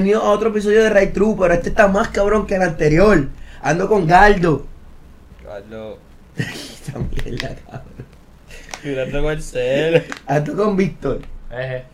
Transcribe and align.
Bienvenido 0.00 0.22
a 0.22 0.30
otro 0.30 0.48
episodio 0.48 0.82
de 0.84 0.88
Ray 0.88 1.08
True, 1.08 1.36
pero 1.38 1.52
este 1.52 1.68
está 1.68 1.86
más 1.86 2.08
cabrón 2.08 2.46
que 2.46 2.54
el 2.54 2.62
anterior. 2.62 3.28
Ando 3.60 3.86
con 3.86 4.06
Galdo. 4.06 4.66
Carlos. 5.44 5.98
Esta 6.38 6.98
mierda, 6.98 7.54
cabrón. 7.66 8.06
Mirando 8.82 9.22
con 9.22 9.32
el 9.32 9.42
cel. 9.42 10.06
Ando 10.26 10.56
con 10.56 10.74
Víctor. 10.78 11.20
Eje. 11.50 11.84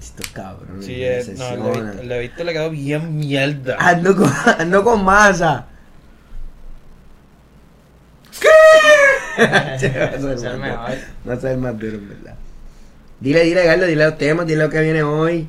Estos 0.00 0.28
cabrones. 0.28 0.86
Sí, 0.86 1.04
es, 1.04 1.28
no, 1.38 1.74
el 1.74 2.08
de. 2.08 2.20
Víctor- 2.20 2.46
le 2.46 2.54
quedó 2.54 2.70
bien 2.70 3.18
mierda. 3.18 3.76
Ando 3.80 4.16
con, 4.16 4.32
ando 4.58 4.82
con 4.82 5.04
masa. 5.04 5.66
Mejor. 9.36 10.94
No 11.22 11.38
sé 11.38 11.52
el 11.52 11.58
más 11.58 11.78
duro, 11.78 11.96
en 11.98 12.08
verdad. 12.08 12.34
Dile, 13.20 13.42
dile, 13.44 13.62
Galdo, 13.66 13.84
dile 13.84 14.06
los 14.06 14.16
temas, 14.16 14.46
dile 14.46 14.62
lo 14.62 14.70
que 14.70 14.80
viene 14.80 15.02
hoy. 15.02 15.46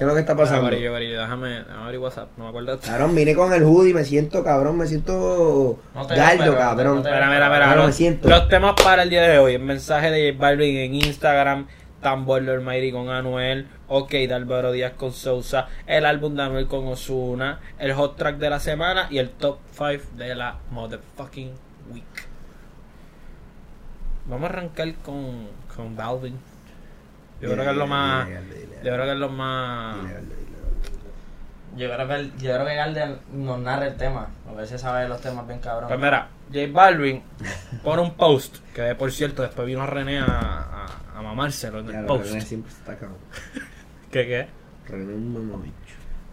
¿Qué 0.00 0.04
es 0.04 0.08
lo 0.08 0.14
que 0.14 0.20
está 0.20 0.34
pasando? 0.34 0.62
Amarillo, 0.68 0.88
amarillo, 0.88 1.20
déjame, 1.20 1.48
déjame 1.58 1.82
abrir 1.84 1.98
WhatsApp, 1.98 2.30
no 2.38 2.44
me 2.44 2.48
acuerdo. 2.48 2.80
Cabrón, 2.80 3.14
vine 3.14 3.34
con 3.34 3.52
el 3.52 3.64
hoodie, 3.64 3.92
me 3.92 4.02
siento 4.02 4.42
cabrón, 4.42 4.78
me 4.78 4.86
siento 4.86 5.78
No 5.94 6.06
galdo, 6.06 6.56
cabrón. 6.56 7.02
no 7.02 7.02
mira, 7.02 7.28
mira. 7.28 7.66
No, 7.66 7.76
los, 7.76 7.86
me 7.88 7.92
siento. 7.92 8.26
los 8.26 8.48
temas 8.48 8.76
para 8.82 9.02
el 9.02 9.10
día 9.10 9.20
de 9.28 9.38
hoy. 9.38 9.56
El 9.56 9.62
mensaje 9.62 10.10
de 10.10 10.32
J 10.32 10.40
Balvin 10.40 10.74
en 10.74 10.94
Instagram. 10.94 11.66
Tambor 12.00 12.42
de 12.42 12.50
Almighty 12.50 12.92
con 12.92 13.10
Anuel. 13.10 13.68
Ok, 13.88 14.12
de 14.12 14.32
Álvaro 14.32 14.72
Díaz 14.72 14.94
con 14.96 15.12
Sousa. 15.12 15.68
El 15.86 16.06
álbum 16.06 16.34
de 16.34 16.44
Anuel 16.44 16.66
con 16.66 16.86
Osuna. 16.86 17.60
El 17.78 17.92
hot 17.92 18.16
track 18.16 18.38
de 18.38 18.48
la 18.48 18.58
semana. 18.58 19.06
Y 19.10 19.18
el 19.18 19.28
top 19.28 19.58
5 19.72 20.16
de 20.16 20.34
la 20.34 20.56
motherfucking 20.70 21.50
week. 21.92 22.04
Vamos 24.24 24.48
a 24.48 24.52
arrancar 24.54 24.94
con, 25.04 25.48
con 25.76 25.94
Balvin. 25.94 26.38
Yo 27.40 27.52
creo 27.52 27.64
que 27.64 27.70
es 27.70 27.76
lo 27.76 27.86
más. 27.86 28.28
Yo 28.28 28.92
creo 28.92 29.04
que 29.04 29.12
es 29.12 29.18
lo 29.18 29.28
más. 29.30 29.96
Yo 31.76 31.88
creo 31.92 32.08
que 32.08 32.14
el- 32.14 32.32
yo 32.38 32.52
creo 32.54 32.66
que 32.66 32.74
Galder 32.74 33.18
nos 33.32 33.60
narra 33.60 33.86
el 33.86 33.96
tema. 33.96 34.28
A 34.48 34.52
ver 34.52 34.66
si 34.66 34.76
sabe 34.76 35.08
los 35.08 35.20
temas 35.20 35.46
bien 35.46 35.60
cabrón. 35.60 35.88
Pues 35.88 36.00
mira, 36.00 36.28
J 36.52 36.66
Balvin 36.72 37.22
pone 37.84 38.02
un 38.02 38.14
post. 38.14 38.56
Que 38.74 38.94
por 38.96 39.12
cierto, 39.12 39.42
después 39.42 39.66
vino 39.66 39.86
René 39.86 40.18
a, 40.18 40.24
a, 40.24 40.86
a 41.18 41.22
mamárselo 41.22 41.78
en 41.78 41.86
el 41.86 41.90
Claro, 41.92 42.06
post. 42.08 42.24
René 42.26 42.40
siempre 42.40 42.72
está 42.72 42.96
cabrón. 42.96 43.18
¿Qué 44.10 44.26
qué? 44.26 44.48
René 44.90 45.12
es 45.12 45.18
un 45.18 45.32
mamabicho. 45.48 45.74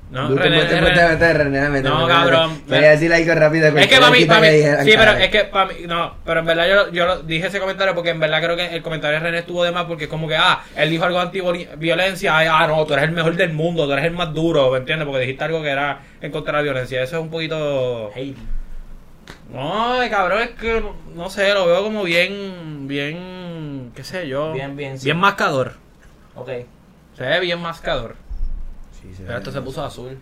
No, 0.09 0.30
Tú 0.30 0.36
te 0.38 0.44
René, 0.44 0.55
puedes- 0.63 0.72
René- 0.72 0.94
te 0.94 1.08
metes, 1.09 1.38
René, 1.38 1.81
No, 1.81 2.08
cabrón. 2.08 2.52
métete. 2.53 2.69
Quería 2.73 2.89
decir 2.91 3.13
algo 3.13 3.36
rápido. 3.36 3.67
Es 3.77 3.88
que 3.88 3.97
para 3.97 4.09
mí, 4.11 4.23
para 4.23 4.39
mí, 4.39 4.47
sí, 4.86 4.94
pero 4.97 5.11
es 5.11 5.27
que 5.30 5.44
para 5.44 5.66
mí, 5.66 5.73
no, 5.86 6.16
pero 6.25 6.39
en 6.39 6.45
verdad 6.45 6.66
yo, 6.69 6.91
yo 6.94 7.05
lo- 7.05 7.23
dije 7.23 7.47
ese 7.47 7.59
comentario 7.59 7.94
porque 7.94 8.11
en 8.11 8.19
verdad 8.22 8.41
creo 8.41 8.55
que 8.55 8.73
el 8.73 8.81
comentario 8.81 9.19
de 9.19 9.25
René 9.25 9.39
estuvo 9.39 9.66
de 9.66 9.73
más 9.73 9.83
porque 9.83 10.05
es 10.05 10.09
como 10.09 10.30
que, 10.30 10.38
ah, 10.38 10.61
él 10.78 10.89
dijo 10.91 11.03
algo 11.03 11.19
anti-violencia, 11.19 12.38
ah, 12.38 12.67
no, 12.67 12.85
tú 12.85 12.94
eres 12.94 13.03
el 13.05 13.11
mejor 13.11 13.35
del 13.35 13.52
mundo, 13.52 13.85
tú 13.85 13.91
eres 13.91 14.05
el 14.05 14.11
más 14.13 14.33
duro, 14.33 14.72
¿me 14.72 14.78
entiendes? 14.78 15.05
Porque 15.05 15.22
dijiste 15.22 15.44
algo 15.44 15.61
que 15.61 15.69
era 15.72 16.00
en 16.22 16.31
contra 16.31 16.53
de 16.53 16.58
la 16.59 16.63
violencia, 16.63 17.02
eso 17.03 17.17
es 17.17 17.22
un 17.22 17.30
poquito... 17.30 18.11
Hey. 18.16 18.33
No, 19.52 19.97
cabrón, 20.09 20.41
es 20.41 20.50
que, 20.52 20.81
no 21.16 21.30
sé, 21.30 21.53
lo 21.53 21.66
veo 21.67 21.84
como 21.84 22.03
bien, 22.03 22.88
bien, 22.88 23.91
qué 23.94 24.03
sé 24.06 24.28
yo, 24.29 24.53
Bien, 24.53 24.75
bien, 24.78 24.97
sí. 24.97 25.06
bien 25.06 25.17
mascador, 25.17 25.73
Ok. 26.35 26.50
se 27.17 27.23
ve 27.23 27.40
bien 27.41 27.59
mascador, 27.62 28.16
se 29.13 29.23
pero 29.23 29.38
esto 29.38 29.51
se 29.51 29.62
puso 29.62 29.84
azul. 29.84 30.18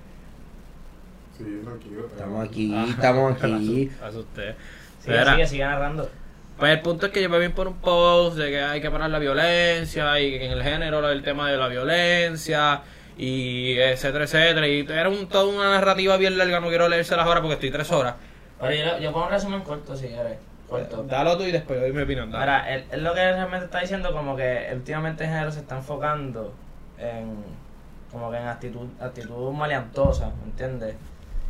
Sí, 1.38 1.62
tranquilo. 1.64 2.06
Estamos 2.08 2.48
aquí, 2.48 2.74
Ah, 2.76 2.86
estamos 2.90 3.44
aquí. 3.44 3.92
Asusté. 4.04 4.56
Sigue, 5.00 5.26
sigue, 5.26 5.48
sigue 5.48 5.64
narrando. 5.66 6.10
Pues 6.58 6.72
el 6.72 6.82
punto 6.82 7.08
es 7.08 7.12
que 7.12 7.22
yo 7.22 7.30
me 7.30 7.38
vi 7.40 7.50
por 7.50 7.68
un 7.68 7.76
post 7.76 8.38
de 8.38 8.50
que 8.50 8.62
hay 8.62 8.80
que 8.80 8.90
parar 8.90 9.10
la 9.10 9.20
violencia 9.20 10.18
y 10.22 10.32
que 10.32 10.46
en 10.46 10.52
el 10.54 10.64
género 10.64 11.08
el 11.10 11.22
tema 11.22 11.52
de 11.52 11.58
la 11.58 11.68
violencia 11.68 12.82
y 13.18 13.78
etcétera, 13.78 14.24
etcétera. 14.24 14.68
Y 14.68 14.80
era 14.90 15.10
un, 15.10 15.28
toda 15.28 15.46
una 15.54 15.72
narrativa 15.72 16.16
bien 16.16 16.38
larga, 16.38 16.62
no 16.62 16.70
quiero 16.70 16.88
leérselas 16.88 17.26
ahora 17.26 17.42
porque 17.42 17.56
estoy 17.56 17.72
tres 17.72 17.92
horas. 17.92 18.16
Pero 18.62 18.74
yo, 18.74 19.00
yo 19.00 19.12
pongo 19.12 19.26
un 19.26 19.32
resumen 19.32 19.62
corto 19.62 19.96
si 19.98 20.08
quieres. 20.08 20.38
Corto. 20.70 21.04
Dalo 21.04 21.38
tú 21.38 21.44
y 21.44 21.52
después 21.52 21.80
doy 21.80 21.92
mi 21.92 22.02
opinión. 22.04 22.32
dale. 22.32 22.46
Mira, 22.46 22.74
él, 22.74 22.86
él 22.90 23.04
lo 23.04 23.14
que 23.14 23.20
realmente 23.34 23.66
está 23.66 23.82
diciendo 23.82 24.14
como 24.14 24.38
que 24.38 24.70
últimamente 24.74 25.26
el 25.26 25.30
género 25.32 25.52
se 25.52 25.60
está 25.60 25.76
enfocando 25.76 26.54
en 26.98 27.36
como 28.16 28.32
que 28.32 28.38
en 28.38 28.48
actitud, 28.48 28.88
actitud 29.02 29.52
maleantosa, 29.52 30.32
¿me 30.40 30.46
entiendes? 30.46 30.96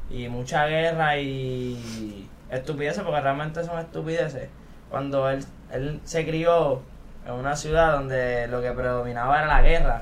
Y 0.09 0.27
mucha 0.29 0.65
guerra 0.65 1.15
y 1.15 2.27
estupideces, 2.49 3.03
porque 3.03 3.21
realmente 3.21 3.63
son 3.63 3.77
estupideces. 3.77 4.49
Cuando 4.89 5.29
él, 5.29 5.45
él 5.71 6.01
se 6.05 6.25
crió 6.25 6.81
en 7.23 7.33
una 7.33 7.55
ciudad 7.55 7.91
donde 7.91 8.47
lo 8.47 8.63
que 8.63 8.71
predominaba 8.71 9.37
era 9.37 9.45
la 9.45 9.61
guerra 9.61 10.01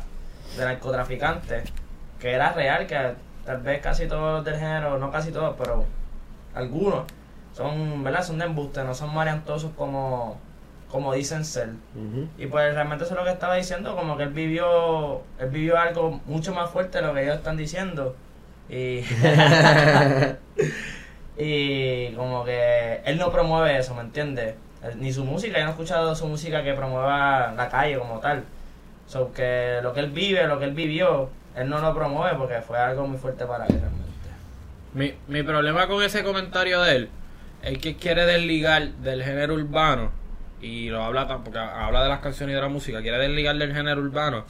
de 0.58 0.64
narcotraficantes, 0.64 1.70
que 2.18 2.32
era 2.32 2.54
real, 2.54 2.88
que 2.88 3.14
tal 3.46 3.58
vez 3.58 3.82
casi 3.82 4.08
todos 4.08 4.38
los 4.38 4.46
del 4.46 4.56
género, 4.56 4.98
no 4.98 5.12
casi 5.12 5.34
todos, 5.34 5.56
pero 5.58 5.84
algunos, 6.56 7.04
son, 7.52 8.06
¿verdad? 8.06 8.24
Son 8.24 8.40
de 8.40 8.46
embuste, 8.46 8.86
no 8.86 8.96
son 8.96 9.14
maleantosos 9.14 9.72
como, 9.76 10.38
como 10.94 11.12
dicen 11.16 11.44
ser. 11.44 11.70
Y 12.38 12.46
pues 12.46 12.72
realmente 12.76 13.04
eso 13.06 13.16
es 13.16 13.20
lo 13.20 13.26
que 13.26 13.32
estaba 13.32 13.56
diciendo, 13.56 13.96
como 13.96 14.16
que 14.16 14.24
él 14.24 14.30
vivió, 14.30 15.24
él 15.40 15.50
vivió 15.50 15.80
algo 15.80 16.22
mucho 16.28 16.54
más 16.54 16.70
fuerte 16.70 17.00
de 17.02 17.08
lo 17.08 17.16
que 17.16 17.24
ellos 17.24 17.38
están 17.38 17.58
diciendo. 17.58 18.16
Y, 18.70 19.00
y 21.38 22.12
como 22.14 22.46
que 22.46 23.02
él 23.06 23.18
no 23.18 23.32
promueve 23.32 23.78
eso, 23.78 23.96
¿me 23.96 24.02
entiendes? 24.02 24.56
Él- 24.84 25.00
Ni 25.02 25.12
su 25.12 25.26
música, 25.26 25.58
yo 25.58 25.64
no 25.64 25.70
he 25.70 25.74
escuchado 25.74 26.16
su 26.16 26.28
música 26.28 26.64
que 26.64 26.74
promueva 26.74 27.54
la 27.58 27.70
calle 27.70 27.98
como 27.98 28.20
tal. 28.20 28.44
So 29.08 29.34
que 29.34 29.80
lo 29.82 29.94
que 29.94 30.00
él 30.02 30.12
vive, 30.12 30.46
lo 30.48 30.60
que 30.60 30.66
él 30.66 30.74
vivió, 30.74 31.30
él 31.56 31.70
no 31.70 31.80
lo 31.80 31.94
promueve 31.96 32.38
porque 32.38 32.62
fue 32.62 32.78
algo 32.78 33.08
muy 33.08 33.18
fuerte 33.18 33.46
para 33.46 33.66
él 33.66 33.80
realmente. 33.80 34.04
Mi, 34.94 35.14
mi 35.28 35.42
problema 35.44 35.88
con 35.88 36.04
ese 36.04 36.24
comentario 36.24 36.82
de 36.82 36.96
él 36.96 37.10
es 37.64 37.80
que 37.80 37.96
quiere 37.96 38.26
desligar 38.26 38.90
del 38.90 39.24
género 39.24 39.56
urbano 39.56 40.12
y 40.64 40.90
lo 40.90 41.04
habla 41.04 41.28
porque 41.44 41.60
habla 41.60 42.02
de 42.04 42.10
las 42.10 42.20
canciones 42.22 42.54
y 42.54 42.56
de 42.56 42.62
la 42.62 42.70
música, 42.70 43.02
quiere 43.02 43.18
desligar 43.20 43.56
del 43.58 43.74
género 43.76 44.02
urbano. 44.02 44.46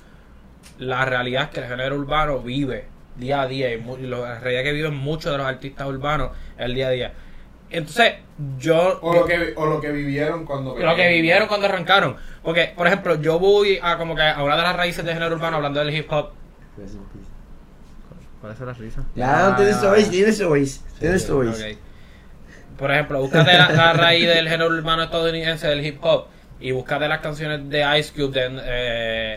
La 0.79 1.03
realidad 1.05 1.43
es 1.43 1.49
que 1.49 1.59
el 1.61 1.67
género 1.67 1.95
urbano 1.97 2.39
vive 2.39 2.85
día 3.17 3.41
a 3.41 3.47
día 3.47 3.73
y, 3.73 3.77
mu- 3.77 3.97
y 3.97 4.03
lo- 4.07 4.23
la 4.23 4.39
realidad 4.39 4.63
que 4.63 4.73
viven 4.73 4.95
muchos 4.95 5.31
de 5.31 5.37
los 5.37 5.47
artistas 5.47 5.87
urbanos 5.87 6.29
el 6.57 6.73
día 6.75 6.87
a 6.87 6.91
día. 6.91 7.13
Entonces, 7.69 8.13
yo 8.59 8.99
O 9.01 9.13
lo 9.15 9.25
que, 9.25 9.53
o 9.55 9.65
lo 9.65 9.81
que 9.81 9.91
vivieron 9.91 10.45
cuando. 10.45 10.77
lo 10.77 10.95
que 10.95 11.07
vivieron 11.09 11.47
cuando 11.47 11.65
arrancaron. 11.67 12.15
Porque, 12.43 12.71
por 12.77 12.85
ejemplo, 12.85 13.15
yo 13.19 13.39
voy 13.39 13.79
a 13.81 13.97
como 13.97 14.15
que 14.15 14.21
a 14.21 14.35
hablar 14.35 14.57
de 14.57 14.63
las 14.63 14.75
raíces 14.75 15.03
del 15.03 15.15
género 15.15 15.35
urbano 15.35 15.57
hablando 15.57 15.79
del 15.79 15.93
hip 15.95 16.11
hop. 16.11 16.29
¿Cuál 18.41 18.53
es 18.53 18.59
la 18.59 18.73
risa? 18.73 19.03
Ya, 19.15 19.49
no 19.49 19.55
tienes 19.55 19.81
voice, 19.81 20.09
tienes 20.11 20.43
voice. 20.45 20.81
Tienes 20.99 21.29
voice. 21.29 21.77
Por 22.77 22.91
ejemplo, 22.91 23.19
búscate 23.19 23.53
la, 23.53 23.69
la 23.71 23.93
raíz 23.93 24.27
del 24.27 24.49
género 24.49 24.67
urbano 24.69 25.03
estadounidense 25.03 25.67
del 25.67 25.85
hip 25.85 26.03
hop 26.03 26.27
y 26.59 26.71
búscate 26.71 27.07
las 27.07 27.19
canciones 27.19 27.69
de 27.69 27.99
Ice 27.99 28.13
Cube, 28.13 28.39
de, 28.39 28.61
eh, 28.63 29.35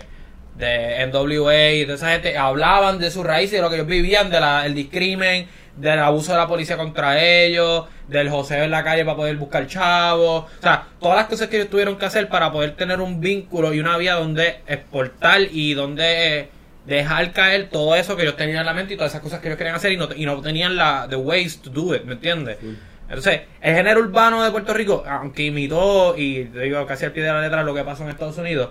de 0.57 1.07
NWA 1.07 1.73
y 1.73 1.85
de 1.85 1.95
esa 1.95 2.13
gente. 2.13 2.39
Hablaban 2.39 2.99
de 2.99 3.11
sus 3.11 3.27
raíces, 3.27 3.53
de 3.53 3.63
lo 3.63 3.69
que 3.69 3.77
ellos 3.77 3.89
vivían, 3.89 4.31
del 4.31 4.75
discrimen, 4.75 5.49
del 5.77 5.99
abuso 5.99 6.33
de 6.33 6.39
la 6.39 6.47
policía 6.47 6.77
contra 6.77 7.23
ellos, 7.23 7.87
del 8.09 8.31
joseo 8.31 8.65
en 8.65 8.71
la 8.71 8.85
calle 8.85 9.05
para 9.05 9.17
poder 9.17 9.37
buscar 9.37 9.67
chavos. 9.67 10.45
O 10.45 10.63
sea, 10.63 10.87
todas 11.01 11.17
las 11.17 11.27
cosas 11.27 11.49
que 11.49 11.57
ellos 11.57 11.69
tuvieron 11.69 11.97
que 11.99 12.07
hacer 12.07 12.29
para 12.29 12.53
poder 12.53 12.77
tener 12.77 13.01
un 13.01 13.21
vínculo 13.21 13.75
y 13.75 13.81
una 13.81 13.97
vía 13.99 14.15
donde 14.15 14.61
exportar 14.67 15.41
y 15.51 15.75
donde 15.75 16.39
eh, 16.39 16.49
dejar 16.87 17.33
caer 17.33 17.69
todo 17.71 17.95
eso 17.97 18.17
que 18.17 18.23
ellos 18.23 18.37
tenían 18.37 18.61
en 18.61 18.67
la 18.67 18.73
mente 18.73 18.95
y 18.95 18.97
todas 18.97 19.13
esas 19.13 19.23
cosas 19.23 19.41
que 19.41 19.49
ellos 19.49 19.59
querían 19.59 19.77
hacer 19.77 19.93
y 19.93 19.97
no, 19.97 20.09
y 20.15 20.25
no 20.25 20.41
tenían 20.41 20.77
la 20.77 21.07
the 21.11 21.17
ways 21.17 21.61
to 21.61 21.71
do 21.71 21.95
it, 21.95 22.05
¿me 22.05 22.13
entiendes? 22.13 22.59
Entonces, 23.09 23.43
el 23.61 23.75
género 23.75 24.01
urbano 24.01 24.43
de 24.43 24.51
Puerto 24.51 24.75
Rico, 24.75 25.05
aunque 25.07 25.45
imitó 25.45 26.15
y 26.17 26.45
te 26.47 26.61
digo 26.61 26.85
casi 26.87 27.05
al 27.05 27.13
pie 27.13 27.23
de 27.23 27.33
la 27.33 27.41
letra 27.41 27.63
lo 27.63 27.75
que 27.75 27.85
pasó 27.85 28.03
en 28.03 28.11
Estados 28.11 28.39
Unidos, 28.39 28.71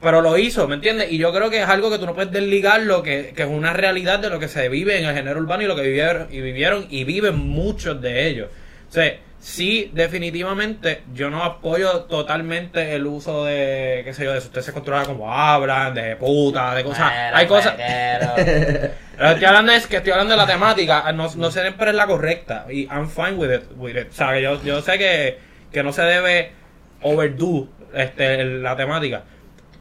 pero 0.00 0.20
lo 0.20 0.36
hizo, 0.36 0.68
¿me 0.68 0.74
entiendes? 0.74 1.10
Y 1.10 1.16
yo 1.16 1.32
creo 1.32 1.48
que 1.48 1.62
es 1.62 1.68
algo 1.68 1.90
que 1.90 1.98
tú 1.98 2.04
no 2.04 2.14
puedes 2.14 2.30
desligar 2.30 2.82
lo 2.82 3.02
que, 3.02 3.32
que 3.34 3.42
es 3.42 3.48
una 3.48 3.72
realidad 3.72 4.18
de 4.18 4.28
lo 4.28 4.38
que 4.38 4.48
se 4.48 4.68
vive 4.68 4.98
en 4.98 5.06
el 5.06 5.14
género 5.14 5.40
urbano 5.40 5.62
y 5.62 5.66
lo 5.66 5.74
que 5.74 5.82
vivieron 5.82 6.28
y 6.30 6.42
vivieron 6.42 6.86
y 6.90 7.04
viven 7.04 7.38
muchos 7.38 8.00
de 8.02 8.26
ellos. 8.28 8.48
O 8.90 8.92
sí, 9.44 9.90
definitivamente 9.92 11.02
yo 11.12 11.28
no 11.28 11.44
apoyo 11.44 12.04
totalmente 12.04 12.94
el 12.94 13.06
uso 13.06 13.44
de, 13.44 14.00
qué 14.02 14.14
sé 14.14 14.24
yo, 14.24 14.32
de 14.32 14.40
se 14.40 14.72
controlan 14.72 15.04
como 15.04 15.30
hablan, 15.30 15.92
de 15.92 16.16
puta, 16.16 16.74
de 16.74 16.82
cosas. 16.82 17.12
Hay 17.34 17.46
cosas. 17.46 17.74
que 17.74 18.90
estoy 19.20 19.44
hablando 19.44 19.72
es 19.72 19.86
que 19.86 19.98
estoy 19.98 20.12
hablando 20.12 20.32
de 20.32 20.38
la 20.38 20.46
temática, 20.46 21.12
no, 21.12 21.28
no 21.36 21.50
siempre 21.50 21.90
es 21.90 21.96
la 21.96 22.06
correcta. 22.06 22.64
Y 22.70 22.86
I'm 22.86 23.06
fine 23.06 23.32
with 23.32 23.52
it. 23.52 23.64
with 23.76 23.96
it. 23.96 24.08
O 24.10 24.14
sea, 24.14 24.32
que 24.32 24.40
yo, 24.40 24.62
yo 24.62 24.80
sé 24.80 24.96
que, 24.96 25.38
que 25.70 25.82
no 25.82 25.92
se 25.92 26.02
debe 26.02 26.52
overdo 27.02 27.68
este, 27.92 28.42
la 28.44 28.74
temática. 28.76 29.24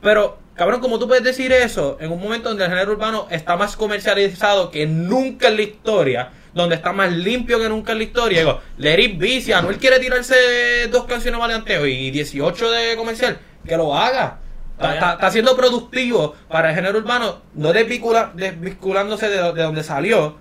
Pero, 0.01 0.39
cabrón, 0.55 0.81
como 0.81 0.99
tú 0.99 1.07
puedes 1.07 1.23
decir 1.23 1.53
eso 1.53 1.97
en 2.01 2.11
un 2.11 2.21
momento 2.21 2.49
donde 2.49 2.65
el 2.65 2.69
género 2.69 2.91
urbano 2.91 3.27
está 3.31 3.55
más 3.55 3.77
comercializado 3.77 4.71
que 4.71 4.85
nunca 4.85 5.47
en 5.47 5.55
la 5.55 5.61
historia, 5.61 6.31
donde 6.53 6.75
está 6.75 6.93
más 6.93 7.11
limpio 7.11 7.59
que 7.59 7.67
nunca 7.69 7.93
en 7.93 7.97
la 7.99 8.03
historia, 8.03 8.39
digo, 8.39 8.61
Be, 8.77 9.41
si 9.41 9.51
Anuel 9.53 9.77
quiere 9.77 9.99
tirarse 9.99 10.87
dos 10.91 11.05
canciones 11.05 11.39
maleanteo 11.39 11.85
y 11.87 12.11
18 12.11 12.71
de 12.71 12.95
comercial, 12.95 13.37
que 13.65 13.75
lo 13.77 13.95
haga. 13.95 14.37
Está, 14.75 14.93
está- 14.95 15.13
está 15.13 15.31
siendo 15.31 15.55
productivo 15.55 16.35
para 16.49 16.69
el 16.69 16.75
género 16.75 16.97
urbano, 16.99 17.41
no 17.53 17.71
desvincula- 17.73 18.31
desvinculándose 18.33 19.29
de, 19.29 19.53
de 19.53 19.63
donde 19.63 19.83
salió, 19.83 20.37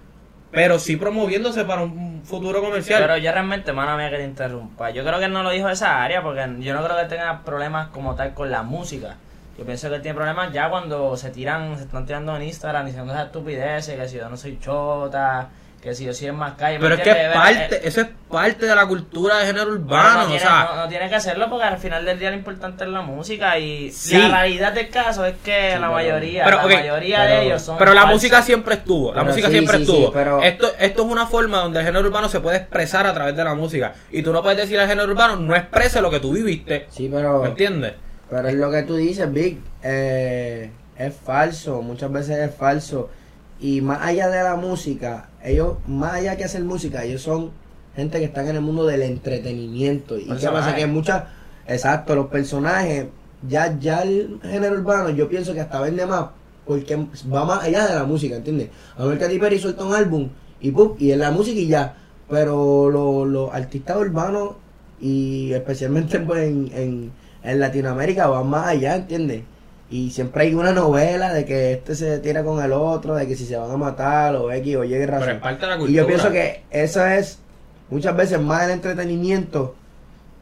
pero 0.51 0.79
sí 0.79 0.97
promoviéndose 0.97 1.65
para 1.65 1.83
un 1.83 2.23
futuro 2.25 2.61
comercial. 2.63 3.03
Pero 3.03 3.17
yo 3.19 3.33
realmente, 3.33 3.73
mano 3.73 3.97
mía, 3.97 4.11
que 4.11 4.17
te 4.17 4.25
interrumpa. 4.25 4.91
Yo 4.91 5.05
creo 5.05 5.19
que 5.19 5.27
él 5.27 5.33
no 5.33 5.43
lo 5.43 5.51
dijo 5.51 5.67
de 5.69 5.73
esa 5.75 6.03
área 6.03 6.23
porque 6.23 6.41
yo 6.61 6.75
no 6.75 6.85
creo 6.85 6.97
que 6.99 7.05
tenga 7.05 7.43
problemas 7.45 7.89
como 7.89 8.15
tal 8.15 8.35
con 8.35 8.51
la 8.51 8.63
música. 8.63 9.17
Yo 9.59 9.65
pienso 9.67 9.89
que 9.91 9.97
él 9.97 10.03
tiene 10.03 10.15
problemas 10.17 10.53
ya 10.53 10.69
cuando 10.71 11.17
se 11.17 11.31
tiran, 11.31 11.77
se 11.77 11.85
están 11.85 12.07
tirando 12.07 12.35
en 12.37 12.43
Instagram 12.43 12.87
diciendo 12.87 13.13
esas 13.13 13.27
estupideces, 13.27 13.99
que 13.99 14.09
si 14.09 14.17
yo 14.17 14.29
no 14.29 14.37
soy 14.37 14.59
chota, 14.61 15.49
que 15.83 15.95
si 15.97 16.05
yo 16.05 16.15
soy 16.15 16.29
en 16.29 16.37
más 16.37 16.53
calle. 16.53 16.79
¿me 16.79 16.83
Pero 16.85 16.95
es 16.95 17.01
que 17.01 17.11
es 17.11 17.17
entiendes? 17.17 17.37
Eh, 17.37 17.59
parte, 17.61 17.89
eso 17.89 18.01
es 18.03 18.07
parte 18.31 18.67
de 18.67 18.75
la 18.77 18.87
cultura 18.87 19.39
de 19.39 19.47
género 19.47 19.67
no, 19.67 19.73
urbano, 19.73 20.15
no 20.21 20.23
o 20.23 20.27
tiene, 20.29 20.41
sea, 20.41 20.69
no- 20.73 20.83
no 20.83 20.89
tiene 20.89 21.09
que 21.09 21.15
hacerlo 21.17 21.51
porque 21.51 21.65
al 21.65 21.79
final 21.79 22.05
del 22.05 22.19
día 22.21 22.31
lo 22.31 22.37
importante 22.37 22.85
es 22.85 22.91
la 22.91 23.01
música 23.03 23.59
y 23.59 23.91
Sí. 23.91 24.17
la 24.17 24.29
realidad 24.29 24.73
del 24.73 24.89
caso 24.91 25.25
es 25.27 25.35
que 25.45 25.77
la 25.81 25.91
mayoría, 25.91 26.45
Pero, 26.45 26.59
la 26.59 26.63
mayoría 26.69 27.19
pero- 27.27 27.35
de 27.41 27.47
ellos 27.47 27.63
son 27.63 27.79
pero 27.79 27.95
la 27.95 28.03
falsos. 28.03 28.15
música 28.17 28.43
siempre 28.43 28.75
estuvo, 28.77 29.09
la 29.09 29.23
Pero 29.23 29.27
música 29.27 29.49
sí, 29.49 29.53
siempre 29.55 29.79
sí, 29.79 29.85
sí, 29.85 29.91
estuvo. 29.93 30.13
pero- 30.13 30.41
Esto, 30.41 30.69
esto 30.79 31.03
es 31.05 31.09
una 31.11 31.27
forma 31.27 31.59
donde 31.59 31.81
el 31.81 31.85
género 31.87 32.07
urbano 32.07 32.29
se 32.29 32.39
puede 32.39 32.59
expresar 32.59 33.05
a 33.09 33.13
través 33.13 33.35
de 33.37 33.43
la 33.43 33.55
música. 33.57 33.93
Y 34.13 34.23
tú 34.23 34.33
no 34.33 34.41
puedes 34.41 34.59
decir 34.59 34.79
al 34.79 34.87
género 34.89 35.11
urbano, 35.11 35.35
no 35.37 35.57
exprese 35.57 36.01
lo 36.01 36.11
que 36.11 36.21
tú 36.21 36.33
viviste. 36.33 36.87
Sí, 36.91 37.11
pero, 37.13 37.43
¿Me 37.43 37.49
entiendes? 37.49 37.95
pero 38.31 38.47
es 38.49 38.55
lo 38.55 38.71
que 38.71 38.85
tú 38.85 38.95
dices, 38.95 39.31
Big. 39.33 39.59
eh, 39.83 40.71
es 40.97 41.13
falso, 41.25 41.83
muchas 41.83 42.13
veces 42.13 42.39
es 42.39 42.55
falso. 42.55 43.11
Y 43.63 43.81
más 43.81 44.01
allá 44.03 44.29
de 44.29 44.43
la 44.43 44.57
música, 44.57 45.31
ellos, 45.43 45.77
más 45.87 46.15
allá 46.15 46.37
que 46.37 46.45
hacer 46.45 46.65
música, 46.65 47.05
ellos 47.05 47.23
son 47.23 47.51
gente 47.97 48.19
que 48.19 48.25
están 48.25 48.49
en 48.49 48.57
el 48.57 48.63
mundo 48.63 48.85
del 48.87 49.03
entretenimiento. 49.03 50.19
¿Y 50.19 50.25
qué 50.25 50.29
pasa? 50.31 50.51
Personajes. 50.51 50.75
Que 50.75 50.87
muchas, 50.87 51.23
exacto, 51.67 52.15
los 52.17 52.27
personajes, 52.27 53.07
ya, 53.49 53.79
ya 53.79 54.03
el 54.03 54.41
género 54.43 54.75
urbano, 54.75 55.11
yo 55.11 55.29
pienso 55.29 55.55
que 55.55 55.61
hasta 55.61 55.81
vende 55.81 56.05
más, 56.07 56.27
porque 56.67 56.97
va 57.33 57.45
más 57.45 57.63
allá 57.63 57.87
de 57.87 57.95
la 57.95 58.05
música, 58.05 58.37
¿entiendes? 58.37 58.69
A 58.97 59.05
ver 59.05 59.19
Katy 59.19 59.39
Perry 59.39 59.59
suelta 59.59 59.85
un 59.85 59.95
álbum 59.95 60.29
y 60.61 60.71
pum, 60.73 60.95
y 60.99 61.13
en 61.13 61.21
la 61.21 61.31
música 61.31 61.59
y 61.61 61.67
ya. 61.69 61.95
Pero 62.29 62.89
lo- 62.91 63.25
los 63.27 63.53
artistas 63.55 63.97
urbanos, 63.97 64.53
y 65.01 65.53
especialmente 65.53 66.19
pues 66.21 66.49
en, 66.49 66.71
en, 66.75 67.13
en 67.45 67.61
Latinoamérica, 67.61 68.27
van 68.29 68.47
más 68.49 68.67
allá, 68.69 68.97
¿entiendes? 68.97 69.43
Y 69.93 70.11
siempre 70.11 70.45
hay 70.45 70.55
una 70.55 70.73
novela 70.73 71.35
de 71.35 71.45
que 71.45 71.75
este 71.75 71.95
se 71.95 72.19
tira 72.21 72.43
con 72.43 72.65
el 72.65 72.73
otro, 72.73 73.15
de 73.15 73.29
que 73.29 73.37
si 73.37 73.45
se 73.45 73.59
van 73.59 73.71
a 73.71 73.77
matar 73.77 74.35
o 74.37 74.51
X 74.51 74.77
o 74.77 74.85
Y 74.85 74.89
Pero 74.89 75.13
razón. 75.13 75.29
es 75.29 75.37
parte 75.37 75.67
de 75.67 75.67
la 75.67 75.77
cultura. 75.77 75.93
Y 75.93 75.95
yo 75.95 76.07
pienso 76.07 76.33
que 76.33 76.63
eso 76.71 77.05
es 77.07 77.39
muchas 77.91 78.17
veces 78.17 78.41
más 78.41 78.65
el 78.65 78.71
entretenimiento 78.71 79.75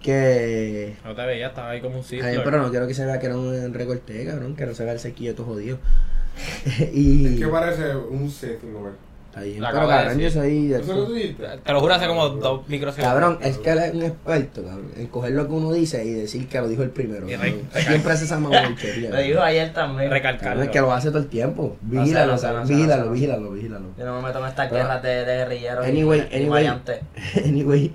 que... 0.00 0.94
No 1.04 1.16
te 1.16 1.26
veía, 1.26 1.48
estaba 1.48 1.70
ahí 1.70 1.80
como 1.80 1.96
un 1.96 2.04
ciclo. 2.04 2.28
Ay, 2.28 2.38
pero 2.44 2.62
no 2.62 2.70
quiero 2.70 2.86
que 2.86 2.94
se 2.94 3.04
vea 3.04 3.18
que 3.18 3.26
era 3.26 3.36
un 3.36 3.74
recorte, 3.74 4.24
cabrón, 4.24 4.54
que 4.54 4.66
no 4.66 4.74
se 4.74 4.84
vea 4.84 4.92
el 4.92 5.00
sequillo 5.00 5.34
todo 5.34 5.46
jodido. 5.46 5.78
y... 6.92 7.34
Es 7.34 7.40
que 7.40 7.48
parece 7.48 7.96
un 7.96 8.30
set, 8.30 8.60
Robert. 8.72 9.09
Pero 9.32 9.66
acabo 9.66 9.88
de. 9.88 11.34
Te 11.64 11.72
lo 11.72 11.80
juro 11.80 11.94
hace 11.94 12.06
como 12.06 12.28
dos 12.30 12.68
microsegundos. 12.68 13.12
Cabrón, 13.12 13.38
es 13.42 13.58
que 13.58 13.70
él 13.70 13.78
es 13.78 13.94
un 13.94 14.02
experto, 14.02 14.62
cabrón, 14.64 14.90
en 14.96 15.06
coger 15.06 15.32
lo 15.32 15.46
que 15.46 15.52
uno 15.52 15.72
dice 15.72 16.04
y 16.04 16.10
decir 16.10 16.48
que 16.48 16.60
lo 16.60 16.68
dijo 16.68 16.82
el 16.82 16.90
primero. 16.90 17.26
Cabrón. 17.28 17.60
Siempre 17.74 18.12
hace 18.12 18.24
esa 18.24 18.38
mamabichería. 18.40 19.10
Lo 19.10 19.18
dijo 19.18 19.40
ayer 19.40 19.72
también. 19.72 20.10
Recalcarlo. 20.10 20.62
Es 20.64 20.70
que 20.70 20.80
lo 20.80 20.92
hace 20.92 21.08
todo 21.08 21.18
el 21.18 21.28
tiempo. 21.28 21.76
Vigílalo, 21.80 22.34
vigílalo, 22.66 23.10
vigílalo, 23.12 23.50
vigílalo. 23.52 23.86
Yo 23.96 24.04
no 24.04 24.20
me 24.20 24.28
meto 24.28 24.40
en 24.40 24.46
estas 24.46 24.70
guerras 24.70 25.02
de, 25.02 25.24
de 25.24 25.36
guerrilleros 25.36 25.86
y- 25.86 25.90
Anyway, 25.90 26.20
y, 26.30 26.34
anyway. 26.36 26.48
variantes. 26.50 27.00
Anyway, 27.44 27.94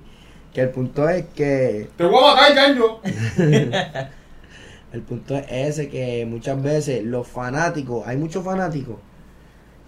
que 0.54 0.60
el 0.62 0.70
punto 0.70 1.08
es 1.08 1.26
que 1.34 1.88
¡Te 1.96 2.04
voy 2.04 2.24
a 2.24 2.34
matar, 2.34 2.54
Caño! 2.54 3.00
el 4.92 5.02
punto 5.02 5.36
es 5.36 5.44
ese 5.50 5.88
que 5.90 6.24
muchas 6.26 6.62
veces 6.62 7.04
los 7.04 7.26
fanáticos, 7.28 8.06
hay 8.06 8.16
muchos 8.16 8.42
fanáticos 8.42 8.96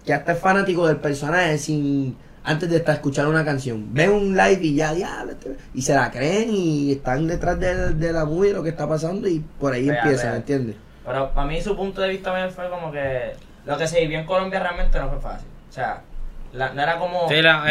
que 0.05 0.13
hasta 0.13 0.33
es 0.33 0.39
fanático 0.39 0.87
del 0.87 0.97
personaje 0.97 1.57
sin 1.57 2.15
antes 2.43 2.69
de 2.69 2.77
estar 2.77 2.95
escuchando 2.95 3.29
una 3.29 3.43
canción. 3.45 3.93
Ven 3.93 4.11
un 4.11 4.35
live 4.35 4.59
y 4.61 4.75
ya, 4.75 4.93
diablo, 4.93 5.33
este- 5.33 5.57
y 5.73 5.81
se 5.81 5.93
la 5.93 6.09
creen 6.09 6.49
y 6.51 6.93
están 6.93 7.27
detrás 7.27 7.59
de, 7.59 7.93
de 7.93 8.13
la 8.13 8.25
movie, 8.25 8.53
lo 8.53 8.63
que 8.63 8.69
está 8.69 8.87
pasando 8.87 9.27
y 9.27 9.39
por 9.59 9.73
ahí 9.73 9.87
Real, 9.89 9.99
empiezan. 10.03 10.35
¿entiendes? 10.37 10.75
Pero 11.05 11.31
para 11.33 11.47
mí 11.47 11.61
su 11.61 11.75
punto 11.75 12.01
de 12.01 12.09
vista 12.09 12.33
fue 12.49 12.69
como 12.69 12.91
que 12.91 13.33
lo 13.65 13.77
que 13.77 13.87
se 13.87 13.99
vivió 14.01 14.19
en 14.19 14.25
Colombia 14.25 14.59
realmente 14.61 14.97
no 14.99 15.09
fue 15.09 15.19
fácil. 15.19 15.47
O 15.69 15.73
sea, 15.73 16.01
la- 16.53 16.69
no 16.69 16.81
era 16.81 16.97
como... 16.97 17.27
Sí, 17.29 17.41
la- 17.41 17.61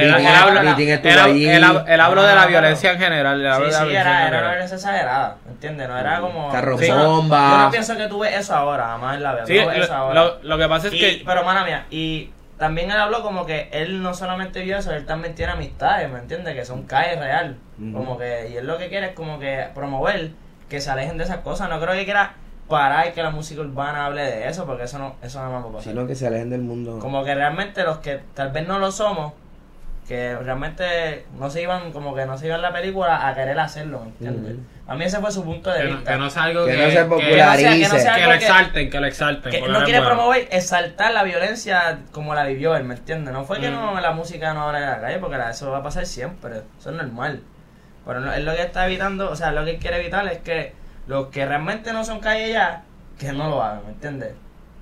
habla, 0.40 0.62
Vitín 0.62 0.88
estuvo 0.90 1.12
él, 1.12 1.18
allí. 1.18 1.48
él, 1.48 1.64
hab- 1.64 1.84
él 1.86 2.00
habló 2.00 2.22
de 2.22 2.34
la 2.34 2.42
Ah, 2.42 2.46
violencia 2.46 2.92
en 2.92 2.98
general. 2.98 3.36
Sí, 3.36 3.42
de 3.42 3.48
la 3.70 3.78
sí, 3.84 3.94
era, 3.94 4.28
era 4.28 4.38
una 4.38 4.50
violencia 4.50 4.76
exagerada, 4.76 5.36
¿entiendes? 5.48 5.88
No 5.88 5.98
era 5.98 6.20
como... 6.20 6.48
Carro 6.50 6.80
Yo 6.80 6.94
no- 6.96 7.10
bomba. 7.16 7.50
Yo 7.50 7.58
no 7.58 7.70
pienso 7.70 7.96
que 7.96 8.06
tú 8.06 8.18
ves 8.20 8.36
eso 8.36 8.54
ahora, 8.54 8.86
jamás 8.86 9.16
en 9.16 9.22
la 9.22 9.32
vida. 9.34 9.46
Sí, 9.46 9.58
no 9.58 9.72
lo, 9.72 9.92
ahora. 9.94 10.14
lo- 10.14 10.42
lo 10.42 10.58
que 10.58 10.68
pasa 10.68 10.86
es 10.88 10.94
Y- 10.94 10.98
que. 11.00 11.22
Pero, 11.26 11.44
mala 11.44 11.64
mía, 11.64 11.86
y 11.90 12.30
también 12.58 12.90
él 12.90 12.98
habló 12.98 13.22
como 13.22 13.46
que 13.46 13.68
él 13.72 14.02
no 14.02 14.14
solamente 14.14 14.62
vio 14.62 14.78
eso, 14.78 14.92
él 14.92 15.06
también 15.06 15.34
tiene 15.34 15.52
amistades, 15.52 16.10
¿me 16.10 16.18
entiendes? 16.18 16.54
Que 16.54 16.64
son 16.64 16.84
calles 16.84 17.18
real. 17.18 17.56
Como 17.92 18.18
que, 18.18 18.50
y 18.52 18.56
él 18.56 18.66
lo 18.66 18.78
que 18.78 18.88
quiere 18.88 19.06
es 19.08 19.12
como 19.12 19.38
que 19.38 19.66
promover 19.74 20.30
que 20.68 20.80
se 20.80 20.90
alejen 20.90 21.18
de 21.18 21.24
esas 21.24 21.38
cosas. 21.38 21.68
No 21.68 21.80
creo 21.80 21.94
que 21.94 22.04
quiera 22.04 22.32
parar 22.68 23.08
y 23.08 23.12
que 23.12 23.22
la 23.22 23.30
música 23.30 23.60
urbana 23.62 24.06
hable 24.06 24.22
de 24.22 24.48
eso, 24.48 24.66
porque 24.66 24.84
eso 24.84 24.98
no, 24.98 25.16
eso 25.22 25.42
no 25.42 25.50
va 25.52 25.58
a 25.60 25.62
pasar. 25.72 25.82
Sino 25.92 26.06
que 26.06 26.14
se 26.14 26.26
alejen 26.26 26.50
del 26.50 26.60
mundo. 26.62 26.98
Como 26.98 27.24
que 27.24 27.34
realmente 27.34 27.82
los 27.84 27.98
que 27.98 28.20
tal 28.34 28.50
vez 28.52 28.66
no 28.68 28.78
lo 28.78 28.92
somos, 28.92 29.32
que 30.06 30.34
realmente 30.36 31.26
no 31.38 31.50
se 31.50 31.60
iban, 31.62 31.92
como 31.92 32.14
que 32.14 32.24
no 32.24 32.38
se 32.38 32.46
iban 32.46 32.62
la 32.62 32.72
película 32.72 33.28
a 33.28 33.34
querer 33.34 33.58
hacerlo, 33.60 34.00
¿me 34.00 34.06
entiendes? 34.06 34.56
A 34.86 34.94
mí 34.94 35.04
ese 35.04 35.18
fue 35.18 35.30
su 35.30 35.44
punto 35.44 35.70
de 35.70 35.80
que, 35.82 35.84
no, 35.88 35.96
vista. 35.96 36.12
que 36.12 36.18
no 36.18 36.30
sea 36.30 36.42
algo 36.44 36.64
Que 36.64 36.72
que, 36.72 36.78
no 36.82 36.88
se 36.90 36.96
que- 36.96 37.04
popularice. 37.04 37.68
que 37.68 37.88
no 37.88 37.88
sea 37.98 38.14
que 38.14 38.20
algo 38.22 38.32
lo 38.32 38.38
que- 38.38 38.44
exalten, 38.46 38.90
que 38.90 39.00
lo 39.00 39.06
exalten. 39.06 39.52
que 39.52 39.60
no 39.60 39.84
quiere 39.84 39.98
bueno. 40.00 40.14
promover 40.14 40.48
exaltar 40.50 41.12
la 41.12 41.24
violencia 41.24 41.98
como 42.12 42.34
la 42.34 42.44
vivió 42.44 42.74
él, 42.74 42.84
¿me 42.84 42.94
entiendes? 42.94 43.34
No 43.34 43.44
fue 43.44 43.60
que 43.60 43.70
no 43.70 44.00
la 44.00 44.12
música 44.12 44.54
no 44.54 44.62
habla 44.68 44.80
de 44.80 44.86
la 44.86 45.00
calle, 45.00 45.18
porque 45.18 45.36
la- 45.36 45.50
eso 45.50 45.70
va 45.70 45.78
a 45.78 45.82
pasar 45.82 46.06
siempre, 46.06 46.62
eso 46.78 46.88
es 46.90 46.96
normal. 46.96 47.42
Pero 48.06 48.20
no- 48.20 48.32
él 48.32 48.46
lo 48.46 48.54
que 48.56 48.62
está 48.62 48.86
evitando, 48.86 49.30
o 49.30 49.36
sea, 49.36 49.52
lo 49.52 49.62
que 49.66 49.72
él 49.72 49.78
quiere 49.78 50.00
evitar 50.00 50.26
es 50.26 50.38
que 50.38 50.72
los 51.08 51.28
que 51.28 51.44
realmente 51.44 51.92
no 51.92 52.04
son 52.04 52.20
calle 52.20 52.52
ya, 52.52 52.84
que 53.18 53.32
no 53.32 53.48
lo 53.48 53.62
hagan, 53.62 53.84
¿me 53.86 53.92
entiendes? 53.92 54.34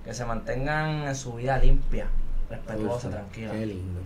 Que 0.05 0.13
se 0.13 0.25
mantengan 0.25 1.05
en 1.05 1.15
su 1.15 1.33
vida 1.35 1.57
limpia, 1.59 2.09
respetuosa, 2.51 3.09
tranquila. 3.11 3.53
Qué 3.53 3.67
lindo. 3.67 4.01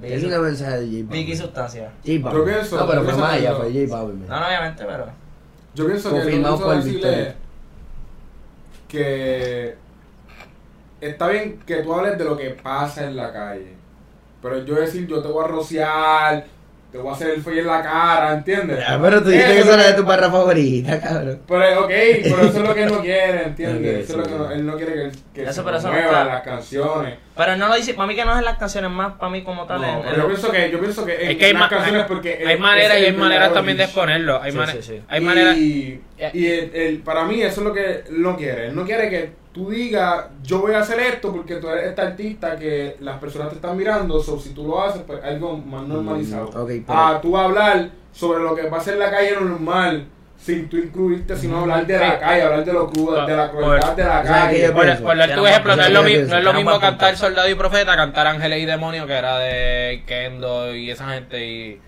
Qué 0.00 0.08
Vicky, 0.08 0.20
lindo 0.22 0.42
mensaje 0.42 0.80
de 0.80 1.02
J 1.02 1.12
Vicky 1.12 1.36
sustancia. 1.36 1.92
J 2.04 2.18
Balvin. 2.20 2.40
Yo 2.40 2.44
pienso- 2.44 2.76
No, 2.76 2.86
pero 2.86 2.98
fue 3.00 3.06
pienso 3.06 3.20
más 3.24 3.32
allá, 3.32 3.50
que 3.50 3.56
fue 3.56 3.86
J 3.86 3.96
Balvin. 3.96 4.28
No, 4.28 4.40
no, 4.40 4.46
obviamente, 4.46 4.84
pero... 4.84 5.06
Yo 5.74 5.86
pienso 5.86 6.10
que 6.10 6.16
Confirmado 6.20 6.58
que 6.58 6.64
por 6.64 6.76
decirle 6.76 7.28
es 7.28 7.34
que 8.88 9.76
está 11.00 11.28
bien 11.28 11.58
que 11.66 11.76
tú 11.82 11.94
hables 11.94 12.18
de 12.18 12.24
lo 12.24 12.36
que 12.36 12.50
pasa 12.50 13.04
en 13.04 13.16
la 13.16 13.32
calle. 13.32 13.74
Pero 14.42 14.64
yo 14.64 14.74
decir, 14.74 15.06
yo 15.06 15.22
te 15.22 15.28
voy 15.28 15.44
a 15.44 15.48
rociar, 15.48 16.44
te 16.94 17.00
voy 17.00 17.10
a 17.10 17.12
hacer 17.16 17.30
el 17.30 17.42
feo 17.42 17.54
en 17.58 17.66
la 17.66 17.82
cara, 17.82 18.34
¿entiendes? 18.34 18.78
Ya, 18.78 19.00
pero 19.02 19.20
tú 19.20 19.28
dijiste 19.30 19.52
que 19.52 19.58
Eso 19.58 19.70
esa 19.72 19.74
era 19.80 19.88
es- 19.90 19.96
de 19.96 20.00
tu 20.00 20.06
barra 20.08 20.30
favorita, 20.30 21.00
cabrón. 21.00 21.40
Pero, 21.48 21.80
ok, 21.80 21.88
pero 22.22 22.40
eso 22.42 22.58
es 22.62 22.68
lo 22.68 22.72
que 22.72 22.82
él 22.84 22.92
no 22.92 23.00
quiere, 23.00 23.42
¿entiendes? 23.46 24.04
Eso 24.04 24.12
es 24.12 24.18
lo 24.18 24.22
que 24.22 24.38
no- 24.38 24.50
él 24.52 24.64
no 24.64 24.76
quiere 24.76 24.92
que, 24.92 25.10
que 25.34 25.42
Eso, 25.42 25.52
se 25.80 25.88
muevan 25.88 26.28
las 26.28 26.42
canciones. 26.42 27.14
Pero 27.36 27.56
no 27.56 27.68
lo 27.68 27.74
dice, 27.74 27.94
para 27.94 28.06
mí 28.06 28.14
que 28.14 28.24
no 28.24 28.32
es 28.32 28.38
en 28.38 28.44
las 28.44 28.58
canciones 28.58 28.90
más, 28.92 29.14
para 29.14 29.28
mí 29.30 29.42
como 29.42 29.66
tal. 29.66 29.80
No, 29.80 29.86
en- 30.02 30.06
en- 30.08 30.16
yo 30.16 30.26
pienso 30.28 30.52
que, 30.52 30.70
yo 30.70 30.78
pienso 30.78 31.04
que 31.04 31.14
en 31.24 31.30
Es 31.32 31.36
que 31.36 31.44
hay, 31.46 31.52
las 31.52 31.62
ma- 31.62 31.68
canciones 31.68 32.02
hay- 32.02 32.08
porque 32.08 32.44
hay 32.46 32.58
maneras 32.58 33.00
y 33.00 33.04
hay 33.06 33.12
maneras 33.12 33.52
también 33.52 33.76
de 33.76 33.84
exponerlo. 33.84 34.40
Hay, 34.40 34.52
Sí, 34.52 34.58
sí, 34.72 34.82
sí. 34.82 35.02
hay 35.08 35.20
maneras. 35.20 35.56
Y, 35.56 36.00
y 36.32 36.46
el- 36.46 36.74
el- 36.76 36.98
para 37.00 37.24
mí 37.24 37.42
eso 37.42 37.60
es 37.60 37.66
lo 37.66 37.72
que 37.72 37.90
él 38.08 38.22
no 38.22 38.36
quiere. 38.36 38.68
Él 38.68 38.76
no 38.76 38.84
quiere 38.84 39.10
que 39.10 39.32
tú 39.52 39.70
digas, 39.70 40.26
yo 40.44 40.60
voy 40.60 40.74
a 40.74 40.80
hacer 40.80 41.00
esto 41.00 41.32
porque 41.32 41.56
tú 41.56 41.68
eres 41.68 41.88
esta 41.88 42.02
artista 42.02 42.56
que 42.56 42.96
las 43.00 43.18
personas 43.18 43.48
te 43.48 43.56
están 43.56 43.76
mirando. 43.76 44.20
So, 44.22 44.38
si 44.38 44.50
tú 44.50 44.66
lo 44.68 44.82
haces, 44.84 45.02
pues 45.04 45.22
algo 45.24 45.56
más 45.58 45.82
normalizado. 45.82 46.46
Mm, 46.52 46.56
ok, 46.60 46.68
pero- 46.86 46.98
Ah, 46.98 47.18
tú 47.20 47.36
hablar 47.36 47.88
sobre 48.12 48.44
lo 48.44 48.54
que 48.54 48.62
pasa 48.64 48.92
en 48.92 49.00
la 49.00 49.10
calle 49.10 49.32
normal. 49.34 50.06
Sin 50.44 50.68
tú 50.68 50.76
incluirte, 50.76 51.34
sino 51.36 51.60
hablar 51.60 51.86
de 51.86 51.98
la 51.98 52.18
calle, 52.18 52.42
hablar 52.42 52.64
de 52.66 52.72
lo 52.74 52.86
crudo, 52.90 53.24
de 53.24 53.34
la 53.34 53.50
crueldad 53.50 53.96
de 53.96 54.04
la 54.04 54.22
calle. 54.22 54.70
Por, 54.72 55.16
dar 55.16 55.34
tu 55.34 55.46
ejemplo, 55.46 55.74
no 55.76 55.82
es 55.82 55.90
lo, 55.90 56.00
punto. 56.02 56.10
mi- 56.14 56.20
Yo 56.22 56.28
no 56.28 56.38
es 56.38 56.44
lo 56.44 56.52
mismo 56.52 56.80
cantar. 56.80 57.16
Soldado 57.16 57.48
y 57.48 57.54
Profeta, 57.54 57.96
cantar 57.96 58.26
Ángeles 58.26 58.62
y 58.62 58.66
Demonios, 58.66 59.06
que 59.06 59.12
era 59.14 59.38
de 59.38 60.04
Kendo 60.06 60.74
y 60.74 60.90
esa 60.90 61.08
gente 61.14 61.46
y 61.46 61.80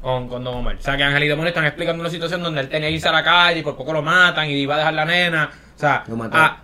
con, 0.00 0.26
con 0.28 0.42
Don 0.42 0.54
Omar. 0.54 0.76
O 0.76 0.80
sea, 0.80 0.96
que 0.96 1.02
Ángeles 1.02 1.26
y 1.26 1.28
Demonios 1.28 1.50
están 1.50 1.66
explicando 1.66 2.00
una 2.00 2.08
situación 2.08 2.42
donde 2.42 2.62
él 2.62 2.70
tenía 2.70 2.88
que 2.88 2.94
irse 2.94 3.08
a 3.08 3.12
la 3.12 3.22
calle 3.22 3.60
y 3.60 3.62
por 3.62 3.76
poco 3.76 3.92
lo 3.92 4.00
matan 4.00 4.48
y 4.48 4.54
iba 4.54 4.74
a 4.76 4.78
dejar 4.78 4.94
la 4.94 5.04
nena. 5.04 5.50
O 5.76 5.78
sea, 5.78 6.04
Lo 6.08 6.16
mataron. 6.16 6.56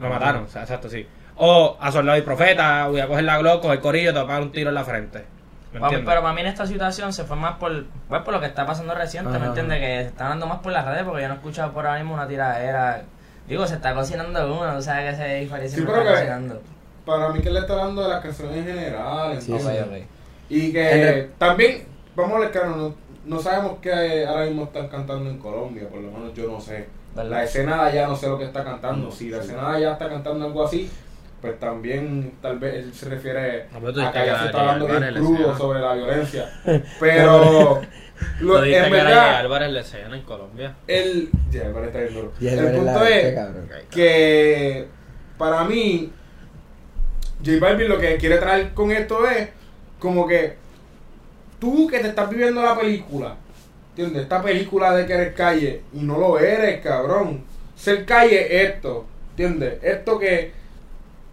lo 0.00 0.08
mataron, 0.08 0.44
o 0.44 0.48
sea, 0.48 0.62
exacto, 0.62 0.88
sí. 0.88 1.06
O 1.36 1.76
a 1.78 1.92
Soldado 1.92 2.16
y 2.16 2.22
Profeta, 2.22 2.86
voy 2.88 3.00
a 3.00 3.06
coger 3.06 3.24
la 3.24 3.36
Glock, 3.36 3.60
coger 3.60 3.76
el 3.76 3.82
corillo, 3.82 4.12
te 4.14 4.18
voy 4.20 4.24
a 4.24 4.26
pegar 4.28 4.42
un 4.42 4.50
tiro 4.52 4.70
en 4.70 4.74
la 4.74 4.84
frente. 4.84 5.24
Pero 5.80 6.04
para 6.22 6.32
mí 6.32 6.40
en 6.40 6.46
esta 6.48 6.66
situación 6.66 7.12
se 7.12 7.24
fue 7.24 7.36
más 7.36 7.56
por, 7.56 7.86
pues, 8.08 8.22
por 8.22 8.32
lo 8.34 8.40
que 8.40 8.46
está 8.46 8.64
pasando 8.66 8.94
reciente, 8.94 9.30
Ajá. 9.30 9.38
¿me 9.38 9.46
entiendes? 9.46 9.78
Que 9.80 9.86
se 9.86 10.06
está 10.08 10.28
dando 10.28 10.46
más 10.46 10.58
por 10.60 10.72
las 10.72 10.84
redes 10.86 11.04
porque 11.04 11.22
yo 11.22 11.28
no 11.28 11.34
he 11.34 11.36
escuchado 11.36 11.72
por 11.72 11.86
ahora 11.86 11.98
mismo 11.98 12.14
una 12.14 12.26
tiradera. 12.28 13.02
Digo, 13.48 13.66
se 13.66 13.74
está 13.76 13.94
cocinando 13.94 14.56
uno, 14.58 14.76
tú 14.76 14.82
sabes 14.82 15.10
que 15.10 15.16
se 15.22 15.34
diferencia 15.36 15.78
Sí, 15.78 15.84
se 15.84 15.90
está 15.92 16.04
cocinando. 16.12 16.60
Para 17.04 17.28
mí 17.28 17.40
que 17.40 17.48
él 17.48 17.54
le 17.54 17.60
está 17.60 17.74
hablando 17.74 18.02
de 18.02 18.08
las 18.08 18.20
canciones 18.22 18.56
en 18.56 18.64
general. 18.64 19.40
Sí, 19.40 19.52
entonces- 19.52 19.82
Ok, 19.82 19.88
ok. 19.88 19.96
Y 20.48 20.72
que 20.72 21.30
también, 21.38 21.84
vamos 22.14 22.36
a 22.36 22.40
ver 22.40 22.50
claro, 22.50 22.76
no, 22.76 22.94
no 23.24 23.40
sabemos 23.40 23.78
qué 23.80 24.24
ahora 24.26 24.44
mismo 24.46 24.64
están 24.64 24.88
cantando 24.88 25.28
en 25.30 25.38
Colombia, 25.38 25.88
por 25.88 26.00
lo 26.00 26.10
menos 26.10 26.34
yo 26.34 26.48
no 26.50 26.60
sé. 26.60 26.88
¿verdad? 27.14 27.30
La 27.30 27.44
escena 27.44 27.76
de 27.84 27.90
allá 27.90 28.06
no 28.08 28.14
sé 28.16 28.28
lo 28.28 28.38
que 28.38 28.44
está 28.44 28.62
cantando. 28.62 29.06
No, 29.06 29.10
si 29.12 29.30
la 29.30 29.38
sí. 29.38 29.44
escena 29.48 29.70
de 29.70 29.76
allá 29.78 29.92
está 29.92 30.08
cantando 30.08 30.44
algo 30.46 30.64
así, 30.64 30.90
pues 31.46 31.60
también 31.60 32.32
tal 32.42 32.58
vez 32.58 32.74
él 32.74 32.92
se 32.94 33.08
refiere 33.08 33.66
No, 33.72 33.78
a 33.88 34.12
que 34.12 34.18
allá 34.18 34.38
se 34.40 34.46
está 34.46 34.58
de 34.58 34.68
hablando 34.70 34.86
bien 34.86 35.14
crudo 35.14 35.56
sobre 35.56 35.80
la 35.80 35.94
violencia. 35.94 36.50
Pero 37.00 37.82
Lo 38.40 38.58
en 38.58 38.70
que 38.70 38.76
era 38.76 38.88
verdad, 38.88 39.36
Álvarez 39.36 39.70
la 39.72 39.80
escena 39.80 40.16
en 40.16 40.22
Colombia. 40.22 40.74
el. 40.86 41.30
Está 41.52 41.98
bien 41.98 42.14
duro. 42.14 42.32
Y 42.40 42.48
El 42.48 42.58
el 42.58 42.72
punto 42.72 42.84
la- 43.00 43.08
es 43.10 43.34
cabrón. 43.34 43.68
que 43.90 44.86
para 45.38 45.64
mí 45.64 46.12
J 47.44 47.58
Balvin 47.60 47.88
lo 47.88 47.98
que 47.98 48.16
quiere 48.16 48.38
traer 48.38 48.72
con 48.74 48.90
esto 48.90 49.28
es 49.28 49.48
como 49.98 50.26
que 50.26 50.56
tú 51.60 51.86
que 51.86 51.98
te 52.00 52.08
estás 52.08 52.28
viviendo 52.30 52.62
la 52.62 52.78
película, 52.78 53.36
¿entiendes? 53.90 54.22
Esta 54.22 54.42
película 54.42 54.94
de 54.96 55.06
que 55.06 55.12
eres 55.12 55.34
calle 55.34 55.82
y 55.92 56.00
no 56.00 56.18
lo 56.18 56.38
eres, 56.38 56.80
cabrón. 56.82 57.44
Ser 57.76 58.04
calle 58.06 58.46
es 58.64 58.70
esto, 58.74 59.06
¿entiendes? 59.30 59.74
Esto 59.82 60.18
que 60.18 60.52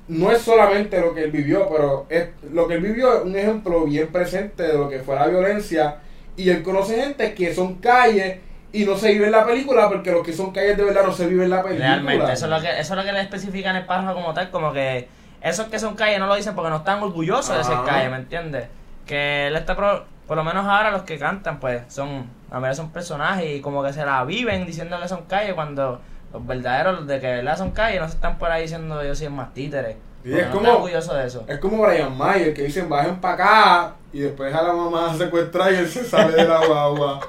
no 0.07 0.31
es 0.31 0.41
solamente 0.41 0.99
lo 0.99 1.13
que 1.13 1.23
él 1.23 1.31
vivió, 1.31 1.69
pero 1.69 2.05
es, 2.09 2.27
lo 2.51 2.67
que 2.67 2.75
él 2.75 2.81
vivió 2.81 3.17
es 3.19 3.23
un 3.23 3.35
ejemplo 3.35 3.85
bien 3.85 4.07
presente 4.11 4.63
de 4.63 4.73
lo 4.77 4.89
que 4.89 4.99
fue 4.99 5.15
la 5.15 5.27
violencia 5.27 5.97
y 6.35 6.49
él 6.49 6.61
conoce 6.63 7.01
gente 7.01 7.33
que 7.33 7.53
son 7.53 7.75
calles 7.75 8.39
y 8.73 8.85
no 8.85 8.97
se 8.97 9.11
vive 9.13 9.25
en 9.27 9.31
la 9.31 9.45
película 9.45 9.87
porque 9.87 10.11
los 10.11 10.25
que 10.25 10.33
son 10.33 10.51
calles 10.51 10.75
de 10.77 10.83
verdad 10.83 11.05
no 11.05 11.13
se 11.13 11.27
vive 11.27 11.43
en 11.45 11.51
la 11.51 11.61
película. 11.63 11.87
Realmente, 11.87 12.33
eso 12.33 12.45
es 12.45 12.51
lo 12.51 12.59
que 12.61 12.69
eso 12.79 12.93
es 12.93 12.97
lo 12.99 13.03
que 13.05 13.13
le 13.13 13.21
especifica 13.21 13.69
en 13.69 13.77
el 13.77 13.85
párrafo 13.85 14.13
como 14.15 14.33
tal, 14.33 14.49
como 14.49 14.73
que 14.73 15.07
esos 15.41 15.67
que 15.67 15.77
son 15.79 15.95
calle 15.95 16.19
no 16.19 16.27
lo 16.27 16.35
dicen 16.35 16.55
porque 16.55 16.69
no 16.69 16.77
están 16.77 17.01
orgullosos 17.03 17.55
de 17.55 17.63
ser 17.63 17.75
Ajá. 17.75 17.85
calle, 17.85 18.09
¿me 18.09 18.17
entiendes? 18.17 18.67
Que 19.05 19.47
él 19.47 19.55
está 19.55 19.75
pro- 19.75 20.05
por 20.27 20.37
lo 20.37 20.43
menos 20.43 20.65
ahora 20.65 20.89
los 20.91 21.03
que 21.03 21.19
cantan 21.19 21.59
pues 21.59 21.81
son 21.87 22.25
a 22.49 22.59
ver 22.59 22.75
son 22.75 22.91
personajes 22.91 23.57
y 23.57 23.61
como 23.61 23.83
que 23.83 23.93
se 23.93 24.05
la 24.05 24.23
viven 24.25 24.65
diciendo 24.65 24.99
que 25.01 25.07
son 25.07 25.23
calle 25.27 25.53
cuando 25.53 26.01
los 26.33 26.45
verdaderos 26.47 26.99
los 26.99 27.07
de 27.07 27.19
que 27.19 27.27
de 27.27 27.35
verdad 27.37 27.57
son 27.57 27.71
calle 27.71 27.99
no 27.99 28.07
se 28.07 28.15
están 28.15 28.37
por 28.39 28.51
ahí 28.51 28.63
diciendo 28.63 29.03
yo 29.03 29.15
soy 29.15 29.29
más 29.29 29.53
títere. 29.53 29.97
Porque 30.23 30.39
es 30.41 30.45
no 30.47 30.51
como- 30.53 30.63
están 30.65 30.75
orgullosos 30.77 31.15
de 31.17 31.25
eso. 31.27 31.45
Es 31.47 31.57
como 31.59 31.81
Brian 31.83 32.17
Mayer 32.17 32.53
que 32.53 32.63
dicen 32.63 32.89
bajen 32.89 33.19
para 33.21 33.33
acá 33.33 33.95
y 34.11 34.19
después 34.21 34.53
a 34.53 34.61
la 34.63 34.73
mamá 34.73 35.15
secuestra 35.17 35.71
y 35.71 35.75
él 35.75 35.87
se 35.87 36.03
sale 36.03 36.33
de 36.35 36.47
la 36.47 36.65
guagua. 36.65 37.19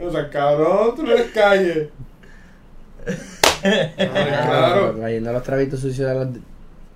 O 0.00 0.10
sea, 0.10 0.28
cabrón, 0.30 0.94
tú 0.96 1.02
no 1.02 1.12
eres 1.12 1.30
calle. 1.32 1.90
Ay, 3.64 3.94
claro. 3.98 4.92
Trayendo 4.96 5.32
los 5.32 5.42
trabitos 5.42 5.80
sucios 5.80 6.08
de 6.08 6.14
los. 6.14 6.28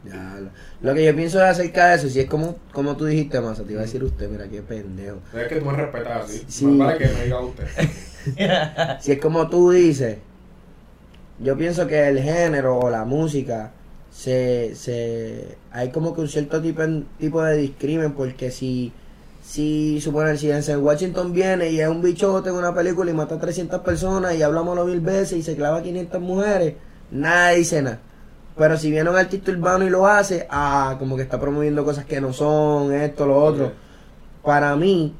Ya, 0.04 0.36
lo, 0.40 0.50
lo 0.88 0.94
que 0.94 1.04
yo 1.04 1.14
pienso 1.16 1.38
es 1.38 1.44
acerca 1.50 1.88
de 1.88 1.96
eso, 1.96 2.08
si 2.08 2.20
es 2.20 2.26
como, 2.26 2.56
como 2.72 2.96
tú 2.96 3.06
dijiste, 3.06 3.40
Masa, 3.40 3.64
te 3.64 3.72
iba 3.72 3.80
a 3.80 3.84
decir 3.84 4.04
usted, 4.04 4.28
mira 4.28 4.46
qué 4.48 4.62
pendejo. 4.62 5.18
Es 5.34 5.48
que 5.48 5.56
tú 5.56 5.64
me 5.66 5.72
respetas 5.72 6.24
así. 6.24 6.44
Sí. 6.46 6.64
Más 6.66 6.88
vale 6.88 6.98
que 6.98 7.12
me 7.14 7.24
diga 7.24 7.40
usted. 7.40 7.66
Si 9.00 9.12
es 9.12 9.20
como 9.20 9.48
tú 9.48 9.70
dices, 9.70 10.18
yo 11.40 11.56
pienso 11.56 11.86
que 11.86 12.08
el 12.08 12.20
género 12.20 12.78
o 12.78 12.90
la 12.90 13.04
música 13.04 13.72
se, 14.10 14.74
se 14.74 15.56
hay 15.70 15.90
como 15.90 16.14
que 16.14 16.22
un 16.22 16.28
cierto 16.28 16.60
tipo, 16.62 16.82
tipo 17.18 17.42
de 17.42 17.56
discrimen 17.56 18.12
porque 18.12 18.50
si 18.50 18.92
si 19.46 20.00
suponen 20.00 20.36
si 20.38 20.48
Denzel 20.48 20.78
Washington 20.78 21.32
viene 21.32 21.70
y 21.70 21.80
es 21.80 21.88
un 21.88 22.02
bichote 22.02 22.48
en 22.48 22.56
una 22.56 22.74
película 22.74 23.10
y 23.10 23.14
mata 23.14 23.36
a 23.36 23.38
300 23.38 23.80
personas 23.82 24.34
y 24.34 24.42
habla 24.42 24.62
malo 24.62 24.84
mil 24.84 25.00
veces 25.00 25.38
y 25.38 25.42
se 25.42 25.54
clava 25.54 25.78
a 25.78 25.82
500 25.82 26.20
mujeres, 26.20 26.74
nadie 27.12 27.58
dice 27.58 27.80
nada. 27.80 28.00
Pero 28.56 28.76
si 28.76 28.90
viene 28.90 29.08
un 29.08 29.16
artista 29.16 29.52
urbano 29.52 29.86
y 29.86 29.90
lo 29.90 30.06
hace, 30.06 30.46
ah, 30.50 30.96
como 30.98 31.14
que 31.14 31.22
está 31.22 31.38
promoviendo 31.38 31.84
cosas 31.84 32.06
que 32.06 32.20
no 32.20 32.32
son, 32.32 32.92
esto, 32.92 33.26
lo 33.26 33.36
otro. 33.36 33.72
Para 34.42 34.74
mí, 34.74 35.14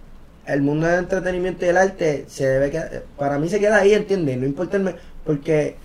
el 0.46 0.62
mundo 0.62 0.86
del 0.86 1.00
entretenimiento 1.00 1.64
y 1.64 1.68
el 1.68 1.76
arte 1.76 2.24
se 2.28 2.48
debe 2.48 2.70
quedar, 2.70 3.04
para 3.16 3.38
mí 3.38 3.48
se 3.48 3.60
queda 3.60 3.76
ahí, 3.76 3.92
¿entiendes? 3.94 4.38
No 4.38 4.46
importa 4.46 4.78
el 4.78 4.96
porque 5.24 5.76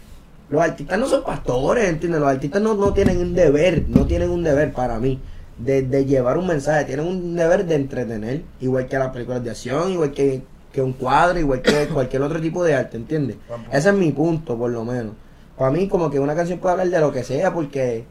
los 0.52 0.62
artistas 0.62 1.00
no 1.00 1.08
son 1.08 1.24
pastores, 1.24 1.90
¿entiendes? 1.90 2.20
Los 2.20 2.30
artistas 2.30 2.62
no, 2.62 2.76
no 2.76 2.94
tienen 2.94 3.18
un 3.20 3.34
deber, 3.34 3.86
no 3.88 4.06
tienen 4.06 4.30
un 4.30 4.44
deber 4.44 4.72
para 4.74 5.00
mí 5.00 5.20
de, 5.58 5.82
de 5.84 6.06
llevar 6.06 6.38
un 6.38 6.48
mensaje, 6.48 6.86
tienen 6.86 7.08
un 7.08 7.36
deber 7.36 7.66
de 7.66 7.76
entretener, 7.76 8.44
igual 8.60 8.88
que 8.88 9.00
las 9.00 9.10
películas 9.10 9.44
de 9.44 9.52
acción, 9.52 9.92
igual 9.92 10.12
que, 10.12 10.44
que 10.72 10.82
un 10.82 10.94
cuadro, 10.94 11.40
igual 11.40 11.62
que 11.62 11.88
cualquier 11.94 12.22
otro 12.22 12.40
tipo 12.40 12.64
de 12.64 12.76
arte, 12.76 12.98
¿entiendes? 12.98 13.38
Ese 13.72 13.90
es 13.90 13.96
mi 13.96 14.12
punto, 14.12 14.58
por 14.58 14.70
lo 14.70 14.84
menos. 14.84 15.14
Para 15.58 15.72
mí, 15.72 15.88
como 15.88 16.12
que 16.12 16.20
una 16.20 16.36
canción 16.36 16.60
puede 16.60 16.74
hablar 16.74 16.90
de 16.90 17.00
lo 17.00 17.12
que 17.12 17.24
sea, 17.24 17.54
porque 17.54 18.04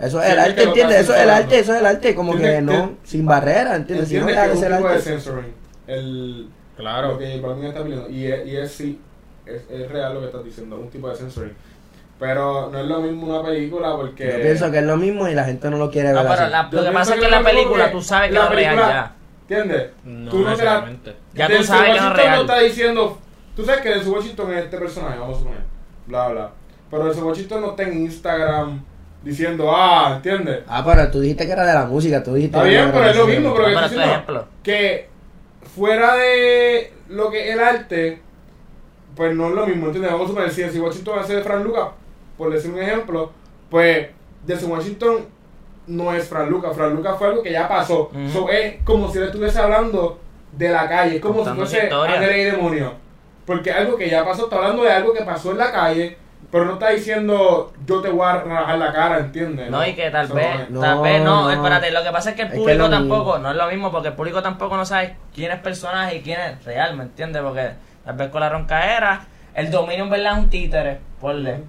eso 0.00 0.22
es 0.22 0.26
Sí, 0.26 0.32
el 0.32 0.38
arte, 0.38 0.62
¿entiendes? 0.62 1.00
Eso 1.00 1.14
es 1.14 1.22
el 1.22 1.30
arte, 1.30 1.58
eso 1.58 1.74
es 1.74 1.80
el 1.80 1.86
arte, 1.86 2.14
como 2.14 2.36
que 2.36 2.62
no, 2.62 2.92
sin 3.04 3.26
barrera, 3.26 3.76
¿entiendes? 3.76 4.08
Si 4.08 4.18
no 4.18 4.26
que 4.26 4.32
es 4.32 4.60
de 4.60 4.66
arte. 4.66 5.00
censoring. 5.00 5.52
El, 5.86 6.48
Claro. 6.78 7.12
Lo 7.12 7.18
que 7.18 7.40
Balvin 7.40 7.64
está 7.66 7.82
pidiendo. 7.82 8.08
Y 8.08 8.26
es, 8.26 8.46
y 8.46 8.56
es 8.56 8.70
sí, 8.70 9.00
es, 9.56 9.62
es 9.70 9.90
real 9.90 10.14
lo 10.14 10.20
que 10.20 10.26
estás 10.26 10.44
diciendo, 10.44 10.76
es 10.76 10.82
un 10.82 10.90
tipo 10.90 11.08
de 11.08 11.16
censoring. 11.16 11.54
Pero 12.18 12.68
no 12.72 12.78
es 12.80 12.86
lo 12.86 13.00
mismo 13.00 13.26
una 13.28 13.46
película 13.48 13.94
porque. 13.96 14.26
Yo 14.32 14.42
pienso 14.42 14.70
que 14.70 14.78
es 14.78 14.84
lo 14.84 14.96
mismo 14.96 15.28
y 15.28 15.34
la 15.34 15.44
gente 15.44 15.70
no 15.70 15.78
lo 15.78 15.90
quiere 15.90 16.08
No, 16.12 16.16
ver 16.24 16.26
pero 16.32 16.42
así. 16.42 16.50
la- 16.52 16.70
Yo 16.70 16.78
lo 16.80 16.84
que 16.88 16.92
pasa 16.92 17.14
es 17.14 17.20
que 17.20 17.26
es 17.26 17.30
la 17.32 17.42
película 17.42 17.84
que 17.86 17.90
tú 17.92 18.02
sabes 18.02 18.28
que 18.28 18.34
la 18.34 18.40
no 18.40 18.46
es 18.50 18.54
real 18.56 18.74
película- 18.76 18.94
ya. 18.94 19.14
¿Entiendes? 19.56 19.90
No 20.04 20.30
tú 20.30 20.38
no 20.40 20.44
te 20.44 20.48
la. 20.50 20.50
necesariamente. 20.80 21.16
Ya 21.34 21.46
tú 21.48 21.62
sabes 21.62 21.94
que 21.94 22.00
no 22.00 22.08
es 22.10 22.16
real. 22.16 22.34
no 22.34 22.40
está 22.42 22.58
diciendo. 22.58 23.18
Tú 23.54 23.64
sabes 23.64 23.80
que 23.80 23.88
Denzel 23.90 24.12
Washington 24.12 24.52
es 24.52 24.64
este 24.64 24.78
personaje, 24.78 25.18
vamos 25.18 25.36
a 25.36 25.38
suponer. 25.38 25.60
Bla, 26.06 26.28
bla. 26.28 26.50
Pero 26.90 27.04
Denzel 27.04 27.24
Washington 27.24 27.60
no 27.60 27.70
está 27.70 27.82
en 27.84 27.98
Instagram 28.02 28.84
diciendo, 29.22 29.70
ah, 29.74 30.14
¿entiendes? 30.16 30.60
Ah, 30.68 30.82
pero 30.84 31.10
tú 31.10 31.20
dijiste 31.20 31.46
que 31.46 31.52
era 31.52 31.64
de 31.66 31.74
la 31.74 31.84
música, 31.86 32.22
tú 32.22 32.34
dijiste 32.34 32.56
Está 32.56 32.68
bien, 32.68 32.86
no 32.86 32.92
pero 32.92 33.04
es 33.10 33.16
lo 33.16 33.26
mismo, 33.26 33.54
pero 33.54 33.62
No, 33.62 33.68
que 33.68 33.74
pero 33.74 33.86
tu 33.86 33.90
diciendo 33.94 34.12
ejemplo. 34.12 34.46
que 34.62 35.08
fuera 35.74 36.16
de 36.16 36.92
lo 37.08 37.30
que 37.30 37.48
es 37.48 37.54
el 37.54 37.60
arte, 37.60 38.22
pues 39.18 39.34
no 39.34 39.48
es 39.48 39.54
lo 39.56 39.66
mismo, 39.66 39.86
¿entiendes? 39.86 40.12
Vamos 40.12 40.26
a 40.26 40.28
suponer, 40.28 40.50
si 40.52 40.62
Denzel 40.62 40.80
Washington 40.80 41.18
hace 41.18 41.34
de 41.34 41.42
Fran 41.42 41.64
Lucas, 41.64 41.88
por 42.36 42.52
decir 42.52 42.70
un 42.70 42.80
ejemplo, 42.80 43.32
pues 43.68 44.10
Denzel 44.46 44.70
Washington 44.70 45.26
no 45.88 46.12
es 46.14 46.28
Fran 46.28 46.48
Lucas, 46.48 46.76
Fran 46.76 46.94
Lucas 46.94 47.16
fue 47.18 47.26
algo 47.26 47.42
que 47.42 47.50
ya 47.50 47.66
pasó. 47.68 48.12
So, 48.32 48.48
es 48.48 48.76
como 48.84 49.10
si 49.10 49.18
él 49.18 49.24
estuviese 49.24 49.58
hablando 49.58 50.20
de 50.52 50.68
la 50.68 50.88
calle, 50.88 51.16
es 51.16 51.20
como 51.20 51.38
Contando 51.38 51.66
si 51.66 51.72
fuese 51.72 51.86
historia. 51.88 52.14
Ángel 52.14 52.36
y 52.36 52.44
Demonio. 52.44 52.92
Porque 53.44 53.72
algo 53.72 53.96
que 53.96 54.08
ya 54.08 54.24
pasó, 54.24 54.44
está 54.44 54.56
hablando 54.56 54.84
de 54.84 54.92
algo 54.92 55.12
que 55.12 55.24
pasó 55.24 55.50
en 55.50 55.58
la 55.58 55.72
calle, 55.72 56.16
pero 56.52 56.64
no 56.66 56.74
está 56.74 56.90
diciendo 56.90 57.72
yo 57.84 58.00
te 58.00 58.10
voy 58.10 58.24
a 58.24 58.34
rajar 58.42 58.78
la 58.78 58.92
cara, 58.92 59.18
¿entiendes? 59.18 59.68
No, 59.68 59.84
y 59.84 59.94
que 59.96 60.10
tal 60.12 60.26
Eso 60.26 60.34
vez, 60.34 60.70
no 60.70 60.80
tal 60.80 61.00
vez 61.02 61.20
no, 61.24 61.42
no. 61.42 61.50
espérate, 61.50 61.90
lo 61.90 62.04
que 62.04 62.10
pasa 62.12 62.30
es 62.30 62.36
que 62.36 62.42
el 62.42 62.50
público 62.50 62.84
es 62.84 62.90
tampoco, 62.90 63.32
mismo. 63.32 63.38
no 63.38 63.50
es 63.50 63.56
lo 63.56 63.66
mismo 63.66 63.90
porque 63.90 64.08
el 64.08 64.14
público 64.14 64.42
tampoco 64.42 64.76
no 64.76 64.86
sabe 64.86 65.16
quién 65.34 65.50
es 65.50 65.58
personaje 65.58 66.16
y 66.16 66.20
quién 66.20 66.40
es 66.40 66.64
real, 66.64 66.96
¿me 66.96 67.02
entiendes? 67.02 67.42
Porque 67.42 67.72
tal 68.08 68.16
vez 68.16 68.30
con 68.30 68.40
la 68.40 68.48
roncaera, 68.48 69.20
el 69.54 69.70
dominio 69.70 70.04
en 70.04 70.10
verdad 70.10 70.32
es 70.32 70.38
un 70.44 70.48
títere, 70.48 70.98
ponle. 71.20 71.60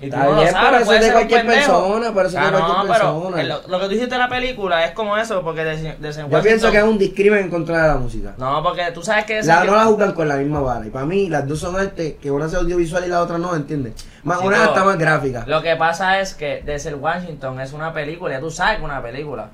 Y 0.00 0.08
tú 0.08 0.16
no 0.16 0.30
lo 0.32 0.36
pero 0.40 0.52
sabes, 0.52 0.76
eso 0.82 0.86
puede 0.86 1.02
ser 1.02 1.12
cualquier 1.12 1.46
persona, 1.46 2.12
pero 2.14 2.28
eso 2.28 2.28
es 2.28 2.32
de 2.32 2.38
Ah, 2.38 2.50
no, 2.52 2.82
pero 2.82 2.86
persona. 2.92 3.40
el- 3.42 3.48
lo, 3.48 3.62
que 3.80 3.84
tú 3.84 3.88
dijiste 3.88 4.14
de 4.14 4.18
la 4.18 4.28
película 4.28 4.84
es 4.84 4.92
como 4.92 5.16
eso, 5.16 5.42
porque 5.42 5.64
de, 5.64 5.76
de 5.96 6.12
Yo 6.30 6.42
pienso 6.42 6.70
que 6.70 6.78
es 6.78 6.84
un 6.84 6.96
discrimen 6.96 7.40
en 7.40 7.50
contra 7.50 7.82
de 7.82 7.88
la 7.88 7.94
música. 7.96 8.32
No, 8.38 8.62
porque 8.62 8.92
tú 8.94 9.02
sabes 9.02 9.24
que... 9.24 9.42
La, 9.42 9.64
no 9.64 9.74
la 9.74 9.84
juzgan 9.86 10.12
con 10.12 10.28
la 10.28 10.36
misma 10.36 10.60
vara. 10.60 10.86
Y 10.86 10.90
para 10.90 11.04
mí, 11.06 11.28
las 11.28 11.46
dos 11.46 11.58
son 11.58 11.76
arte, 11.76 12.16
que 12.22 12.30
una 12.30 12.46
es 12.46 12.54
audiovisual 12.54 13.04
y 13.04 13.08
la 13.08 13.20
otra 13.20 13.36
no, 13.36 13.54
¿entiendes? 13.56 13.94
Más, 14.22 14.38
Sí, 14.38 14.46
una 14.46 14.58
pero- 14.58 14.68
está 14.70 14.84
más 14.84 14.96
gráfica. 14.96 15.44
Lo 15.46 15.60
que 15.60 15.74
pasa 15.76 16.20
es 16.20 16.34
que 16.34 16.62
Desde 16.64 16.94
Washington 16.94 17.60
es 17.60 17.72
una 17.74 17.92
película, 17.92 18.34
ya 18.34 18.40
tú 18.40 18.50
sabes 18.50 18.76
que 18.76 18.84
es 18.84 18.84
una 18.84 19.02
película. 19.02 19.48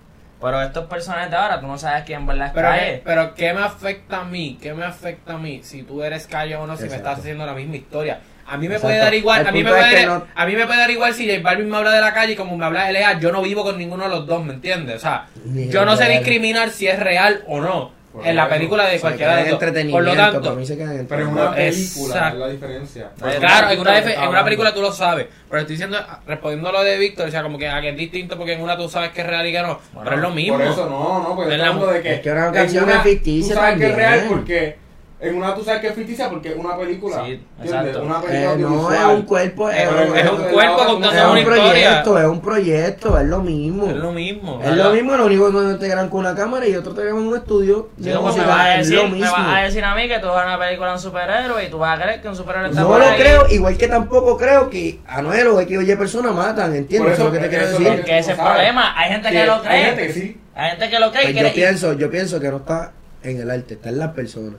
Pero 0.47 0.63
estos 0.63 0.87
personajes 0.87 1.31
de 1.31 1.37
ahora, 1.37 1.61
tú 1.61 1.67
no 1.67 1.77
sabes 1.77 2.05
quién 2.05 2.25
verdad 2.27 2.47
es 2.47 2.53
Pero, 2.53 2.69
calle. 2.69 2.81
¿qué, 2.93 3.03
pero 3.05 3.35
¿qué 3.35 3.53
me 3.53 3.63
afecta 3.63 4.21
a 4.21 4.25
mí? 4.25 4.59
¿Qué 4.63 4.73
me 4.75 4.85
afecta 4.85 5.35
a 5.35 5.39
mí 5.39 5.61
si 5.65 5.83
tú 5.83 6.03
eres 6.03 6.27
calle 6.27 6.55
o 6.57 6.67
no? 6.67 6.77
Si 6.77 6.89
me 6.89 6.95
estás 6.97 7.19
haciendo 7.19 7.45
la 7.45 7.53
misma 7.55 7.77
historia. 7.77 8.21
A 8.49 8.57
mí 8.57 8.69
me 8.69 8.77
Exacto. 8.77 8.87
puede 8.87 8.99
dar 9.01 9.13
igual, 9.15 9.41
El 9.41 9.47
a 9.49 9.51
mí 9.51 9.65
me 9.65 9.71
puede, 9.71 9.93
dar- 9.97 10.07
no- 10.07 10.27
a 10.33 10.47
mí 10.47 10.55
me 10.55 10.67
puede 10.67 10.79
dar 10.79 10.91
igual 10.93 11.13
si 11.15 11.29
J 11.29 11.43
Balvin 11.43 11.69
me 11.69 11.77
habla 11.79 11.91
de 11.91 12.01
la 12.01 12.15
calle 12.15 12.35
y 12.35 12.37
como 12.37 12.57
me 12.57 12.65
habla 12.65 12.85
de 12.85 12.93
Lea, 12.93 13.19
yo 13.19 13.33
no 13.33 13.43
vivo 13.43 13.65
con 13.65 13.77
ninguno 13.77 14.05
de 14.05 14.11
los 14.11 14.25
dos, 14.25 14.45
¿me 14.45 14.55
entiendes? 14.55 14.97
O 14.97 15.01
sea, 15.01 15.27
Ni 15.47 15.69
yo 15.69 15.85
no 15.85 15.97
sé 15.97 16.05
real. 16.07 16.19
discriminar 16.21 16.71
si 16.71 16.87
es 16.87 17.01
real 17.01 17.43
o 17.49 17.61
no 17.61 17.91
en 18.25 18.37
la 18.37 18.49
película 18.49 18.87
de 18.87 19.01
cualquiera 19.01 19.37
de 19.37 19.43
en 19.43 19.51
los 19.51 19.61
dos. 19.61 19.91
Por 19.91 20.05
lo 20.05 20.15
tanto, 20.15 20.57
mí 20.57 20.67
se 20.67 20.77
queda 20.77 20.95
en 20.95 21.07
Pero 21.07 21.23
es 21.23 21.29
una 21.29 21.55
película, 21.55 22.15
Exacto. 22.15 22.35
es 22.35 22.41
la 22.41 22.49
diferencia. 22.49 23.11
Pues 23.19 23.37
Claro, 23.37 23.71
en 23.71 23.81
una, 23.81 23.99
en 23.99 24.29
una 24.29 24.45
película 24.45 24.75
tú 24.75 24.81
lo 24.81 24.93
sabes, 24.93 25.27
pero 25.49 25.61
estoy 25.61 25.75
diciendo, 25.77 25.99
respondiendo 26.27 26.69
a 26.69 26.73
lo 26.73 26.83
de 26.83 26.99
Víctor, 26.99 27.29
o 27.29 27.31
sea, 27.31 27.43
como 27.43 27.59
que, 27.59 27.69
que 27.81 27.89
es 27.91 27.97
distinto 27.97 28.37
porque 28.37 28.55
en 28.55 28.63
una 28.63 28.77
tú 28.77 28.89
sabes 28.89 29.11
que 29.11 29.21
es 29.21 29.27
real 29.27 29.47
y 29.47 29.53
que 29.53 29.63
no, 29.63 29.79
Bueno, 29.93 30.05
pero 30.05 30.17
es 30.17 30.23
lo 30.23 30.31
mismo. 30.31 30.59
Por 30.59 30.67
eso 30.67 30.89
no, 30.89 31.23
no, 31.23 31.37
porque 31.37 31.55
Es 31.55 31.61
hablando 31.61 31.87
de 31.89 32.01
que. 32.03 32.15
es 32.15 32.21
que 32.21 32.31
una 32.33 32.47
en 32.47 32.53
canción 32.53 32.91
es 32.91 33.03
ficticia 33.03 33.55
Tú 33.55 33.61
sabes 33.61 33.79
que 33.79 33.87
es 33.87 33.97
real 33.97 34.25
porque. 34.29 34.86
En 35.19 35.35
una 35.35 35.55
tú 35.55 35.65
sabes 35.65 35.81
que 35.81 35.87
es 35.89 35.95
ficticia 35.95 36.29
porque 36.29 36.51
es 36.51 36.57
una 36.59 36.77
película. 36.77 37.25
Sí, 37.25 37.41
exacto. 37.63 38.03
Una 38.03 38.19
Eh, 38.19 38.23
película 38.27 38.57
no, 38.69 38.93
es 38.93 39.05
un 39.19 39.23
cuerpo, 39.23 39.71
es, 39.71 39.77
Es 39.79 39.89
un- 39.91 40.15
es 40.15 40.25
es 40.25 40.31
un- 40.31 40.37
cuerpo 40.53 40.77
contando 40.77 41.09
es 41.09 41.15
una 41.15 41.31
un 41.33 41.39
historia. 41.39 41.63
proyecto, 41.65 42.19
es 42.21 42.27
un 42.27 42.41
proyecto, 42.43 43.19
es 43.19 43.27
lo 43.27 43.41
mismo. 43.41 43.87
Es 43.89 43.97
lo 43.97 44.13
mismo. 44.13 44.61
Es 44.63 44.77
lo 44.77 44.91
mismo, 44.91 45.17
lo 45.17 45.25
único 45.25 45.51
que 45.51 45.57
uno 45.57 45.79
te 45.79 45.89
graban 45.89 46.11
con 46.11 46.21
una 46.21 46.35
cámara 46.35 46.67
y 46.69 46.75
otro 46.77 46.93
te 46.93 47.03
graban 47.03 47.23
en 47.23 47.29
un 47.29 47.37
estudio 47.37 47.89
Sí, 47.99 48.11
como 48.11 48.27
me 48.27 48.29
música, 48.33 48.47
vas, 48.47 48.61
a 48.61 48.79
es 48.81 48.91
decir, 48.91 49.09
me 49.11 49.21
vas 49.23 49.33
a 49.39 49.61
decir 49.63 49.85
a 49.85 49.95
mí 49.95 50.07
que 50.07 50.19
tú 50.19 50.27
vas 50.27 50.43
a 50.45 50.47
una 50.49 50.59
película 50.59 50.89
de 50.89 50.93
un 50.95 51.01
superhéroe 51.01 51.65
y 51.65 51.71
tú 51.71 51.79
vas 51.79 51.99
a 51.99 52.03
creer 52.03 52.21
que 52.21 52.29
un 52.29 52.37
superhéroe 52.37 52.69
está 52.69 52.81
No 52.83 52.87
por 52.89 52.99
lo 52.99 53.07
ahí. 53.07 53.17
creo, 53.19 53.47
igual 53.49 53.79
que 53.79 53.89
tampoco 53.89 54.37
creo 54.37 54.69
que 54.69 55.01
Anuel 55.07 55.47
o 55.47 55.59
X 55.63 55.79
o 55.79 55.81
Y 55.81 55.97
personas 55.97 56.35
matan, 56.35 56.75
¿entiendes? 56.77 57.01
Por 57.01 57.13
Eso 57.13 57.23
es 57.23 57.27
lo 57.29 57.33
que 57.33 57.39
te 57.39 57.49
quiero 57.49 57.65
eso 57.65 57.79
decir. 57.79 57.87
lo 57.89 57.95
Es 58.01 58.05
que 58.05 58.19
ese 58.19 58.33
es 58.33 58.39
el 58.39 58.45
problema. 58.45 59.01
Hay 59.01 59.13
gente 59.13 59.31
que 59.31 59.47
lo 59.47 59.55
Hay 59.55 59.61
cree. 59.63 59.85
gente 59.87 60.07
que 60.09 60.13
sí. 60.13 60.41
Hay 60.55 60.71
gente 60.73 60.91
que 60.91 61.01
lo 61.01 61.11
cree 61.11 61.23
y 61.23 61.25
Pues 61.29 61.33
quiere- 61.35 61.49
yo 61.49 61.55
pienso, 61.55 61.93
yo 61.95 62.11
pienso 62.11 62.39
que 62.39 62.51
no 62.51 62.59
está 62.59 62.93
en 63.23 63.41
el 63.41 63.51
arte, 63.51 63.73
está 63.75 63.89
en 63.89 63.99
las 63.99 64.11
personas. 64.13 64.57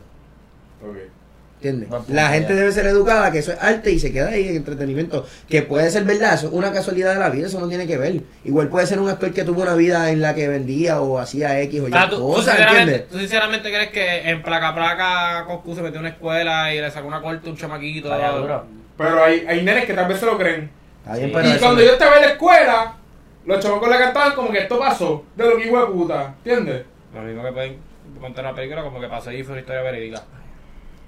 Ok. 0.81 0.98
¿Entiendes? 1.60 1.89
La 2.10 2.29
gente 2.29 2.53
debe 2.53 2.72
ser 2.72 2.86
educada 2.86 3.31
que 3.31 3.39
eso 3.39 3.51
es 3.51 3.57
arte 3.60 3.91
y 3.91 4.00
se 4.00 4.12
queda 4.13 4.29
ahí 4.29 4.48
en 4.48 4.57
entretenimiento. 4.57 5.25
Que 5.50 5.63
puede 5.63 5.89
ser 5.89 6.03
verdad, 6.03 6.36
eso 6.36 6.48
es 6.48 6.53
una 6.53 6.72
casualidad 6.72 7.13
de 7.13 7.19
la 7.19 7.29
vida, 7.29 7.48
eso 7.48 7.60
no 7.60 7.67
tiene 7.67 7.88
que 7.88 7.98
ver. 7.98 8.22
Igual 8.43 8.67
puede 8.67 8.86
ser 8.86 9.00
un 9.00 9.10
actor 9.10 9.34
que 9.34 9.43
tuvo 9.43 9.63
una 9.63 9.74
vida 9.74 10.12
en 10.12 10.22
la 10.22 10.36
que 10.36 10.48
vendía 10.48 11.01
o 11.01 11.17
hacía 11.17 11.60
X 11.62 11.81
o 11.81 11.88
Y 11.88 11.91
cosas, 11.91 12.60
¿entiendes? 12.60 13.07
tú 13.10 13.17
sinceramente 13.17 13.69
crees 13.69 13.89
que 13.89 14.29
en 14.29 14.43
placa 14.43 14.75
placa 14.75 15.46
Coscu 15.48 15.74
se 15.74 15.81
metió 15.81 15.96
en 15.96 16.01
una 16.01 16.10
escuela 16.10 16.74
y 16.74 16.79
le 16.79 16.91
sacó 16.91 17.07
una 17.07 17.22
corte 17.22 17.48
a 17.48 17.51
un 17.51 17.57
chamaquito. 17.57 18.10
Pero 18.96 19.24
hay, 19.24 19.43
hay 19.48 19.63
nenes 19.63 19.86
que 19.86 19.93
tal 19.93 20.07
vez 20.07 20.19
se 20.19 20.25
lo 20.27 20.38
creen. 20.38 20.69
Sí. 21.12 21.22
y 21.24 21.48
eso 21.48 21.60
cuando 21.60 21.81
yo 21.81 21.93
estaba 21.93 22.17
en 22.17 22.22
la 22.22 22.27
escuela, 22.29 22.98
los 23.46 23.60
chavos 23.62 23.89
le 23.89 23.98
cantaban 23.98 24.34
como 24.34 24.51
que 24.51 24.60
esto 24.60 24.77
pasó, 24.77 25.24
de 25.36 25.46
lo 25.46 25.57
que 25.57 25.67
hijo 25.67 25.79
de 25.79 25.88
puta, 25.88 26.36
¿entiendes? 26.43 26.84
Lo 27.15 27.22
mismo 27.22 27.43
que 27.43 27.51
pueden 27.51 27.77
contar 28.19 28.46
una 28.46 28.53
película 28.53 28.84
como 28.84 29.00
que 29.00 29.07
pasó 29.07 29.31
y 29.31 29.41
fue 29.41 29.53
una 29.53 29.62
historia 29.62 29.81
verídica. 29.81 30.22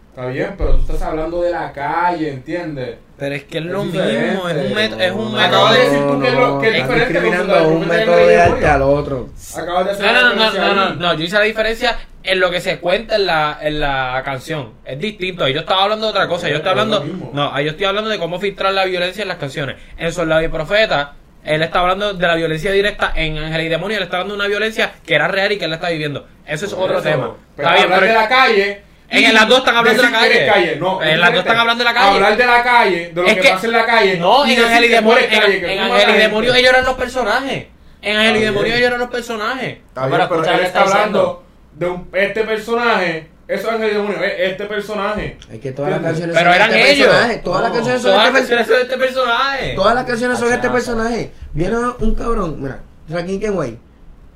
Está 0.10 0.26
bien, 0.28 0.56
pero 0.58 0.76
tú 0.76 0.82
estás 0.82 1.02
hablando 1.04 1.42
de 1.42 1.52
la 1.52 1.72
calle, 1.72 2.30
¿entiendes? 2.34 2.98
Pero 3.18 3.36
es 3.36 3.44
que 3.44 3.60
es 3.60 3.66
Es 3.66 3.70
lo 3.72 3.84
diferente. 3.84 4.28
mismo, 4.32 4.50
es 4.50 4.56
un, 4.58 4.74
met- 4.78 5.02
es 5.02 5.12
un 5.12 5.34
No, 5.34 5.40
Acabas 5.40 5.74
de 5.74 5.80
método. 5.80 5.94
decir 5.94 6.08
tú 6.12 6.22
que 6.22 6.32
lo- 6.32 6.60
que 6.60 6.68
es 6.68 6.74
diferente 6.74 7.10
discriminando 7.14 7.56
la 7.56 7.62
un 7.64 7.88
método 7.88 8.16
de 8.28 8.42
arte 8.42 8.66
al 8.68 8.82
otro. 8.82 9.30
Acabas 9.56 9.86
de 9.86 9.92
hacer 9.92 10.06
No, 10.06 10.12
no, 10.14 10.22
no, 10.36 10.36
no, 10.36 10.52
no, 10.52 10.74
no, 10.90 10.96
no, 10.96 11.14
yo 11.14 11.24
hice 11.26 11.36
la 11.38 11.44
diferencia 11.44 11.98
en 12.24 12.40
lo 12.40 12.50
que 12.52 12.60
se 12.60 12.80
cuenta 12.80 13.16
en 13.16 13.26
la, 13.28 13.58
en 13.62 13.80
la 13.80 14.22
canción. 14.26 14.72
Es 14.86 15.00
distinto. 15.00 15.44
Ahí 15.46 15.54
yo 15.54 15.60
estaba 15.62 15.84
hablando 15.84 16.06
de 16.08 16.12
otra 16.12 16.28
cosa. 16.28 16.50
Yo 16.50 16.56
estoy 16.58 16.72
hablando. 16.72 17.06
No, 17.34 17.54
ahí 17.54 17.66
yo 17.66 17.72
estoy 17.72 17.86
hablando 17.86 18.10
de 18.10 18.18
cómo 18.20 18.40
filtrar 18.40 18.74
la 18.74 18.86
violencia 18.86 19.22
en 19.22 19.28
las 19.28 19.38
canciones. 19.38 19.76
En 19.98 20.12
Soldado 20.12 20.42
y 20.42 20.48
Profeta, 20.48 21.14
él 21.46 21.62
está 21.62 21.80
hablando 21.82 22.14
de 22.14 22.28
la 22.28 22.36
violencia 22.36 22.72
directa. 22.72 23.12
En 23.16 23.38
Ángel 23.38 23.62
y 23.62 23.70
Demonio, 23.70 23.98
él 23.98 24.04
está 24.04 24.18
hablando 24.18 24.34
de 24.34 24.40
una 24.40 24.48
violencia 24.48 24.92
que 25.06 25.16
era 25.16 25.28
real 25.28 25.52
y 25.52 25.58
que 25.58 25.66
él 25.66 25.72
la 25.72 25.76
está 25.78 25.90
viviendo. 25.90 26.26
Eso 26.46 26.66
es 26.66 26.74
otro 26.74 26.96
eso. 27.00 27.04
tema. 27.10 27.32
Pero 27.56 27.68
Está 27.70 27.72
bien, 27.74 27.84
hablar 27.86 28.00
pero. 28.00 28.12
de 28.14 28.20
la 28.20 28.28
calle. 28.30 28.82
En 29.12 29.34
las 29.34 29.48
dos 29.48 29.60
están 29.60 29.76
hablando 29.78 30.04
de 30.04 30.12
la 30.12 30.26
eres 30.26 30.52
calle. 30.54 30.76
No, 30.76 31.02
En 31.02 31.20
las 31.20 31.32
dos 31.32 31.40
están 31.40 31.58
hablando 31.58 31.84
de 31.84 31.90
la 31.90 31.94
calle. 31.94 32.16
Hablar 32.16 32.38
de 32.38 32.46
la 32.46 32.64
calle, 32.64 33.12
de 33.14 33.22
lo 33.22 33.28
Es 33.28 33.34
que, 33.36 33.42
que- 33.42 33.50
pasa 33.50 33.66
en 33.66 33.72
la 33.74 33.86
calle. 33.86 34.18
No, 34.18 34.46
en 34.46 34.64
Ángel 34.64 34.86
y 34.86 34.88
Demonio, 34.88 35.24
en, 35.24 35.30
calle, 35.40 35.80
Ángel 35.80 36.10
y. 36.10 36.18
Demonio 36.20 36.54
ellos 36.56 36.70
eran 36.70 36.86
los 36.86 36.94
personajes. 36.96 37.68
En 38.02 38.16
Ángel 38.18 38.38
y 38.38 38.40
Demonio 38.42 38.74
ellos 38.76 38.88
eran 38.88 39.00
los 39.00 39.10
personajes. 39.10 39.78
Está 39.88 40.08
bien, 40.08 40.22
pero 40.30 40.44
él 40.46 40.60
está 40.62 40.82
hablando 40.82 41.44
de 41.74 41.86
un, 41.88 42.10
este 42.14 42.44
personaje. 42.44 43.28
Eso 43.48 43.68
es 43.68 43.74
Ángel 43.74 43.90
y 43.90 43.94
Demonio, 43.96 44.24
es 44.24 44.34
este 44.52 44.66
personaje. 44.66 45.38
Es 45.52 45.60
que 45.60 45.72
todas 45.72 45.90
las 45.92 46.02
canciones 46.02 46.36
Pero 46.38 46.52
son 46.52 46.56
eran 46.62 46.74
este 46.76 46.92
ellos. 46.92 47.08
personaje. 47.08 47.38
Todas 47.40 47.62
las 47.64 47.72
canciones 47.72 48.02
son 48.04 48.12
Todas 48.12 48.28
este 48.28 48.38
canciones 48.40 48.68
son 48.68 48.82
este 48.82 48.98
personaje. 48.98 49.74
Todas 49.76 49.96
las 49.96 50.06
canciones 50.06 50.40
son 50.40 50.54
este 50.54 50.70
personaje. 50.70 51.32
Viene 51.54 51.76
un 52.00 52.14
cabrón, 52.16 52.62
mira, 52.62 52.80
Rakim 53.10 53.40
Kenway. 53.40 53.80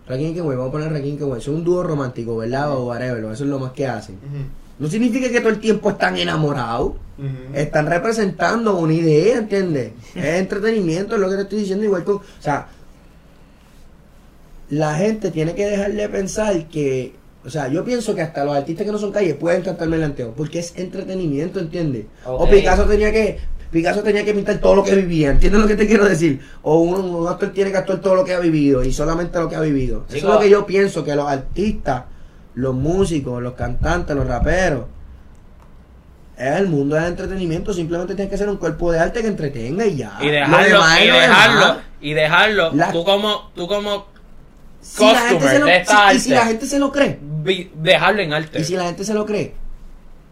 Rakim 0.08 0.34
Kenway, 0.34 0.58
vamos 0.58 0.70
a 0.70 0.72
poner 0.74 0.92
Rakim 0.92 1.18
Kenway. 1.18 1.42
Son 1.42 1.56
un 1.56 1.64
dúo 1.64 1.84
romántico, 1.84 2.38
¿verdad? 2.38 2.72
O 2.72 2.88
whatever, 2.88 3.24
eso 3.26 3.44
es 3.44 3.50
lo 3.50 3.60
más 3.60 3.72
que 3.72 3.88
hacen. 3.88 4.18
No 4.80 4.88
significa 4.88 5.30
que 5.30 5.40
todo 5.40 5.50
el 5.50 5.60
tiempo 5.60 5.92
están 5.92 6.18
enamorados. 6.18 6.94
Están 7.54 7.88
representando 7.88 8.76
una 8.76 8.94
idea, 8.94 9.38
¿entiendes? 9.38 9.92
Es 10.16 10.40
entretenimiento, 10.40 11.16
es 11.16 11.22
lo 11.22 11.30
que 11.30 11.36
te 11.36 11.42
estoy 11.44 11.60
diciendo. 11.60 11.86
Igual 11.86 12.04
con. 12.04 12.16
O 12.18 12.22
sea, 12.40 12.68
la 14.70 14.96
gente 14.96 15.30
tiene 15.32 15.54
que 15.54 15.66
dejar 15.66 15.94
de 15.94 16.10
pensar 16.10 16.68
que. 16.68 17.14
O 17.46 17.50
sea, 17.50 17.68
yo 17.68 17.84
pienso 17.84 18.16
que 18.16 18.22
hasta 18.22 18.44
los 18.46 18.56
artistas 18.56 18.86
que 18.86 18.92
no 18.92 18.98
son 18.98 19.12
calle 19.12 19.36
pueden 19.36 19.62
cantar 19.62 19.90
melanteo, 19.90 20.32
porque 20.32 20.60
es 20.60 20.74
entretenimiento, 20.78 21.60
¿entiendes? 21.60 22.06
O. 22.26 22.50
Picasso 22.50 22.86
tenía 22.86 23.12
que. 23.12 23.38
Picasso 23.74 24.04
tenía 24.04 24.24
que 24.24 24.34
pintar 24.34 24.60
todo 24.60 24.76
lo 24.76 24.84
que 24.84 24.96
vivía, 24.96 25.32
¿entiendes 25.32 25.60
lo 25.62 25.68
que 25.68 25.76
te 25.76 25.88
quiero 25.88 26.06
decir? 26.06 26.40
O 26.62 26.80
un, 26.80 27.00
un 27.16 27.28
actor 27.28 27.50
tiene 27.50 27.72
que 27.72 27.78
actuar 27.78 28.00
todo 28.00 28.16
lo 28.16 28.24
que 28.24 28.34
ha 28.34 28.40
vivido 28.40 28.84
y 28.84 28.94
solamente 28.94 29.38
lo 29.40 29.50
que 29.50 29.56
ha 29.56 29.62
vivido. 29.62 30.06
Eso 30.08 30.16
Chico. 30.18 30.28
es 30.30 30.34
lo 30.36 30.40
que 30.40 30.50
yo 30.50 30.66
pienso, 30.66 31.04
que 31.04 31.16
los 31.16 31.28
artistas, 31.28 32.04
los 32.54 32.76
músicos, 32.76 33.42
los 33.42 33.54
cantantes, 33.54 34.16
los 34.16 34.28
raperos, 34.28 34.86
es 36.38 36.56
el 36.60 36.68
mundo 36.68 36.96
del 36.96 37.06
entretenimiento, 37.06 37.74
simplemente 37.74 38.16
tienes 38.16 38.32
que 38.32 38.38
ser 38.38 38.48
un 38.50 38.58
cuerpo 38.58 38.92
de 38.92 39.00
arte 39.00 39.22
que 39.22 39.28
entretenga 39.28 39.86
y 39.86 39.96
ya. 39.98 40.18
y 40.22 40.26
Lo 40.28 40.32
dejarlo 40.32 40.68
demás 40.68 41.02
y 41.02 41.08
lo 41.08 41.14
dejarlo 41.16 41.76
y 42.02 42.14
dejarlo 42.14 42.72
La- 42.74 42.92
tú 42.92 43.04
como 43.04 43.52
tú 43.56 43.68
como 43.68 44.06
Si 44.82 45.04
la 45.06 45.20
gente 45.20 45.48
se 45.50 45.60
lo- 45.60 45.66
de 45.66 45.78
esta 45.78 46.10
si- 46.12 46.16
y 46.16 46.20
si 46.20 46.34
arte. 46.34 46.44
la 46.44 46.46
gente 46.52 46.66
se 46.68 46.80
lo 46.80 46.92
cree, 46.92 47.20
vi- 47.22 47.72
dejarlo 47.76 48.22
en 48.22 48.34
arte 48.34 48.60
y 48.62 48.64
si 48.64 48.76
la 48.76 48.84
gente 48.86 49.04
se 49.04 49.14
lo 49.14 49.26
cree, 49.26 49.54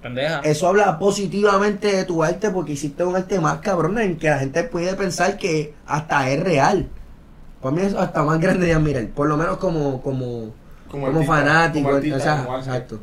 pendeja 0.01 0.39
eso 0.43 0.67
habla 0.67 0.97
positivamente 0.99 1.95
de 1.95 2.05
tu 2.05 2.23
arte 2.23 2.49
porque 2.49 2.73
hiciste 2.73 3.03
un 3.03 3.15
arte 3.15 3.39
más 3.39 3.59
cabrón 3.59 3.97
en 3.99 4.17
que 4.17 4.29
la 4.29 4.39
gente 4.39 4.63
puede 4.63 4.95
pensar 4.95 5.37
que 5.37 5.75
hasta 5.85 6.29
es 6.29 6.43
real. 6.43 6.89
Para 7.61 7.75
mí 7.75 7.81
es 7.83 7.93
hasta 7.93 8.23
más 8.23 8.39
grande 8.39 8.65
de 8.67 8.73
admirar, 8.73 9.07
por 9.09 9.27
lo 9.27 9.37
menos 9.37 9.57
como 9.57 10.01
como 10.01 10.53
Como 10.89 11.07
como, 11.07 11.07
artista, 11.07 11.35
fanático, 11.35 11.83
como 11.83 11.95
artista, 11.97 12.17
o 12.17 12.19
sea, 12.19 12.37
como 12.37 12.53
arte. 12.55 12.69
exacto. 12.69 12.99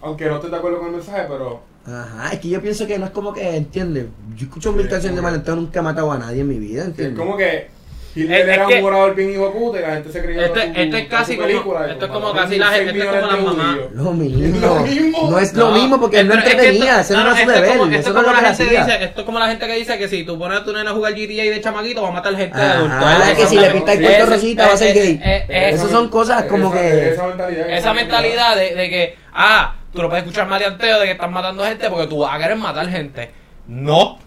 Aunque 0.00 0.26
no 0.28 0.36
estés 0.36 0.50
de 0.50 0.56
acuerdo 0.56 0.78
con 0.78 0.88
el 0.88 0.92
mensaje, 0.94 1.26
pero. 1.28 1.62
Ajá, 1.86 2.32
es 2.32 2.40
que 2.40 2.48
yo 2.48 2.60
pienso 2.60 2.86
que 2.86 2.98
no 2.98 3.06
es 3.06 3.12
como 3.12 3.32
que, 3.32 3.56
¿entiendes? 3.56 4.06
Yo 4.36 4.46
escucho 4.46 4.72
Sí, 4.72 4.76
mil 4.76 4.88
canciones 4.88 5.16
de 5.16 5.22
Malenteo, 5.22 5.56
nunca 5.56 5.80
he 5.80 5.82
matado 5.82 6.10
a 6.12 6.18
nadie 6.18 6.40
en 6.40 6.48
mi 6.48 6.58
vida, 6.58 6.82
Es 6.82 6.88
¿entiendes? 6.88 7.18
como 7.18 7.36
que 7.36 7.70
Hitler 8.16 8.40
Es- 8.40 8.48
es 8.48 8.54
era 8.54 8.66
que- 8.66 8.74
un 8.80 8.84
orador 8.86 9.14
bien 9.14 9.30
hijo 9.32 9.52
puta 9.52 9.78
y 9.78 9.82
la 9.82 9.88
gente 9.90 10.10
se 10.12 10.22
creía 10.22 10.46
Esto- 10.46 10.60
su- 10.60 10.80
esto 10.80 10.96
es 10.96 11.06
casi 11.08 11.36
como- 11.36 11.46
película, 11.48 11.90
esto 11.90 12.04
es 12.06 12.10
como 12.10 12.32
casi 12.32 12.58
la 12.58 12.66
gente- 12.68 12.90
esto 12.98 13.02
es 13.14 13.20
como 13.20 13.26
las 13.32 13.40
mamás. 13.56 13.76
Lo 13.92 14.12
mismo. 14.12 15.28
No 15.30 15.38
es 15.38 15.52
lo 15.54 15.70
mismo 15.70 16.00
porque 16.00 16.20
él 16.20 16.28
no 16.28 16.34
es 16.34 16.44
entretenía, 16.44 17.00
esto- 17.00 17.12
ese 17.12 17.14
no, 17.14 17.20
era 17.20 17.30
su 17.34 17.36
es 17.40 17.46
deber, 17.46 17.70
esto 17.70 17.84
es 17.84 18.06
es 18.06 18.12
como 18.12 18.22
la 18.32 18.36
gente 18.38 18.64
dice 18.64 19.04
esto 19.04 19.20
es 19.20 19.26
como 19.26 19.38
la 19.38 19.46
gente 19.48 19.66
que 19.66 19.74
dice 19.74 19.98
que 19.98 20.08
si 20.08 20.24
tú 20.24 20.38
pones 20.38 20.58
a 20.60 20.64
tu 20.64 20.72
nena 20.72 20.90
a 20.90 20.94
jugar 20.94 21.14
GTA 21.14 21.42
de 21.50 21.60
chamaquito 21.60 22.02
va 22.02 22.08
a 22.08 22.12
matar 22.12 22.36
gente 22.36 22.58
de 22.58 22.64
adulto 22.64 22.96
la 23.00 23.30
Eso 23.30 23.36
que 23.40 23.46
si 23.46 23.56
es- 23.56 23.62
le 23.62 23.70
pinta 23.70 23.92
el 23.92 24.04
es- 24.04 24.10
cuento 24.14 24.32
rosita 24.34 24.66
va 24.66 24.72
a 24.72 24.76
ser 24.76 24.88
es- 24.88 24.94
gay. 25.02 25.20
es- 25.24 25.42
es- 25.48 25.74
Esas 25.74 25.90
son 25.90 26.08
cosas 26.08 26.44
como 26.44 26.72
que- 26.72 27.10
Esa 27.10 27.26
mentalidad. 27.26 27.70
esa 27.70 27.92
mentalidad 27.94 28.56
de, 28.56 28.74
de 28.74 28.90
que, 28.90 29.16
ah, 29.34 29.74
tú 29.92 30.02
no 30.02 30.08
puedes 30.08 30.24
escuchar 30.24 30.46
maleanteo 30.48 31.00
de 31.00 31.06
que 31.06 31.12
estás 31.12 31.30
matando 31.30 31.64
gente 31.64 31.88
porque 31.90 32.06
tú 32.06 32.18
vas 32.20 32.34
a 32.34 32.38
querer 32.38 32.56
matar 32.56 32.88
gente. 32.88 33.30
No. 33.66 34.18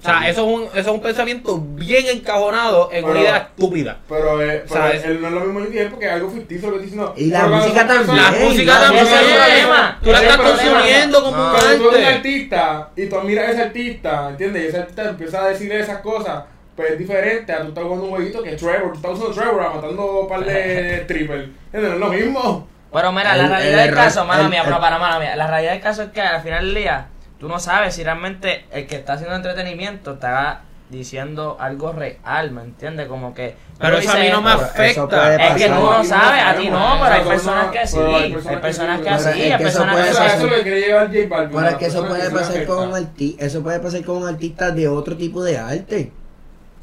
O 0.00 0.02
sea, 0.02 0.28
eso 0.30 0.40
es 0.48 0.54
un, 0.56 0.62
eso 0.64 0.78
es 0.78 0.86
un 0.86 1.00
pensamiento 1.02 1.58
bien 1.60 2.06
encajonado 2.06 2.88
en 2.90 3.04
una 3.04 3.20
idea 3.20 3.36
estúpida. 3.36 3.98
Pero, 4.08 4.40
eh, 4.40 4.64
pero 4.66 4.80
¿Sabes? 4.80 5.04
él 5.04 5.20
no 5.20 5.28
es 5.28 5.34
lo 5.34 5.40
mismo 5.40 5.60
hoy 5.60 5.66
día 5.66 5.88
porque 5.90 6.06
es 6.06 6.12
algo 6.12 6.30
ficticio 6.30 6.70
lo 6.70 6.78
que 6.78 6.84
estoy 6.86 6.98
diciendo. 6.98 7.14
Y 7.18 7.26
la 7.26 7.46
música 7.46 7.86
también. 7.86 8.16
La 8.16 8.30
música 8.30 8.72
la 8.74 8.80
también 8.80 9.04
es 9.06 9.10
un 9.12 9.18
también. 9.18 9.36
problema. 9.36 9.98
Tú 10.02 10.10
la 10.10 10.22
estás 10.22 10.38
el 10.38 10.42
consumiendo 10.46 11.22
como 11.22 11.44
un 11.44 11.50
Cuando 11.50 11.60
tú 11.60 11.68
eres 11.68 11.82
un 11.82 11.94
arte. 11.96 12.06
artista 12.16 12.88
y 12.96 13.06
tú 13.06 13.16
admiras 13.18 13.48
a 13.48 13.50
ese 13.52 13.62
artista, 13.62 14.28
¿entiendes? 14.30 14.62
Y 14.64 14.66
ese 14.68 14.78
artista 14.78 15.08
empieza 15.10 15.44
a 15.44 15.48
decir 15.48 15.72
esas 15.72 15.98
cosas, 15.98 16.44
pues 16.74 16.92
es 16.92 16.98
diferente 16.98 17.52
a 17.52 17.60
tú 17.60 17.68
estar 17.68 17.84
jugando 17.84 18.04
un 18.06 18.10
jueguito 18.12 18.42
que 18.42 18.54
es 18.54 18.56
Trevor, 18.56 18.92
tú 18.92 18.96
estás 18.96 19.12
usando 19.12 19.32
Trevor 19.34 19.62
ah, 19.62 19.72
matando 19.74 20.20
un 20.22 20.28
par 20.28 20.44
de 20.46 21.04
triple. 21.08 21.48
¿Entiendes? 21.72 21.90
No 21.90 21.92
es 21.94 22.00
lo 22.00 22.08
mismo. 22.08 22.68
Pero 22.90 23.12
mira, 23.12 23.36
la 23.36 23.44
El- 23.44 23.50
realidad 23.50 23.80
el 23.80 23.86
del 23.88 23.94
caso, 23.94 24.24
mala 24.24 24.44
el- 24.44 24.48
mía, 24.48 24.60
el- 24.60 24.64
pero 24.64 24.80
para 24.80 24.98
mala 24.98 25.18
mía. 25.20 25.36
La 25.36 25.46
realidad 25.46 25.72
del 25.72 25.80
caso 25.82 26.02
es 26.04 26.10
que 26.10 26.22
al 26.22 26.42
final 26.42 26.64
del 26.64 26.74
día, 26.74 27.06
tú 27.40 27.48
no 27.48 27.58
sabes 27.58 27.94
si 27.94 28.04
realmente 28.04 28.66
el 28.70 28.86
que 28.86 28.96
está 28.96 29.14
haciendo 29.14 29.34
entretenimiento 29.34 30.12
está 30.12 30.62
diciendo 30.90 31.56
algo 31.58 31.92
real, 31.92 32.50
¿me 32.50 32.62
entiendes? 32.62 33.08
Como 33.08 33.32
que. 33.32 33.54
Pero 33.78 33.96
eso 33.96 34.12
a 34.12 34.16
mí 34.16 34.28
no 34.28 34.42
me 34.42 34.50
afecta. 34.50 35.36
Es 35.36 35.62
que 35.62 35.68
tú 35.68 35.74
no 35.74 36.04
sabes, 36.04 36.42
a 36.44 36.54
ti 36.54 36.68
no, 36.68 36.98
pero 37.00 37.14
hay 37.14 37.22
personas 37.22 37.70
que 37.70 37.86
sí. 37.86 37.98
hay 37.98 38.56
personas 38.56 39.00
que 39.00 39.18
sí. 39.18 39.32
sí, 39.32 39.42
hay 39.52 39.62
personas 39.62 39.96
que 39.96 40.14
pasar. 40.14 40.38
eso 40.38 40.46
le 40.48 40.62
quiere 40.62 40.80
llevar 40.80 41.06
J 41.06 41.18
Balvin. 41.28 41.56
Pero 41.56 41.68
es 41.68 41.74
que 41.76 41.86
eso 41.86 42.06
puede 42.06 42.30
pasar 42.30 42.66
con 42.66 42.94
arti 42.94 43.36
eso 43.38 43.62
puede 43.62 43.80
pasar 43.80 44.04
con 44.04 44.26
artistas 44.28 44.74
de 44.74 44.88
otro 44.88 45.16
tipo 45.16 45.42
de 45.42 45.58
arte. 45.58 46.12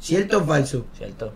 ¿Cierto 0.00 0.38
o 0.38 0.44
falso? 0.44 0.86
¿Cierto? 0.96 1.32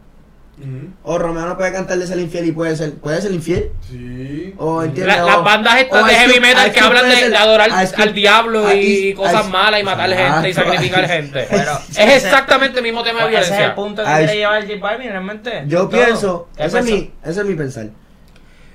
O 1.03 1.18
Romeo 1.18 1.46
no 1.46 1.57
puede 1.57 1.72
cantarle 1.72 2.07
ser 2.07 2.18
infiel 2.18 2.46
y 2.46 2.53
puede 2.53 2.77
ser, 2.77 2.94
puede 2.94 3.20
ser 3.20 3.33
infiel. 3.33 3.70
Sí. 3.88 4.55
O 4.59 4.83
entiende. 4.83 5.12
La- 5.14 5.25
o- 5.25 5.29
las 5.29 5.44
bandas 5.44 5.81
estas 5.81 6.07
de 6.07 6.14
heavy 6.14 6.40
metal 6.40 6.72
que 6.72 6.81
hablan 6.81 7.09
de, 7.09 7.16
ser- 7.16 7.31
de 7.31 7.37
adorar 7.37 7.70
al 7.72 8.14
diablo 8.14 8.72
y 8.72 8.79
Ice- 8.79 9.14
cosas 9.14 9.48
malas 9.48 9.81
y 9.81 9.85
matar 9.85 10.11
gente 10.11 10.51
y 10.51 10.55
sacrificar 10.55 11.09
gente. 11.09 11.46
Pero- 11.51 11.72
es 11.90 12.25
exactamente 12.25 12.79
el 12.79 12.85
mismo 12.85 13.03
tema 13.03 13.25
de 13.25 13.31
Pues 13.33 13.35
ese 13.35 13.44
es 13.44 13.51
el 13.51 13.57
violencia. 13.57 13.75
punto 13.75 14.03
que 14.05 14.09
quiere 14.18 14.37
llevar 14.37 14.62
J 14.66 14.79
Balvin 14.81 15.09
realmente. 15.09 15.64
Yo 15.66 15.79
Todo. 15.81 15.90
pienso, 15.90 16.48
¿Qué 16.57 16.64
ese 16.64 16.79
es, 16.79 16.85
mi, 16.85 17.11
ese 17.25 17.40
es 17.40 17.46
mi 17.46 17.55
pensar. 17.55 17.87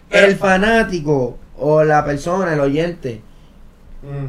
Pero- 0.10 0.28
el 0.28 0.36
fanático 0.36 1.38
o 1.58 1.84
la 1.84 2.04
persona, 2.04 2.54
el 2.54 2.60
oyente 2.60 3.22
Mm. 4.04 4.28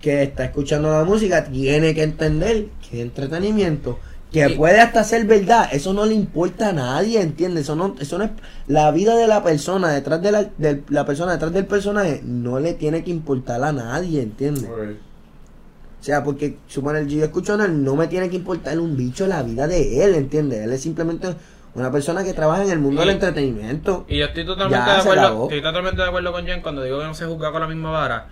que 0.00 0.22
está 0.22 0.44
escuchando 0.44 0.90
la 0.90 1.04
música 1.04 1.44
tiene 1.44 1.94
que 1.94 2.02
entender 2.02 2.66
que 2.88 2.98
es 2.98 3.02
entretenimiento, 3.02 3.98
que 4.32 4.46
Y- 4.46 4.56
puede 4.56 4.80
hasta 4.80 5.04
ser 5.04 5.24
verdad, 5.26 5.68
eso 5.72 5.92
no 5.94 6.04
le 6.04 6.14
importa 6.14 6.68
a 6.68 6.72
nadie, 6.72 7.20
¿entiendes? 7.22 7.64
Eso 7.64 7.76
no, 7.76 7.94
eso 7.98 8.18
no 8.18 8.24
es 8.24 8.30
la 8.66 8.90
vida 8.90 9.16
de 9.16 9.26
la 9.26 9.42
persona 9.42 9.88
detrás 9.90 10.20
de 10.20 10.32
la, 10.32 10.42
de 10.58 10.82
la 10.90 11.06
persona 11.06 11.32
detrás 11.32 11.52
del 11.52 11.64
personaje 11.66 12.20
no 12.24 12.60
le 12.60 12.74
tiene 12.74 13.02
que 13.04 13.10
importar 13.10 13.62
a 13.64 13.72
nadie, 13.72 14.20
¿entiendes? 14.22 14.68
O 14.68 16.04
sea, 16.04 16.22
porque 16.22 16.58
supone 16.68 17.06
yo 17.06 17.24
escucho 17.24 17.54
a 17.60 17.64
él, 17.64 17.82
no 17.82 17.96
me 17.96 18.06
tiene 18.06 18.28
que 18.30 18.36
importar 18.36 18.78
un 18.78 18.96
bicho 18.96 19.26
la 19.26 19.42
vida 19.42 19.66
de 19.66 20.04
él, 20.04 20.14
¿entiendes? 20.14 20.60
Él 20.60 20.72
es 20.72 20.80
simplemente 20.82 21.34
una 21.74 21.90
persona 21.90 22.22
que 22.22 22.32
trabaja 22.34 22.64
en 22.64 22.70
el 22.70 22.78
mundo 22.78 23.02
Y- 23.02 23.06
del 23.06 23.14
entretenimiento. 23.14 24.04
Y 24.08 24.18
yo 24.18 24.26
estoy 24.26 24.44
totalmente 24.46 24.86
Ya, 24.86 24.94
de 24.94 25.00
acuerdo. 25.00 25.42
Estoy 25.44 25.62
totalmente 25.62 26.00
de 26.02 26.08
acuerdo 26.08 26.32
con 26.32 26.44
Jen 26.46 26.62
cuando 26.62 26.82
digo 26.82 26.98
que 26.98 27.04
no 27.04 27.14
se 27.14 27.24
juzga 27.26 27.50
con 27.50 27.60
la 27.62 27.66
misma 27.66 27.90
vara. 27.90 28.26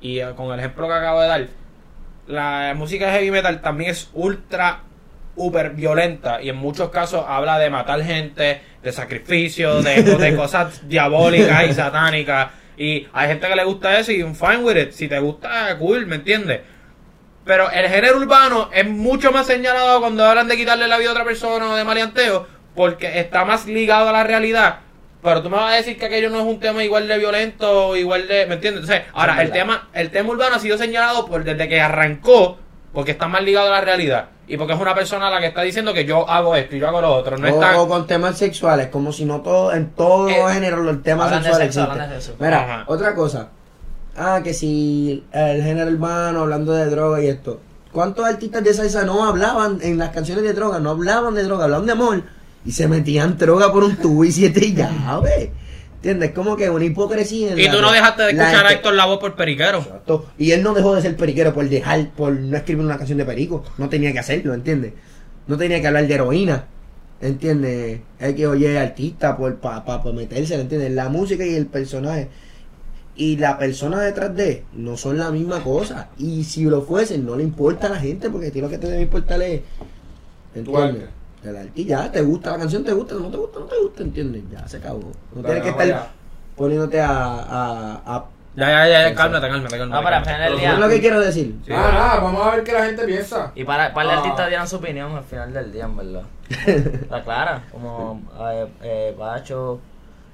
Y 0.00 0.20
eh, 0.20 0.28
con 0.36 0.52
el 0.52 0.60
ejemplo 0.60 0.86
que 0.86 0.94
acabo 0.94 1.20
de 1.20 1.26
dar, 1.28 1.48
la 2.26 2.72
música 2.76 3.06
de 3.06 3.12
heavy 3.12 3.30
metal 3.30 3.60
también 3.60 3.90
es 3.90 4.08
ultra 4.14 4.82
uber 5.40 5.70
violenta 5.70 6.42
y 6.42 6.50
en 6.50 6.56
muchos 6.56 6.90
casos 6.90 7.24
habla 7.26 7.58
de 7.58 7.70
matar 7.70 8.02
gente, 8.02 8.60
de 8.82 8.92
sacrificio, 8.92 9.82
de, 9.82 10.02
de 10.02 10.36
cosas 10.36 10.86
diabólicas 10.88 11.68
y 11.68 11.72
satánicas. 11.72 12.48
Y 12.76 13.08
hay 13.12 13.28
gente 13.28 13.48
que 13.48 13.56
le 13.56 13.64
gusta 13.64 13.98
eso 13.98 14.12
y 14.12 14.22
un 14.22 14.34
fine 14.34 14.58
with 14.58 14.76
it. 14.76 14.92
Si 14.92 15.08
te 15.08 15.18
gusta, 15.18 15.76
cool, 15.78 16.06
¿me 16.06 16.16
entiendes? 16.16 16.60
Pero 17.44 17.70
el 17.70 17.88
género 17.88 18.18
urbano 18.18 18.70
es 18.72 18.86
mucho 18.86 19.32
más 19.32 19.46
señalado 19.46 20.00
cuando 20.00 20.24
hablan 20.24 20.46
de 20.46 20.56
quitarle 20.56 20.86
la 20.86 20.98
vida 20.98 21.08
a 21.08 21.12
otra 21.12 21.24
persona 21.24 21.70
o 21.70 21.74
de 21.74 21.84
maleanteo, 21.84 22.46
porque 22.74 23.18
está 23.18 23.44
más 23.44 23.66
ligado 23.66 24.10
a 24.10 24.12
la 24.12 24.24
realidad. 24.24 24.80
Pero 25.22 25.42
tú 25.42 25.50
me 25.50 25.56
vas 25.56 25.72
a 25.72 25.76
decir 25.76 25.98
que 25.98 26.06
aquello 26.06 26.30
no 26.30 26.38
es 26.38 26.46
un 26.46 26.60
tema 26.60 26.84
igual 26.84 27.08
de 27.08 27.18
violento, 27.18 27.96
igual 27.96 28.28
de, 28.28 28.46
¿me 28.46 28.54
entiendes? 28.54 28.84
Entonces, 28.84 29.02
ahora 29.12 29.42
el 29.42 29.50
tema, 29.50 29.88
el 29.92 30.10
tema 30.10 30.30
urbano 30.30 30.56
ha 30.56 30.58
sido 30.58 30.78
señalado 30.78 31.26
por 31.26 31.44
desde 31.44 31.68
que 31.68 31.80
arrancó, 31.80 32.58
porque 32.92 33.10
está 33.10 33.28
más 33.28 33.42
ligado 33.42 33.68
a 33.68 33.72
la 33.72 33.80
realidad 33.82 34.28
y 34.52 34.56
porque 34.56 34.72
es 34.74 34.80
una 34.80 34.94
persona 34.94 35.30
la 35.30 35.40
que 35.40 35.46
está 35.46 35.62
diciendo 35.62 35.92
que 35.94 36.04
yo 36.04 36.28
hago 36.28 36.54
esto 36.56 36.76
y 36.76 36.80
yo 36.80 36.88
hago 36.88 37.00
lo 37.00 37.12
otro. 37.14 37.38
No 37.38 37.46
o, 37.46 37.50
está. 37.50 37.80
o 37.80 37.88
con 37.88 38.06
temas 38.06 38.36
sexuales, 38.38 38.88
como 38.88 39.12
si 39.12 39.24
no 39.24 39.40
todo, 39.40 39.72
en 39.72 39.90
todo 39.90 40.28
Eh, 40.28 40.34
género 40.52 40.82
sexo, 41.58 41.62
existen. 41.80 41.90
hablan 41.90 42.10
de 42.10 42.20
sexo. 42.20 42.36
Mira, 42.40 42.60
Ajá. 42.62 42.84
otra 42.88 43.14
cosa. 43.14 43.48
Ah, 44.16 44.40
que 44.42 44.52
si 44.52 45.24
el 45.32 45.62
género 45.62 45.90
urbano 45.90 46.40
hablando 46.40 46.72
de 46.72 46.86
droga 46.86 47.22
y 47.22 47.28
esto. 47.28 47.60
¿Cuántos 47.92 48.24
artistas 48.24 48.62
de 48.62 48.74
salsa 48.74 49.04
no 49.04 49.24
hablaban 49.24 49.78
en 49.82 49.98
las 49.98 50.10
canciones 50.10 50.44
de 50.44 50.52
droga? 50.52 50.78
No 50.78 50.90
hablaban 50.90 51.34
de 51.34 51.42
droga, 51.42 51.64
hablaban 51.64 51.86
de 51.86 51.92
amor 51.92 52.22
y 52.64 52.72
se 52.72 52.86
metían 52.86 53.36
droga 53.38 53.72
por 53.72 53.82
un 53.84 53.96
tubo 53.96 54.24
y 54.24 54.30
siete 54.32 54.72
llaves. 54.72 55.50
¿Entiendes? 56.02 56.30
Como 56.30 56.56
que 56.56 56.70
una 56.70 56.84
hipocresía. 56.86 57.52
en 57.52 57.58
Y 57.58 57.64
la- 57.64 57.72
tú 57.72 57.82
no 57.82 57.92
dejaste 57.92 58.22
de 58.22 58.30
escuchar 58.30 58.66
a 58.66 58.72
Héctor 58.72 58.94
Lavoe 58.94 59.18
por 59.18 59.34
periquero. 59.36 59.78
Exacto. 59.80 60.26
Y 60.38 60.52
él 60.52 60.62
no 60.62 60.72
dejó 60.72 60.94
de 60.94 61.02
ser 61.02 61.14
periquero 61.14 61.52
por 61.52 61.68
dejar, 61.68 62.10
por 62.12 62.32
no 62.32 62.56
escribir 62.56 62.82
una 62.84 62.96
canción 62.96 63.18
de 63.18 63.26
perico. 63.26 63.62
No 63.76 63.90
tenía 63.90 64.10
que 64.12 64.18
hacerlo, 64.18 64.54
¿entiendes? 64.54 64.94
No 65.46 65.58
tenía 65.58 65.78
que 65.80 65.86
hablar 65.86 66.06
de 66.06 66.14
heroína. 66.14 66.64
¿Entiendes? 67.20 68.00
Hay 68.18 68.34
que 68.34 68.46
oye 68.46 68.78
artista 68.78 69.36
por 69.36 69.56
para 69.56 69.84
pa, 69.84 70.02
pa 70.02 70.10
meterse, 70.12 70.54
¿entiendes? 70.58 70.90
La 70.92 71.10
música 71.10 71.44
y 71.44 71.54
el 71.54 71.66
personaje. 71.66 72.28
Y 73.14 73.36
la 73.36 73.58
persona 73.58 74.00
detrás 74.00 74.34
de 74.34 74.64
no 74.72 74.96
son 74.96 75.18
la 75.18 75.30
misma 75.30 75.62
cosa. 75.62 76.08
Y 76.16 76.44
si 76.44 76.64
lo 76.64 76.80
fuesen, 76.80 77.26
no 77.26 77.36
le 77.36 77.42
importa 77.42 77.88
a 77.88 77.90
la 77.90 77.96
gente, 78.00 78.30
porque 78.30 78.46
a 78.46 78.50
ti 78.50 78.62
lo 78.62 78.70
que 78.70 78.78
te 78.78 78.86
debe 78.86 79.02
importar 79.02 79.42
es. 79.42 79.60
¿Entiendes? 80.54 81.08
El 81.44 81.56
arte. 81.56 81.72
Y 81.74 81.84
ya, 81.86 82.10
te 82.12 82.20
gusta 82.22 82.50
la 82.52 82.58
canción, 82.58 82.84
te 82.84 82.92
gusta, 82.92 83.14
no 83.14 83.28
te 83.30 83.36
gusta, 83.38 83.60
no 83.60 83.66
te 83.66 83.78
gusta, 83.78 84.02
¿entiendes? 84.02 84.42
Ya 84.50 84.66
se 84.68 84.76
acabó. 84.76 85.10
No 85.34 85.42
tienes 85.42 85.62
que 85.62 85.68
estar 85.70 86.10
poniéndote 86.56 87.00
a, 87.00 87.08
a, 87.10 88.02
a 88.16 88.24
Ya, 88.56 88.68
ya, 88.86 89.08
ya, 89.08 89.14
cálmate, 89.14 89.48
cálmate, 89.48 89.78
cálmate. 89.78 89.96
Al 89.98 90.02
cálmate. 90.04 90.24
final 90.34 90.40
del 90.42 90.58
¿Eso 90.60 90.72
es 90.74 90.78
lo 90.78 90.86
día. 90.88 90.94
que 90.96 91.00
quiero 91.00 91.20
decir? 91.20 91.54
Sí. 91.64 91.70
Nada, 91.72 92.20
vamos 92.20 92.46
a 92.46 92.50
ver 92.56 92.64
qué 92.64 92.72
la 92.72 92.84
gente 92.84 93.04
piensa. 93.06 93.52
Y 93.54 93.64
para, 93.64 93.94
para 93.94 94.10
el 94.10 94.16
Ah. 94.16 94.18
artista 94.20 94.46
dieron 94.48 94.68
su 94.68 94.76
opinión 94.76 95.12
al 95.16 95.24
final 95.24 95.52
del 95.52 95.72
día, 95.72 95.84
en 95.84 95.96
verdad. 95.96 96.22
Está 96.66 97.22
clara. 97.22 97.62
Como 97.72 98.20
eh, 98.50 98.66
eh, 98.82 99.14
Pacho, 99.18 99.80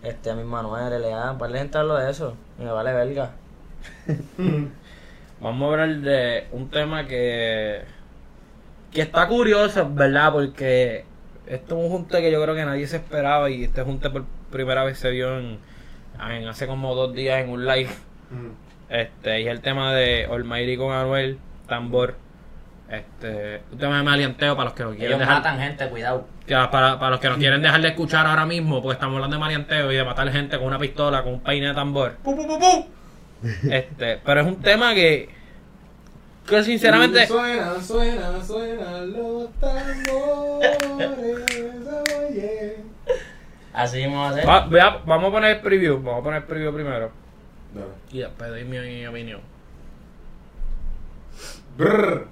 este, 0.03 0.31
a 0.31 0.35
mi 0.35 0.43
Manuel, 0.43 0.93
L.A. 0.95 1.37
Para 1.39 1.53
la 1.53 1.59
gente 1.59 1.79
habló 1.79 1.95
de 1.97 2.11
eso. 2.11 2.35
Y 2.59 2.63
me 2.65 2.73
vale 2.73 2.93
verga. 2.93 3.31
Vamos 5.41 5.69
a 5.69 5.73
hablar 5.73 5.97
de 6.01 6.47
un 6.53 6.71
tema 6.71 7.07
que 7.07 7.83
que 8.97 9.03
está 9.03 9.29
curioso, 9.29 9.87
¿verdad? 9.93 10.33
Porque 10.33 11.05
esto 11.47 11.77
es 11.77 11.85
un 11.85 11.91
junte 11.91 12.19
que 12.23 12.33
yo 12.33 12.43
creo 12.43 12.55
que 12.55 12.65
nadie 12.65 12.87
se 12.87 12.97
esperaba 12.97 13.51
y 13.51 13.65
este 13.65 13.83
junte 13.83 14.09
por 14.09 14.25
primera 14.51 14.85
vez 14.85 14.99
se 14.99 15.11
vio 15.11 15.39
en, 15.39 15.59
en 16.31 16.49
hace 16.49 16.67
como 16.67 16.95
dos 16.95 17.13
días 17.13 17.45
en 17.45 17.51
un 17.51 17.67
live. 17.67 17.91
Este, 18.89 19.43
y 19.43 19.49
el 19.49 19.61
tema 19.61 19.93
de 19.93 20.25
Almighty 20.25 20.79
con 20.79 20.93
Anuel, 20.95 21.39
tambor. 21.69 22.17
Este, 22.89 23.61
un 23.71 23.79
tema 23.79 23.99
de 23.99 24.03
malianteo 24.03 24.57
para 24.57 24.71
los 24.71 24.73
que 24.75 24.85
no 24.85 24.91
quieren 24.91 25.09
Ellos 25.09 25.19
dejar 25.19 25.35
matan 25.43 25.59
gente, 25.59 25.89
cuidado. 25.91 26.27
ya, 26.47 26.71
para, 26.71 26.99
para 26.99 27.11
los 27.11 27.21
que 27.21 27.29
no 27.29 27.37
quieren 27.37 27.61
dejar 27.61 27.83
de 27.83 27.89
escuchar 27.89 28.27
ahora 28.27 28.47
mismo, 28.47 28.81
porque 28.81 28.95
estamos 28.95 29.17
hablando 29.17 29.37
de 29.37 29.41
maleanteo 29.41 29.93
y 29.93 29.97
de 29.97 30.05
matar 30.05 30.31
gente 30.33 30.57
con 30.57 30.69
una 30.69 30.79
pistola, 30.79 31.23
con 31.23 31.35
un 31.35 31.41
peine 31.41 31.67
de 31.67 31.75
tambor. 31.75 32.13
¡Pu, 32.23 32.35
pu, 32.35 32.47
pu, 32.47 32.59
pu! 32.59 32.87
Este, 33.71 34.21
pero 34.25 34.41
es 34.41 34.47
un 34.47 34.63
tema 34.63 34.95
que, 34.95 35.29
que 36.47 36.63
sinceramente, 36.63 37.27
Suena, 37.27 37.81
suena, 37.83 38.43
suena 38.45 39.01
los 39.01 39.51
tambores. 39.55 41.45
oye. 42.31 42.77
Así 43.73 43.99
mismo 43.99 44.21
va 44.23 44.31
a 44.31 44.35
ser. 44.35 44.49
va- 44.49 44.67
vea, 44.69 45.03
vamos 45.05 45.29
a 45.29 45.33
poner 45.33 45.57
el 45.57 45.63
preview, 45.63 45.97
vamos 46.03 46.21
a 46.21 46.25
poner 46.25 46.43
el 46.43 46.49
preview 46.49 46.73
primero 46.73 47.11
Dale. 47.75 47.87
y 48.11 48.19
después 48.21 48.49
doy 48.51 48.65
mi, 48.65 48.79
mi 48.79 49.07
opinión. 49.07 49.41
Brr. 51.77 52.27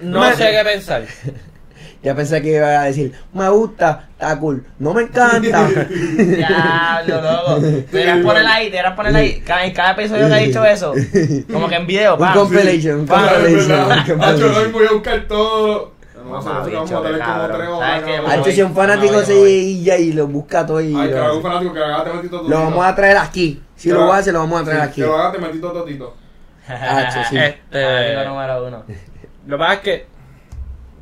No 0.00 0.20
Me- 0.20 0.34
sé 0.34 0.50
qué 0.50 0.62
pensar. 0.64 1.02
Ya 2.02 2.14
pensé 2.14 2.40
que 2.40 2.56
iba 2.56 2.66
a 2.80 2.84
decir, 2.84 3.12
me 3.34 3.46
gusta, 3.50 4.08
está 4.12 4.38
cool, 4.38 4.64
no 4.78 4.94
me 4.94 5.02
encanta. 5.02 5.68
Diablo, 6.16 7.20
loco. 7.20 7.60
Deberías 7.60 8.18
poner 8.24 8.46
ahí, 8.46 8.70
deberías 8.70 8.94
poner 8.94 9.14
ahí. 9.16 9.40
Cada, 9.44 9.66
en 9.66 9.74
cada 9.74 9.90
episodio 9.92 10.26
que 10.28 10.32
ha 10.32 10.38
dicho 10.38 10.64
eso. 10.64 10.94
Como 11.52 11.68
que 11.68 11.74
en 11.74 11.86
video, 11.86 12.16
un 12.16 12.26
compilation, 12.32 13.00
un 13.00 13.06
compilation. 13.06 13.86
compilation. 14.06 14.54
hoy 14.54 14.72
voy 14.72 14.86
a 14.86 14.92
buscar 14.92 15.20
todo. 15.28 15.92
No 16.16 16.30
Mamá, 16.30 16.60
vamos 16.72 16.92
a 16.92 17.02
tener 17.02 17.20
como 17.20 17.46
tres 17.48 17.68
horas. 17.68 18.02
Hacho, 18.28 18.50
si 18.50 18.62
un 18.62 18.74
fanático 18.74 19.20
se 19.22 19.50
y 19.50 19.82
ya 19.84 19.96
y 19.98 20.12
lo 20.12 20.26
busca 20.26 20.64
todo 20.64 20.80
y 20.80 20.94
Ay, 20.94 21.08
lo, 21.10 21.14
que 21.16 21.18
hace. 21.18 21.40
fanático 21.42 21.74
que 21.74 21.80
haga 21.82 22.04
te 22.04 22.12
metito 22.12 22.36
totito. 22.38 22.50
Lo 22.56 22.64
vamos 22.64 22.86
a 22.86 22.94
traer 22.94 23.16
aquí. 23.18 23.62
Si 23.76 23.88
lo 23.90 23.96
haga- 23.96 24.06
voy 24.06 24.16
a 24.16 24.18
hacer, 24.20 24.32
lo 24.32 24.38
vamos 24.40 24.60
a 24.60 24.64
traer 24.64 24.80
aquí. 24.80 25.00
Que 25.02 25.06
lo 25.06 25.16
haga 25.18 25.32
te 25.32 25.38
metito 25.38 25.70
totito. 25.72 26.16
Hacho, 26.66 27.18
sí. 27.28 27.36
Este, 27.36 28.24
número 28.26 28.66
uno. 28.66 28.84
Lo 29.50 29.56
que 29.56 29.60
pasa 29.60 29.74
es 29.74 29.80
que, 29.80 30.06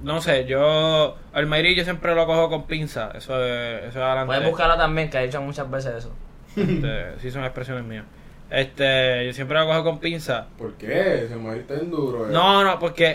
no 0.03 0.21
sé, 0.21 0.45
yo, 0.47 1.17
el 1.35 1.47
Mayri 1.47 1.75
yo 1.75 1.85
siempre 1.85 2.15
lo 2.15 2.27
cojo 2.27 2.49
con 2.49 2.67
pinza, 2.67 3.11
eso 3.15 3.45
es, 3.45 3.81
eso 3.85 3.89
es 3.91 3.97
adelante. 3.97 4.27
Puedes 4.27 4.49
buscarlo 4.49 4.77
también, 4.77 5.11
que 5.11 5.19
ha 5.19 5.23
dicho 5.23 5.41
muchas 5.43 5.71
veces 5.71 5.95
eso. 5.97 6.13
Este, 6.57 7.19
sí 7.21 7.31
son 7.31 7.45
expresiones 7.45 7.85
mías. 7.85 8.05
Este, 8.51 9.27
yo 9.27 9.33
siempre 9.35 9.59
lo 9.59 9.67
cojo 9.67 9.85
con 9.85 9.99
pinza. 10.01 10.47
¿Por 10.57 10.73
qué? 10.75 11.27
Se 11.29 11.37
me 11.37 11.55
está 11.57 11.75
en 11.75 11.91
duro. 11.91 12.27
eh. 12.27 12.33
No, 12.33 12.65
no, 12.65 12.79
porque 12.79 13.11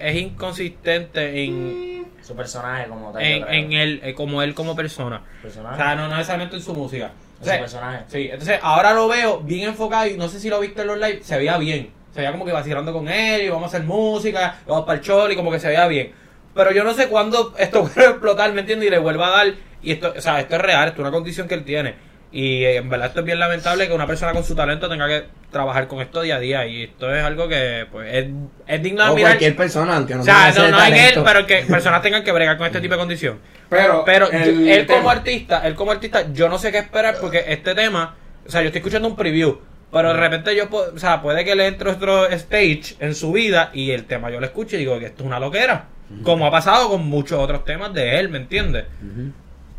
es, 0.00 0.14
es 0.16 0.22
inconsistente 0.22 1.44
en, 1.44 2.06
Su 2.22 2.34
personaje 2.34 2.88
como 2.88 3.12
tal. 3.12 3.22
en, 3.22 3.46
en 3.48 3.72
él, 3.74 4.00
eh, 4.02 4.14
como 4.14 4.40
él 4.42 4.54
como 4.54 4.74
persona. 4.74 5.22
O 5.40 5.42
Personaje. 5.42 5.76
sea, 5.76 5.94
no, 5.94 6.08
no 6.08 6.16
necesariamente 6.16 6.56
en 6.56 6.62
su 6.62 6.72
música. 6.74 7.10
En 7.40 7.44
su 7.44 7.50
personaje. 7.58 8.04
sí, 8.08 8.28
entonces 8.32 8.58
ahora 8.62 8.94
lo 8.94 9.06
veo 9.08 9.40
bien 9.40 9.68
enfocado 9.68 10.06
y 10.06 10.16
no 10.16 10.28
sé 10.28 10.40
si 10.40 10.48
lo 10.48 10.58
viste 10.60 10.80
en 10.80 10.86
los 10.86 10.96
live, 10.98 11.20
se 11.22 11.36
veía 11.36 11.58
bien. 11.58 11.90
Se 12.18 12.22
veía 12.22 12.32
como 12.32 12.44
que 12.44 12.50
vacilando 12.50 12.92
con 12.92 13.08
él 13.08 13.42
y 13.42 13.48
vamos 13.48 13.62
a 13.72 13.76
hacer 13.76 13.84
música, 13.86 14.56
y 14.66 14.68
vamos 14.68 14.84
para 14.86 14.98
el 14.98 15.04
show 15.04 15.30
y 15.30 15.36
como 15.36 15.52
que 15.52 15.60
se 15.60 15.68
veía 15.68 15.86
bien. 15.86 16.10
Pero 16.52 16.72
yo 16.72 16.82
no 16.82 16.92
sé 16.92 17.06
cuándo 17.06 17.54
esto 17.58 17.82
vuelve 17.82 18.06
a 18.06 18.10
explotar, 18.10 18.52
¿me 18.52 18.62
entiendes? 18.62 18.88
Y 18.88 18.90
le 18.90 18.98
vuelva 18.98 19.28
a 19.28 19.30
dar. 19.44 19.54
Y 19.84 19.92
esto, 19.92 20.12
o 20.16 20.20
sea, 20.20 20.40
esto 20.40 20.56
es 20.56 20.62
real, 20.62 20.88
esto 20.88 21.00
es 21.00 21.06
una 21.06 21.12
condición 21.12 21.46
que 21.46 21.54
él 21.54 21.62
tiene. 21.62 21.94
Y 22.32 22.64
en 22.64 22.88
verdad 22.90 23.06
esto 23.06 23.20
es 23.20 23.26
bien 23.26 23.38
lamentable 23.38 23.86
que 23.86 23.94
una 23.94 24.08
persona 24.08 24.32
con 24.32 24.42
su 24.42 24.56
talento 24.56 24.88
tenga 24.88 25.06
que 25.06 25.26
trabajar 25.52 25.86
con 25.86 26.00
esto 26.00 26.20
día 26.22 26.34
a 26.34 26.40
día. 26.40 26.66
Y 26.66 26.82
esto 26.82 27.14
es 27.14 27.22
algo 27.22 27.46
que, 27.46 27.86
pues, 27.92 28.12
es, 28.12 28.26
es 28.66 28.82
digno 28.82 29.04
de 29.04 29.10
O 29.10 29.14
mirar. 29.14 29.30
cualquier 29.30 29.54
persona, 29.54 29.94
aunque 29.94 30.16
no 30.16 30.22
O 30.22 30.24
sea, 30.24 30.52
no, 30.56 30.68
no 30.70 30.84
en 30.84 30.94
él, 30.96 31.22
pero 31.24 31.46
que 31.46 31.58
personas 31.68 32.02
tengan 32.02 32.24
que 32.24 32.32
bregar 32.32 32.58
con 32.58 32.66
este 32.66 32.80
tipo 32.82 32.94
de 32.94 32.98
condición. 32.98 33.38
Pero, 33.70 34.02
Pero 34.04 34.28
él 34.28 34.86
como 34.88 34.98
tema- 34.98 35.12
artista, 35.12 35.64
él 35.68 35.76
como 35.76 35.92
artista, 35.92 36.32
yo 36.32 36.48
no 36.48 36.58
sé 36.58 36.72
qué 36.72 36.78
esperar 36.78 37.16
porque 37.20 37.44
este 37.46 37.76
tema, 37.76 38.16
o 38.44 38.50
sea, 38.50 38.62
yo 38.62 38.66
estoy 38.66 38.80
escuchando 38.80 39.06
un 39.06 39.14
preview, 39.14 39.60
pero 39.92 40.08
de 40.08 40.14
repente 40.20 40.54
yo, 40.56 40.68
puedo- 40.68 40.92
o 40.94 40.98
sea, 40.98 41.22
puede 41.22 41.44
que 41.44 41.54
le 41.54 41.66
entre 41.66 41.90
otro 41.90 42.26
stage 42.26 42.96
en 43.00 43.14
su 43.14 43.32
vida 43.32 43.70
y 43.72 43.90
el 43.90 44.04
tema 44.04 44.30
yo 44.30 44.40
lo 44.40 44.46
escucho 44.46 44.76
y 44.76 44.80
digo 44.80 44.98
que 44.98 45.06
esto 45.06 45.22
es 45.22 45.26
una 45.26 45.40
loquera, 45.40 45.86
como 46.22 46.46
ha 46.46 46.50
pasado 46.50 46.88
con 46.90 47.06
muchos 47.06 47.38
otros 47.38 47.64
temas 47.64 47.92
de 47.94 48.18
él, 48.18 48.28
¿me 48.28 48.38
entiendes? 48.38 48.84
Ujú. 49.02 49.30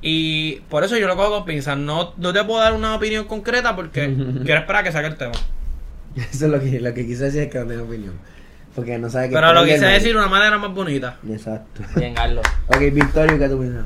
Y 0.01 0.61
por 0.69 0.83
eso 0.83 0.97
yo 0.97 1.07
lo 1.07 1.15
cojo 1.17 1.31
con 1.31 1.45
pinzas. 1.45 1.77
No, 1.77 2.13
no 2.17 2.31
te 2.31 2.43
puedo 2.43 2.59
dar 2.61 2.73
una 2.73 2.95
opinión 2.95 3.25
concreta 3.25 3.75
porque 3.75 4.13
quiero 4.45 4.61
esperar 4.61 4.81
a 4.81 4.83
que 4.83 4.91
saque 4.93 5.07
el 5.07 5.17
tema. 5.17 5.33
Eso 6.15 6.45
es 6.45 6.51
lo 6.51 6.59
que, 6.59 6.79
lo 6.79 6.93
que 6.93 7.05
quise 7.05 7.25
decir 7.25 7.41
es 7.43 7.49
que 7.51 7.59
no 7.59 7.65
tengo 7.67 7.83
opinión. 7.83 8.13
Porque 8.75 8.97
no 8.97 9.09
sabe 9.09 9.29
que 9.29 9.35
Pero 9.35 9.53
lo 9.53 9.65
quise 9.65 9.85
decir 9.85 10.13
de 10.13 10.17
una 10.19 10.27
manera 10.27 10.57
más 10.57 10.73
bonita. 10.73 11.17
Exacto. 11.29 11.81
Bien, 11.97 12.13
Carlos. 12.13 12.45
Ok, 12.67 12.79
Victorio, 12.93 13.37
¿qué 13.37 13.49
tú 13.49 13.59
piensas? 13.59 13.85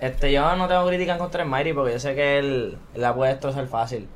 Este, 0.00 0.32
yo 0.32 0.54
no 0.56 0.68
tengo 0.68 0.86
crítica 0.86 1.18
contra 1.18 1.42
de 1.42 1.48
Mayri 1.50 1.72
porque 1.72 1.92
yo 1.94 1.98
sé 1.98 2.14
que 2.14 2.38
él, 2.38 2.76
él 2.94 3.00
la 3.00 3.14
puede 3.14 3.32
destrozar 3.32 3.66
fácil. 3.66 4.06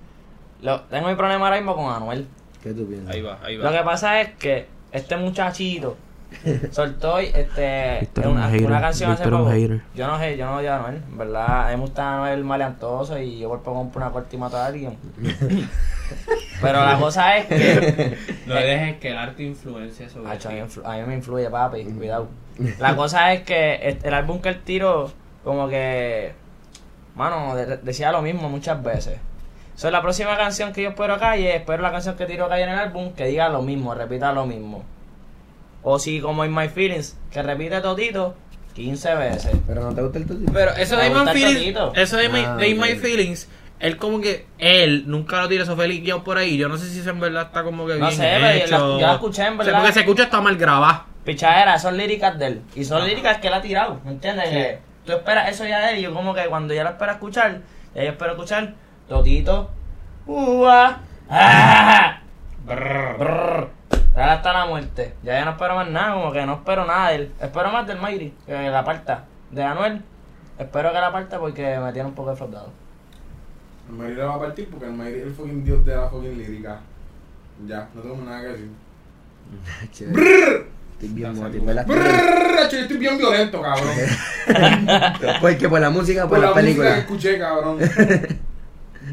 Lo, 0.67 0.81
tengo 0.83 1.09
mi 1.09 1.15
problema 1.15 1.45
ahora 1.47 1.57
mismo 1.59 1.77
con 1.77 1.93
Anuel. 1.93 2.27
¿Qué 2.63 2.73
tú 2.75 2.87
piensas? 2.89 3.15
Ahí 3.15 3.23
va, 3.23 3.39
ahí 3.43 3.57
Lo 3.57 3.65
va. 3.65 3.73
que 3.79 3.85
pasa 3.85 4.21
es 4.21 4.31
que 4.35 4.67
este 4.91 5.17
muchachito 5.17 5.97
soltó 6.73 7.19
este 7.19 8.09
una, 8.25 8.49
hater, 8.51 8.67
una 8.67 8.81
canción 8.81 9.13
hace 9.13 9.29
poco. 9.29 9.49
hater. 9.51 9.81
Yo 9.95 10.07
no 10.09 10.19
sé, 10.19 10.37
yo 10.37 10.47
no 10.47 10.57
odio 10.57 10.73
a 10.73 10.77
Anuel, 10.79 10.97
en 11.09 11.19
verdad. 11.19 11.67
A 11.67 11.71
mí 11.71 11.77
me 11.77 11.81
gusta 11.83 12.15
Anuel 12.15 12.43
maleantoso 12.43 13.17
y 13.19 13.39
yo 13.39 13.49
por 13.49 13.63
poco 13.63 13.77
compro 13.79 14.03
una 14.03 14.11
corta 14.11 14.35
y 14.35 14.39
mato 14.39 14.57
a 14.57 14.67
alguien. 14.67 14.97
Pero 16.61 16.85
la 16.85 16.99
cosa 16.99 17.37
es 17.37 17.47
que 17.47 18.17
No 18.47 18.55
dejes 18.55 18.97
que 18.99 19.11
el 19.11 19.19
arte 19.19 19.43
influencie 19.45 20.09
sobre 20.09 20.29
a, 20.31 20.35
mí 20.35 20.39
ti. 20.39 20.49
me 20.49 20.65
influ- 20.67 20.83
a 20.85 20.97
mí 20.97 21.03
me 21.07 21.15
influye, 21.15 21.51
papi, 21.51 21.85
cuidado. 21.85 22.29
La 22.79 22.97
cosa 22.97 23.33
es 23.33 23.43
que 23.43 23.99
el, 24.03 24.15
álbum 24.15 24.41
que 24.41 24.49
él 24.49 24.61
tiró, 24.63 25.11
como 25.45 25.69
que, 25.69 26.33
mano, 27.15 27.55
de- 27.55 27.77
decía 27.79 28.11
lo 28.13 28.23
mismo 28.23 28.49
muchas 28.49 28.83
veces. 28.83 29.19
So, 29.77 29.91
la 29.91 30.01
próxima 30.03 30.37
canción 30.37 30.73
que 30.73 30.83
yo 30.83 30.89
espero 30.91 31.19
Calle, 31.19 31.55
espero 31.57 31.83
la 31.83 31.93
canción 31.93 32.17
que 32.17 32.25
tiró 32.27 32.49
Calle 32.49 32.63
en 32.65 32.71
el 32.71 32.79
álbum, 32.79 33.13
que 33.13 33.27
diga 33.27 33.49
lo 33.51 33.61
mismo, 33.63 33.95
repita 33.95 34.33
lo 34.33 34.47
mismo. 34.47 34.85
O 35.83 35.99
si, 35.99 36.21
como 36.21 36.45
In 36.45 36.55
My 36.55 36.69
Feelings, 36.69 37.17
que 37.31 37.43
repite 37.43 37.81
todito 37.83 38.35
15 38.75 39.15
veces. 39.17 39.53
Pero 39.67 39.83
no 39.83 39.95
te 39.95 40.03
gusta 40.03 40.19
el 40.19 40.27
tuyo. 40.27 40.47
Pero 40.53 40.73
eso 40.73 40.97
de 40.97 41.11
My 41.11 41.21
el 41.21 41.29
Feelings, 41.29 41.59
totito. 41.59 41.93
eso 41.95 42.17
de, 42.17 42.29
My, 42.31 42.41
Ah, 42.47 42.57
de 42.57 42.75
My 42.75 42.93
ok. 42.93 42.99
Feelings, 42.99 43.49
él 43.79 43.99
como 43.99 44.21
que, 44.23 44.47
él 44.59 45.05
nunca 45.07 45.43
lo 45.43 45.49
tira 45.49 45.65
eso 45.65 45.77
feliz 45.77 46.03
guiado 46.03 46.25
por 46.25 46.39
ahí. 46.39 46.57
Yo 46.57 46.69
no 46.69 46.79
sé 46.79 46.89
si 46.89 47.01
eso 47.01 47.11
en 47.11 47.21
verdad 47.21 47.43
está 47.49 47.63
como 47.63 47.87
que 47.87 47.95
No 47.97 48.07
bien 48.07 48.13
sé, 48.13 48.23
pero 48.23 48.47
yo 48.47 48.65
hecho. 48.65 48.71
la- 48.73 48.79
yo 49.01 49.07
la 49.07 49.13
escuché, 49.13 49.43
en 49.43 49.49
O 49.53 49.57
sea, 49.57 49.65
verdad. 49.65 49.79
porque 49.81 49.93
se 49.93 50.01
escucha 50.01 50.23
está 50.25 50.41
mal 50.41 50.57
grabado. 50.57 51.05
Pichadera, 51.25 51.79
son 51.79 51.97
líricas 51.99 52.39
de 52.39 52.47
él. 52.47 52.63
Y 52.75 52.85
son 52.85 52.99
Ajá. 52.99 53.07
líricas 53.09 53.39
que 53.39 53.49
él 53.49 53.55
ha 53.55 53.61
tirado, 53.61 54.01
¿me 54.05 54.13
entiendes? 54.13 54.49
Que 54.49 54.79
tú 55.05 55.13
esperas 55.13 55.51
eso 55.51 55.67
ya 55.67 55.81
de 55.81 55.93
él 55.93 55.99
y 55.99 56.03
yo 56.03 56.15
como 56.15 56.35
que 56.35 56.47
cuando 56.47 56.73
ya 56.73 56.83
lo 56.83 56.91
espero 56.91 57.13
escuchar, 57.13 57.61
ya 57.95 58.03
yo 58.05 58.11
espero 58.13 58.33
escuchar 58.33 58.75
Totito, 59.09 59.71
Ua, 60.27 61.01
ah, 61.31 62.21
brr, 62.67 63.17
brr, 63.19 63.69
hasta 64.17 64.53
la 64.53 64.67
muerte. 64.67 65.15
Ya 65.23 65.35
ya 65.39 65.45
no 65.45 65.53
espero 65.53 65.77
más 65.77 65.89
nada, 65.89 66.15
como 66.15 66.33
que 66.33 66.45
no 66.45 66.55
espero 66.55 66.85
nada 66.85 67.11
de 67.11 67.15
él. 67.17 67.33
Espero 67.41 67.71
más 67.71 67.87
del 67.87 68.01
Mayri, 68.01 68.35
que 68.47 68.53
la 68.71 68.85
parta. 68.85 69.25
De 69.51 69.63
Anuel, 69.63 70.03
espero 70.59 70.93
que 70.93 70.99
la 71.01 71.13
parta 71.13 71.39
porque 71.39 71.79
me 71.79 71.93
tiene 71.93 72.09
un 72.09 72.15
poco 72.15 72.31
defraudado. 72.31 72.71
El 73.89 73.95
Mayri 73.95 74.17
la 74.17 74.25
va 74.27 74.35
a 74.35 74.41
partir 74.41 74.69
porque 74.69 74.87
el 74.87 74.93
Mayri 74.93 75.21
es 75.21 75.27
el 75.27 75.35
fucking 75.35 75.65
dios 75.65 75.85
de 75.85 75.95
la 75.95 76.09
fucking 76.09 76.37
lírica. 76.37 76.81
Ya, 77.67 77.89
no 77.95 78.03
tengo 78.03 78.17
nada 78.25 78.41
que 78.41 78.49
decir. 78.49 78.71
Estoy 80.97 81.11
bien. 81.11 81.35
Brrr, 81.39 82.59
estoy 82.73 82.97
bien 82.97 83.19
violento, 83.19 83.61
cabrón. 83.61 83.95
Porque 85.43 85.69
por 85.69 85.79
la 85.79 85.91
música, 85.91 86.23
por, 86.23 86.31
Por 86.31 86.39
la 86.39 86.47
la 86.47 86.55
música 86.55 86.55
que 86.55 86.63
película. 86.63 86.99
escuché, 86.99 87.39
cabrón. 87.39 87.79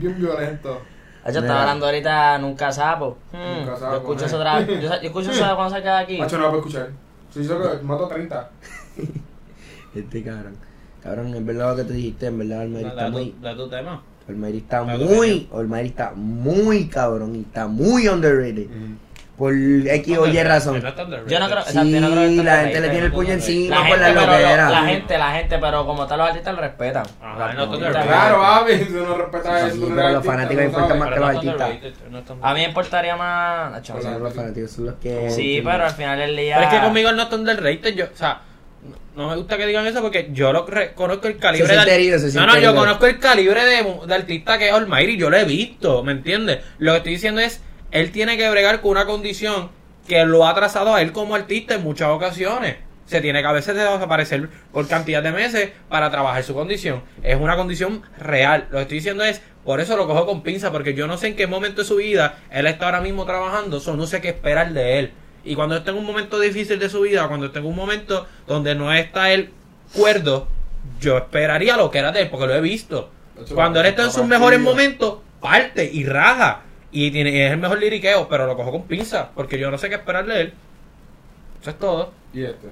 Bien 0.03 0.19
violento. 0.19 0.81
De 1.25 1.29
Mira. 1.31 1.39
estaba 1.41 1.61
hablando 1.61 1.85
ahorita 1.85 2.37
Nunca 2.39 2.71
Sapo. 2.71 3.17
Hmm, 3.31 3.59
Nunca 3.59 3.77
Sapo, 3.77 3.91
yo 3.91 3.97
escucho 3.99 4.25
eso 4.25 4.37
otra 4.37 4.59
vez. 4.59 4.67
Yo, 4.81 4.89
yo 4.89 4.93
escucho 4.95 5.31
eso 5.31 5.55
cuando 5.55 5.75
se 5.75 5.81
queda 5.81 5.99
aquí. 5.99 6.17
Macho, 6.17 6.37
no 6.37 6.43
la 6.43 6.49
puedo 6.49 6.61
escuchar. 6.61 6.89
Si 7.33 7.43
yo 7.47 7.57
mato 7.83 8.07
30. 8.07 8.49
Este 9.95 10.23
cabrón. 10.23 10.55
Cabrón, 11.03 11.35
es 11.35 11.45
verdad 11.45 11.69
lo 11.71 11.75
que 11.75 11.83
tú 11.83 11.93
dijiste, 11.93 12.25
en 12.27 12.39
verdad 12.39 12.61
Almayri 12.61 12.87
está 12.89 13.09
muy. 13.09 13.35
da 13.41 13.55
tu 13.55 13.69
tema. 13.69 14.01
Está 14.57 14.83
muy. 14.83 15.49
Almayri 15.53 15.89
está 15.89 16.13
muy 16.15 16.87
cabrón 16.87 17.35
y 17.35 17.41
está 17.41 17.67
muy 17.67 18.07
underrated. 18.07 18.67
Por 19.43 19.53
X 19.53 20.17
o 20.17 20.25
Y 20.25 20.41
razón. 20.43 20.81
No. 20.81 21.27
Yo 21.27 21.37
no 21.39 21.49
creo, 21.49 21.61
Sí, 21.63 21.67
exacto, 21.69 21.89
yo 21.89 21.99
no 21.99 22.11
creo 22.11 22.29
que 22.29 22.43
la 22.43 22.57
gente 22.61 22.79
le 22.79 22.89
tiene 22.89 23.05
el 23.07 23.11
puño 23.11 23.27
La 23.27 23.33
encima 23.33 23.75
por 23.75 23.85
gente, 23.87 23.99
la 23.99 24.09
loquera. 24.13 24.69
la 24.69 24.83
gente, 24.85 25.17
la 25.17 25.31
gente, 25.33 25.57
pero 25.59 25.85
como 25.85 26.07
tal 26.07 26.19
los 26.19 26.27
artistas 26.29 26.55
lo 26.55 26.61
respetan. 26.61 27.03
Ajá, 27.21 27.53
no 27.55 27.63
underrated. 27.65 28.07
Claro, 28.07 28.65
si 28.69 28.85
tú 28.85 28.93
no 29.05 29.17
respetas 29.17 29.61
Sí, 29.61 29.67
eso, 29.67 29.75
sí, 29.75 29.81
no 29.89 29.95
pero 29.97 30.09
los 30.11 30.25
fanáticos 30.25 30.55
no 30.63 30.69
importan 30.69 30.99
más 30.99 31.09
que 31.09 31.15
los 31.19 31.19
no 31.19 31.51
artistas. 31.51 31.69
no 32.09 32.23
A 32.41 32.53
mí 32.53 32.59
me 32.61 32.65
importaría 32.67 33.15
más. 33.17 33.89
Los 34.21 34.33
fanáticos, 34.33 34.71
son 34.71 34.85
los 34.85 34.95
que. 34.95 35.29
Sí, 35.29 35.61
pero 35.61 35.83
al 35.83 35.91
final 35.91 36.19
del 36.19 36.37
día. 36.37 36.55
Pero 36.59 36.69
es 36.69 36.73
que 36.75 36.81
conmigo 36.85 37.11
no 37.11 37.23
está 37.23 37.35
underrated. 37.35 37.95
Yo, 37.95 38.05
o 38.05 38.15
sea, 38.17 38.41
no 39.17 39.29
me 39.29 39.35
gusta 39.35 39.57
que 39.57 39.67
digan 39.67 39.85
eso 39.85 40.01
porque 40.01 40.29
yo 40.31 40.53
lo 40.53 40.65
conozco 40.95 41.27
el 41.27 41.37
calibre 41.37 41.67
Se 41.67 41.85
de. 41.85 41.95
herido, 41.95 42.17
se 42.17 42.33
no, 42.39 42.45
no, 42.47 42.53
yo 42.53 42.57
herido. 42.59 42.75
conozco 42.75 43.07
el 43.07 43.19
calibre 43.19 43.65
de, 43.65 43.83
de 44.07 44.15
artista 44.15 44.57
que 44.57 44.69
es 44.69 44.73
Almighty. 44.73 45.17
Yo 45.17 45.29
lo 45.29 45.35
he 45.35 45.43
visto, 45.43 46.01
¿me 46.01 46.13
entiendes? 46.13 46.59
Lo 46.79 46.93
que 46.93 46.97
estoy 46.99 47.11
diciendo 47.13 47.41
es, 47.41 47.61
él 47.93 48.11
tiene 48.11 48.37
que 48.37 48.49
bregar 48.49 48.81
con 48.81 48.91
una 48.91 49.05
condición 49.05 49.69
que 50.07 50.25
lo 50.25 50.47
ha 50.47 50.55
trazado 50.55 50.95
a 50.95 51.01
él 51.03 51.11
como 51.11 51.35
artista 51.35 51.75
en 51.75 51.83
muchas 51.83 52.09
ocasiones. 52.09 52.77
Se 53.05 53.21
tiene 53.21 53.41
que 53.41 53.47
a 53.47 53.51
veces 53.51 53.75
desaparecer 53.75 54.49
por 54.71 54.87
cantidad 54.87 55.21
de 55.21 55.31
meses 55.31 55.69
para 55.89 56.09
trabajar 56.09 56.43
su 56.43 56.55
condición. 56.55 57.03
Es 57.21 57.39
una 57.39 57.55
condición 57.55 58.01
real. 58.17 58.67
Lo 58.71 58.77
que 58.77 58.81
estoy 58.81 58.97
diciendo 58.97 59.23
es, 59.23 59.41
por 59.63 59.79
eso 59.79 59.95
lo 59.95 60.07
cojo 60.07 60.25
con 60.25 60.41
pinza, 60.41 60.71
porque 60.71 60.95
yo 60.95 61.05
no 61.05 61.17
sé 61.17 61.27
en 61.27 61.35
qué 61.35 61.45
momento 61.45 61.81
de 61.81 61.87
su 61.87 61.97
vida 61.97 62.39
él 62.49 62.65
está 62.65 62.85
ahora 62.85 62.99
mismo 62.99 63.25
trabajando, 63.25 63.79
so 63.79 63.95
no 63.95 64.07
sé 64.07 64.21
qué 64.21 64.29
esperar 64.29 64.73
de 64.73 64.97
él. 64.97 65.11
Y 65.43 65.53
cuando 65.53 65.77
esté 65.77 65.91
en 65.91 65.97
un 65.97 66.05
momento 66.05 66.39
difícil 66.39 66.79
de 66.79 66.89
su 66.89 67.01
vida, 67.01 67.27
cuando 67.27 67.45
esté 67.45 67.59
en 67.59 67.65
un 67.65 67.75
momento 67.75 68.25
donde 68.47 68.73
no 68.73 68.91
está 68.91 69.31
él 69.31 69.51
cuerdo, 69.93 70.47
yo 70.99 71.17
esperaría 71.17 71.77
lo 71.77 71.91
que 71.91 71.99
era 71.99 72.11
de 72.11 72.21
él, 72.23 72.29
porque 72.31 72.47
lo 72.47 72.55
he 72.55 72.61
visto. 72.61 73.11
Cuando 73.53 73.81
él 73.81 73.85
está 73.85 74.05
en 74.05 74.11
sus 74.11 74.25
mejores 74.25 74.59
momentos, 74.59 75.19
parte 75.39 75.87
y 75.93 76.05
raja. 76.05 76.61
Y 76.93 77.11
tiene, 77.11 77.31
y 77.31 77.41
es 77.41 77.51
el 77.51 77.57
mejor 77.57 77.79
liriqueo, 77.79 78.27
pero 78.29 78.45
lo 78.45 78.55
cojo 78.55 78.71
con 78.71 78.83
pinza, 78.83 79.29
porque 79.35 79.57
yo 79.59 79.69
no 79.71 79.77
sé 79.77 79.89
qué 79.89 79.95
esperar 79.95 80.25
de 80.25 80.41
él. 80.41 80.53
Eso 81.61 81.69
es 81.71 81.79
todo. 81.79 82.11
Y 82.33 82.43
este. 82.43 82.67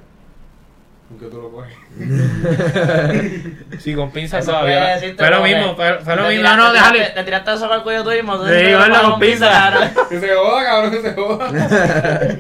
Aunque 1.10 1.26
tú 1.26 1.42
lo 1.42 1.50
coges. 1.52 1.74
Sí, 3.80 3.96
con 3.96 4.12
pinza 4.12 4.40
Eso 4.40 4.52
todavía. 4.52 4.98
Fue 5.18 5.30
lo 5.30 5.42
mismo, 5.44 5.76
fue, 5.76 6.16
lo 6.16 6.28
mismo. 6.30 6.44
No, 6.44 6.56
no, 6.58 6.68
te 6.68 6.74
déjale. 6.74 7.00
tiraste- 7.00 7.14
Te 7.16 7.24
tiraste 7.24 7.54
eso 7.54 7.74
al 7.74 7.84
cuello 7.84 8.04
tuyo, 8.04 8.16
Sí, 8.48 8.54
igual 8.70 9.02
con 9.02 9.20
pinza. 9.20 9.92
Que 10.10 10.20
se 10.20 10.36
joda, 10.36 10.64
cabrón, 10.66 10.92
que 10.92 11.02
se 11.02 11.14
joda. 11.14 11.52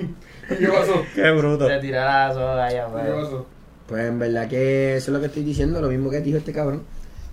¿Qué 0.60 0.68
pasó? 0.68 1.06
Qué 1.16 1.32
bruto. 1.32 1.68
Te 1.68 1.80
tiró 1.80 2.00
la 2.02 2.32
soga 2.34 2.66
allá, 2.66 2.86
¿Qué 2.86 2.92
pues. 2.92 3.06
pasó? 3.26 3.48
Pues 3.88 4.06
en 4.08 4.20
verdad 4.20 4.48
que 4.48 4.96
eso 4.98 5.12
es 5.12 5.14
lo 5.14 5.20
que 5.20 5.26
estoy 5.28 5.44
diciendo, 5.44 5.82
lo 5.82 5.88
mismo 5.90 6.10
que 6.10 6.22
dijo 6.22 6.38
este 6.38 6.54
cabrón. 6.54 6.84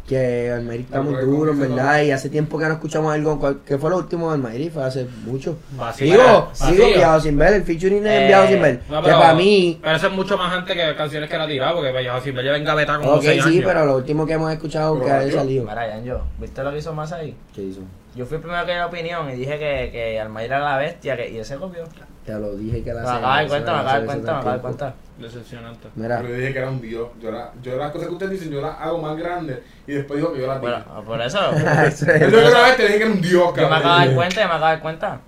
Que 0.08 0.50
Almayri 0.50 0.84
está 0.84 1.02
muy 1.02 1.22
duro, 1.22 1.52
en 1.52 1.60
verdad, 1.60 2.00
y 2.02 2.10
hace 2.12 2.30
tiempo 2.30 2.58
que 2.58 2.64
no 2.64 2.72
escuchamos 2.72 3.12
algo. 3.12 3.58
¿Qué 3.66 3.76
fue 3.76 3.90
lo 3.90 3.98
último 3.98 4.28
de 4.28 4.36
Almayri? 4.36 4.70
Fue 4.70 4.82
hace 4.82 5.06
mucho. 5.26 5.58
Vacío. 5.76 6.12
Sigo, 6.14 6.46
Vacío. 6.48 6.74
sigo, 6.76 6.86
Viajo 6.96 7.20
sin 7.20 7.36
ver, 7.38 7.52
el 7.52 7.62
featuring 7.62 8.06
Eh, 8.06 8.22
es 8.22 8.28
Viajo 8.28 8.48
sin 8.48 8.62
ver. 8.62 8.80
No, 8.88 9.02
que 9.02 9.04
pero, 9.08 9.18
para 9.20 9.34
mí, 9.34 9.78
pero 9.82 9.96
eso 9.96 10.06
es 10.06 10.12
mucho 10.14 10.38
más 10.38 10.52
antes 10.56 10.74
que 10.74 10.96
canciones 10.96 11.28
que 11.28 11.36
él 11.36 11.42
ha 11.42 11.46
tirado, 11.46 11.76
porque 11.76 11.92
Bello 11.92 12.20
si 12.22 12.32
lleva 12.32 12.56
en 12.56 12.64
gaveta 12.64 12.96
como 12.98 13.12
ok, 13.12 13.22
6 13.22 13.42
sí, 13.44 13.48
años. 13.50 13.64
pero 13.66 13.84
lo 13.84 13.96
último 13.96 14.24
que 14.26 14.32
hemos 14.32 14.50
escuchado 14.50 14.94
Pero 14.94 15.04
que 15.06 15.12
ha 15.12 15.30
salido. 15.30 15.64
Mira, 15.64 15.88
Yanjo, 15.88 16.22
¿viste 16.40 16.62
lo 16.64 16.70
que 16.72 16.78
hizo 16.78 16.94
más 16.94 17.12
ahí? 17.12 17.36
¿Qué 17.54 17.62
hizo? 17.64 17.80
Yo 18.18 18.26
fui 18.26 18.34
el 18.36 18.42
primero 18.42 18.66
que 18.66 18.72
dio 18.72 18.80
la 18.80 18.86
opinión 18.86 19.30
y 19.30 19.34
dije 19.34 19.58
que, 19.60 19.90
que 19.92 20.20
Almayra 20.20 20.56
era 20.56 20.64
la 20.72 20.76
bestia 20.78 21.16
que, 21.16 21.30
y 21.30 21.38
ese 21.38 21.54
copió. 21.56 21.84
Te 22.26 22.32
lo 22.34 22.56
dije 22.56 22.82
que 22.82 22.92
la 22.92 23.02
Me 23.02 23.08
acaba 23.08 23.40
de 23.40 23.46
cuenta, 23.46 23.72
me 23.72 23.78
acaba 23.78 23.92
de 23.92 23.98
dar 24.00 24.06
cuenta, 24.06 24.32
me 24.32 24.38
acaba 24.38 24.50
de 24.50 24.56
dar 24.58 24.60
cuenta. 24.60 24.94
Decepcionante. 25.18 25.88
Mira, 25.94 26.20
Yo 26.22 26.28
le 26.28 26.34
dije 26.38 26.52
que 26.52 26.58
era 26.58 26.68
un 26.68 26.80
dios. 26.80 27.08
Yo, 27.22 27.30
la, 27.30 27.52
yo 27.62 27.76
las 27.76 27.90
cosas 27.92 28.08
que 28.08 28.12
ustedes 28.14 28.32
dicen, 28.32 28.50
yo 28.50 28.60
las 28.60 28.76
hago 28.80 28.98
más 28.98 29.16
grandes. 29.16 29.60
Y 29.86 29.92
después 29.92 30.18
digo 30.18 30.32
que 30.32 30.40
yo 30.40 30.46
las 30.48 30.60
dije. 30.60 30.72
Bueno, 30.72 31.04
por 31.04 31.20
eso. 31.22 31.38
Yo 31.52 31.58
es. 31.58 32.04
creo 32.04 32.30
que 32.30 32.36
una 32.50 32.62
vez 32.62 32.76
te 32.76 32.82
dije 32.82 32.96
que 32.98 33.02
era 33.04 33.12
un 33.12 33.20
dios, 33.20 33.32
Yo 33.32 33.50
me 33.52 33.54
cabrón. 33.54 33.72
acabo 33.78 34.00
de 34.00 34.06
dar 34.06 34.14
cuenta, 34.16 34.34
yo 34.42 34.48
me 34.48 34.54
acabo 34.54 34.64
de 34.66 34.70
dar 34.72 34.80
cuenta. 34.82 35.20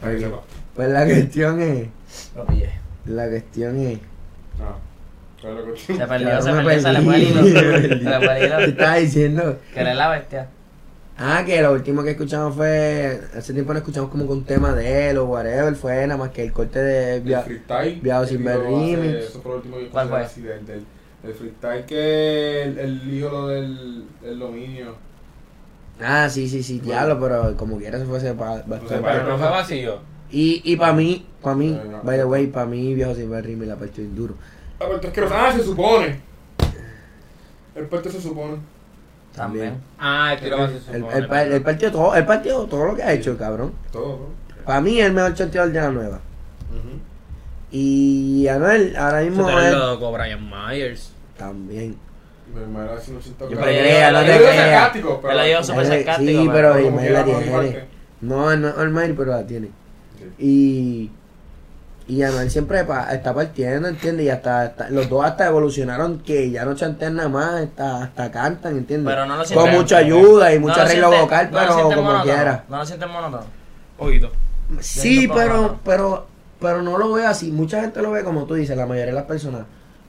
Para 0.00 0.12
que 0.12 0.20
sepa. 0.20 0.40
pues 0.76 0.88
la 0.90 1.04
cuestión 1.04 1.60
es, 1.60 1.88
Lo 2.36 2.46
pillé. 2.46 2.70
la 3.06 3.28
cuestión 3.28 3.78
es. 3.80 3.98
Ah, 4.60 4.76
claro 5.40 5.76
Se 5.76 5.94
perdió, 5.94 6.26
Claro, 6.28 6.42
se 6.42 6.52
me 6.52 6.62
perdió, 6.64 6.80
se 6.82 6.92
le 6.92 7.00
fue 7.02 7.16
el 7.16 7.22
hilo. 7.22 7.42
Se 7.42 7.50
le 7.52 7.60
fue 8.20 8.32
el 8.32 8.38
¿Qué 8.38 8.46
hilo. 8.46 8.58
estaba 8.60 8.94
diciendo? 8.94 9.58
Que 9.74 9.80
él 9.80 9.86
es 9.88 9.96
la 9.96 10.08
bestia. 10.08 10.48
Ah, 11.20 11.42
que 11.44 11.60
lo 11.60 11.72
último 11.72 12.04
que 12.04 12.10
escuchamos 12.12 12.54
fue. 12.54 13.20
Hace 13.36 13.52
tiempo 13.52 13.72
no 13.72 13.80
escuchamos 13.80 14.08
como 14.08 14.24
que 14.26 14.32
un 14.32 14.44
tema 14.44 14.72
de 14.72 15.10
él 15.10 15.18
o 15.18 15.24
whatever. 15.24 15.74
Fue 15.74 16.06
nada 16.06 16.16
más 16.16 16.30
que 16.30 16.44
el 16.44 16.52
corte 16.52 16.78
de. 16.80 17.16
El 17.16 17.22
Via- 17.22 17.42
freestyle. 17.42 18.00
Viajo 18.00 18.22
que 18.22 18.28
sin 18.28 18.44
ver 18.44 18.60
remix. 18.60 19.24
Eso 19.24 19.40
fue 19.42 19.50
lo 19.52 19.56
último 19.58 19.76
que 19.78 19.88
¿Cuál 19.88 20.06
escuché 20.06 20.22
fue? 20.22 20.26
así 20.26 20.40
del, 20.42 20.66
del, 20.66 20.84
del 21.24 21.34
freestyle 21.34 21.84
que 21.86 22.62
el, 22.62 22.78
el 22.78 23.14
ídolo 23.14 23.48
del, 23.48 24.04
del 24.22 24.38
dominio. 24.38 24.94
Ah, 26.00 26.28
sí, 26.28 26.48
sí, 26.48 26.62
sí, 26.62 26.78
diablo, 26.78 27.18
pero 27.18 27.56
como 27.56 27.76
quiera 27.78 27.98
se 27.98 28.04
fuese 28.04 28.32
bastante. 28.32 28.98
Pero 29.02 29.26
no 29.26 29.38
fue 29.38 29.48
vacío. 29.48 29.98
Y, 30.30 30.62
y 30.64 30.76
para 30.76 30.92
mí, 30.92 31.26
para 31.42 31.56
mí, 31.56 31.70
No, 31.72 31.84
no. 31.98 32.02
by 32.04 32.16
the 32.18 32.24
way, 32.24 32.46
para 32.46 32.66
mí, 32.66 32.94
viejo 32.94 33.14
sin 33.16 33.28
ver 33.28 33.48
me 33.48 33.66
la 33.66 33.74
partió 33.74 34.04
bien 34.04 34.14
duro. 34.14 34.34
Ah, 34.78 34.84
pero 34.86 35.00
es 35.00 35.12
que 35.12 35.20
ah, 35.34 35.52
se 35.52 35.64
supone. 35.64 36.20
El 37.74 37.86
parte 37.86 38.10
se 38.10 38.20
supone. 38.20 38.58
También. 39.38 39.80
Ah, 39.98 40.34
el 40.34 40.40
tiro 40.40 40.64
El, 40.66 41.04
el, 41.04 41.52
el 41.52 41.62
partido 41.62 41.92
todo, 41.92 42.14
el 42.14 42.26
partido 42.26 42.66
todo 42.66 42.86
lo 42.86 42.96
que 42.96 43.02
ha 43.02 43.12
hecho, 43.12 43.36
cabrón. 43.38 43.72
Todo, 43.90 44.18
¿no? 44.18 44.64
Para 44.64 44.80
mí 44.80 45.00
es 45.00 45.06
el 45.06 45.12
mejor 45.12 45.34
chanteador 45.34 45.72
de 45.72 45.80
la 45.80 45.90
nueva. 45.90 46.20
Y 47.70 48.46
Anuel 48.48 48.96
ahora 48.96 49.20
mismo 49.20 49.48
es 49.48 49.56
Brian 50.12 50.50
Myers. 50.50 51.12
también. 51.36 51.96
Yo 52.54 53.60
creas, 53.60 54.12
no 54.12 54.20
te 54.20 54.38
creas. 54.38 55.66
súper 55.66 55.86
sarcástico, 55.86 56.42
Sí, 56.42 56.48
pero 56.50 56.80
Ismael 56.80 57.12
la 57.12 57.24
tiene. 57.24 57.84
No, 58.20 58.56
no 58.56 58.72
pero 59.16 59.30
la 59.32 59.46
tiene. 59.46 59.70
Y. 60.38 61.10
Y 62.08 62.22
Anuel 62.22 62.50
siempre 62.50 62.84
pa- 62.84 63.12
está 63.12 63.34
partiendo, 63.34 63.86
¿entiendes? 63.86 64.24
Y 64.26 64.30
hasta, 64.30 64.62
hasta- 64.62 64.88
los 64.88 65.08
dos 65.10 65.24
hasta 65.24 65.46
evolucionaron 65.46 66.20
que 66.20 66.50
ya 66.50 66.64
no 66.64 66.74
chantean 66.74 67.16
nada 67.16 67.28
más, 67.28 67.54
hasta, 67.62 68.02
hasta 68.04 68.30
cantan, 68.30 68.78
¿entiendes? 68.78 69.12
Pero 69.14 69.26
no 69.26 69.36
lo 69.36 69.44
Con 69.44 69.70
mucha 69.72 69.98
ayuda 69.98 70.52
y 70.52 70.58
No 70.58 70.62
mucho 70.68 70.76
lo 70.76 70.82
arreglo 70.82 71.10
sienten- 71.10 71.20
vocal, 71.20 71.48
no 71.52 71.58
pero 71.58 71.72
como 71.74 71.90
monótono, 72.02 72.22
quiera. 72.24 72.64
No 72.68 72.76
lo 72.78 72.86
sienten 72.86 73.10
monótono. 73.10 73.44
Poquito. 73.98 74.30
Sí, 74.80 75.28
pero, 75.32 75.78
pero, 75.84 76.26
pero 76.60 76.80
no 76.82 76.96
lo 76.96 77.12
veo 77.12 77.28
así. 77.28 77.52
Mucha 77.52 77.82
gente 77.82 78.00
lo 78.00 78.10
ve 78.10 78.24
como 78.24 78.44
tú 78.44 78.54
dices, 78.54 78.74
la 78.76 78.86
mayoría 78.86 79.12
de 79.12 79.18
las 79.20 79.24
personas. 79.26 79.62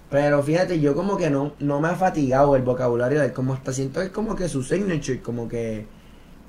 Pero 0.10 0.42
fíjate, 0.42 0.80
yo 0.80 0.96
como 0.96 1.18
que 1.18 1.30
no, 1.30 1.52
no 1.60 1.82
me 1.82 1.90
ha 1.90 1.96
fatigado 1.96 2.56
el 2.56 2.62
vocabulario 2.64 3.20
de 3.20 3.28
él, 3.28 3.34
como 3.34 3.54
hasta 3.54 3.74
siento 3.74 4.00
que 4.00 4.08
es 4.08 4.12
como 4.12 4.36
que 4.38 4.48
su 4.48 4.64
signature, 4.64 5.22
como 5.22 5.48
que, 5.50 5.86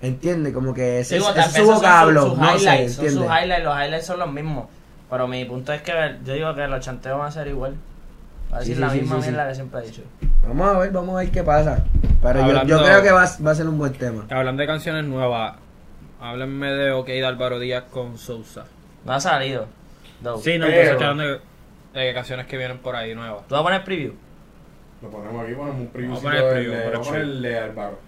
¿entiendes? 0.01 0.53
Como 0.55 0.73
que 0.73 1.01
ese, 1.01 1.19
Sí, 1.19 1.25
ese 1.25 1.35
tal 1.35 1.45
es 1.51 1.57
su 1.57 1.65
vocablo, 1.67 2.29
sus 2.31 2.39
no 2.39 2.47
sé, 2.47 2.65
highlights, 2.65 2.95
son 2.95 3.05
¿entiendes? 3.07 3.13
sus 3.29 3.39
highlights, 3.43 3.65
los 3.65 3.75
highlights 3.77 4.07
son 4.07 4.19
los 4.21 4.33
mismos. 4.33 4.67
Pero 5.11 5.27
mi 5.29 5.45
punto 5.45 5.73
es 5.73 5.83
que 5.83 5.93
yo 6.25 6.35
digo 6.35 6.55
que 6.55 6.67
los 6.69 6.81
chanteos 6.85 7.19
van 7.19 7.29
a 7.29 7.33
ser 7.33 7.49
igual. 7.49 7.75
Va 8.53 8.57
a 8.59 8.61
decir 8.61 8.77
sí, 8.77 8.81
la 8.81 8.91
sí, 8.91 9.01
misma 9.01 9.17
sí, 9.17 9.23
sí. 9.23 9.29
mierda 9.31 9.49
que 9.49 9.55
siempre 9.55 9.81
he 9.81 9.87
dicho. 9.87 10.03
Vamos 10.47 10.69
a 10.75 10.79
ver, 10.79 10.91
vamos 10.93 11.15
a 11.17 11.19
ver 11.21 11.31
qué 11.31 11.43
pasa. 11.43 11.85
Pero 12.23 12.39
yo, 12.41 12.45
Hablando- 12.45 12.69
yo 12.79 12.85
creo 12.85 13.03
que 13.03 13.11
va, 13.13 13.25
va 13.47 13.51
a 13.51 13.55
ser 13.55 13.69
un 13.69 13.79
buen 13.79 13.93
tema. 13.93 14.27
Hablando 14.31 14.61
de 14.61 14.67
canciones 14.67 15.05
nuevas, 15.05 15.57
háblenme 16.21 16.71
de 16.73 16.93
OK 16.93 17.07
de 17.07 17.25
Álvaro 17.27 17.59
Díaz 17.59 17.85
con 17.91 18.19
Sousa. 18.19 18.65
No 19.05 19.13
ha 19.13 19.21
salido. 19.21 19.67
though. 20.23 20.39
Sí, 20.41 20.59
no, 20.59 20.67
Pero- 20.67 20.91
estoy 20.93 21.07
hablando 21.07 21.41
de, 21.95 22.01
de 22.01 22.15
canciones 22.15 22.47
que 22.47 22.57
vienen 22.57 22.79
por 22.79 22.95
ahí 22.97 23.15
nuevas. 23.15 23.47
¿Tú 23.49 23.55
vas 23.55 23.61
a 23.61 23.65
poner 23.65 23.85
preview? 23.85 24.15
Lo 25.03 25.09
ponemos 25.11 25.43
aquí, 25.45 25.55
ponemos 25.55 25.81
un 25.81 25.87
preview. 25.89 26.11
Vamos 26.15 26.25
a 26.25 26.29
poner 26.31 26.45
el 26.45 26.51
preview, 26.53 26.73
vamos 26.93 26.93
a 26.93 26.99
el 26.99 27.01
poner 27.07 27.21
el 27.23 27.43
de 27.43 27.59
Álvaro. 27.59 27.99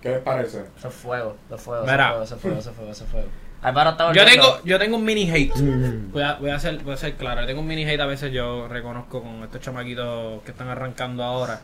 ¿Qué 0.00 0.08
les 0.10 0.20
parece? 0.20 0.64
Eso 0.78 0.88
es 0.88 0.94
fuego, 0.94 1.36
eso 1.46 1.54
es 1.56 1.60
fuego, 1.62 1.82
eso 1.84 1.90
es 1.90 1.92
Mira. 1.92 2.08
fuego, 2.08 2.22
eso 2.24 2.34
es 2.36 2.40
fuego, 2.40 2.58
eso 2.58 2.70
es 2.70 2.76
fuego, 2.76 2.92
eso 2.92 3.04
es 3.04 3.10
fuego. 3.10 3.28
Álvaro 3.62 3.90
está 3.90 4.04
Yo 4.04 4.22
volviendo. 4.22 4.52
tengo, 4.52 4.64
yo 4.64 4.78
tengo 4.78 4.96
un 4.96 5.04
mini 5.04 5.30
hate. 5.30 5.54
Mm. 5.56 6.12
Voy 6.12 6.22
a, 6.22 6.34
voy 6.36 6.50
a 6.50 6.58
ser, 6.58 6.78
voy 6.78 6.94
a 6.94 6.96
ser 6.96 7.14
claro, 7.16 7.42
yo 7.42 7.46
tengo 7.46 7.60
un 7.60 7.66
mini 7.66 7.84
hate 7.84 8.00
a 8.00 8.06
veces 8.06 8.32
yo 8.32 8.66
reconozco 8.68 9.22
con 9.22 9.42
estos 9.42 9.60
chamaquitos 9.60 10.42
que 10.42 10.52
están 10.52 10.68
arrancando 10.68 11.22
ahora. 11.22 11.60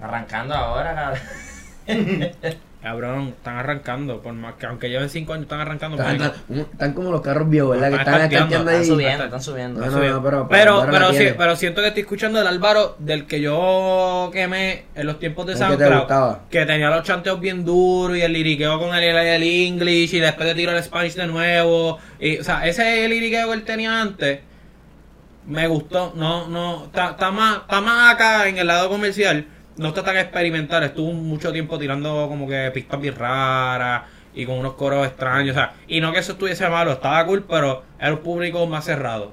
Arrancando 0.00 0.54
ahora, 0.54 0.94
cabrón. 0.94 1.20
Cabrón, 2.80 3.34
están 3.36 3.56
arrancando, 3.56 4.22
por 4.22 4.32
más 4.34 4.54
que 4.54 4.66
aunque 4.66 4.88
lleven 4.88 5.10
5 5.10 5.32
años 5.32 5.42
están 5.46 5.60
arrancando. 5.60 5.96
Están, 5.96 6.14
están- 6.14 6.58
están 6.60 6.92
como 6.92 7.10
los 7.10 7.20
carros 7.22 7.50
viejos, 7.50 7.70
¿verdad? 7.72 7.88
Que 7.88 7.96
Están 7.96 8.14
están 8.14 8.32
estarteando, 8.32 8.54
estarteando 8.54 8.70
Están 8.70 8.82
ahí. 8.82 8.86
subiendo, 8.88 9.24
están 9.24 9.42
subiendo. 9.42 9.80
No, 9.80 9.86
no, 9.86 10.22
pero- 10.22 10.48
pero, 10.48 10.86
pero, 11.36 11.56
sí, 11.56 11.60
siento 11.60 11.80
que 11.80 11.88
estoy 11.88 12.02
escuchando 12.02 12.40
el 12.40 12.46
Álvaro 12.46 12.94
del 13.00 13.26
que 13.26 13.40
yo 13.40 14.30
quemé 14.32 14.84
en 14.94 15.06
los 15.08 15.18
tiempos 15.18 15.46
de 15.46 15.54
que 15.54 15.58
SoundCloud. 15.58 15.98
gustaba. 15.98 16.40
Que 16.50 16.66
tenía 16.66 16.88
los 16.90 17.02
chanteos 17.02 17.40
bien 17.40 17.64
duros 17.64 18.16
y 18.16 18.22
el 18.22 18.32
liriqueo 18.32 18.78
con 18.78 18.94
el, 18.94 19.02
el 19.02 19.42
English 19.42 20.14
y 20.14 20.20
después 20.20 20.46
de 20.46 20.54
tiro 20.54 20.70
el 20.70 20.80
Spanish 20.84 21.14
de 21.14 21.26
nuevo. 21.26 21.98
Y, 22.20 22.38
o 22.38 22.44
sea, 22.44 22.64
ese 22.64 23.08
liriqueo 23.08 23.48
que 23.48 23.54
él 23.54 23.64
tenía 23.64 24.00
antes 24.00 24.38
me 25.46 25.66
gustó. 25.66 26.12
No, 26.14 26.46
no, 26.48 26.84
está, 26.84 27.10
está 27.10 27.30
más, 27.32 27.58
está 27.62 27.80
más 27.80 28.14
acá 28.14 28.48
en 28.48 28.58
el 28.58 28.66
lado 28.68 28.88
comercial. 28.88 29.46
No 29.78 29.88
está 29.88 30.02
tan 30.04 30.16
experimental. 30.16 30.82
Estuvo 30.82 31.12
mucho 31.12 31.52
tiempo 31.52 31.78
tirando 31.78 32.26
como 32.28 32.46
que 32.48 32.70
pistas 32.74 33.00
bien 33.00 33.14
raras 33.16 34.02
y 34.34 34.44
con 34.46 34.58
unos 34.58 34.74
coros 34.74 35.06
extraños. 35.06 35.56
O 35.56 35.58
sea, 35.58 35.72
y 35.86 36.00
no 36.00 36.12
que 36.12 36.18
eso 36.18 36.32
estuviese 36.32 36.68
malo, 36.68 36.92
estaba 36.92 37.24
cool, 37.26 37.44
pero 37.48 37.82
era 37.98 38.12
un 38.12 38.18
público 38.18 38.66
más 38.66 38.84
cerrado. 38.84 39.32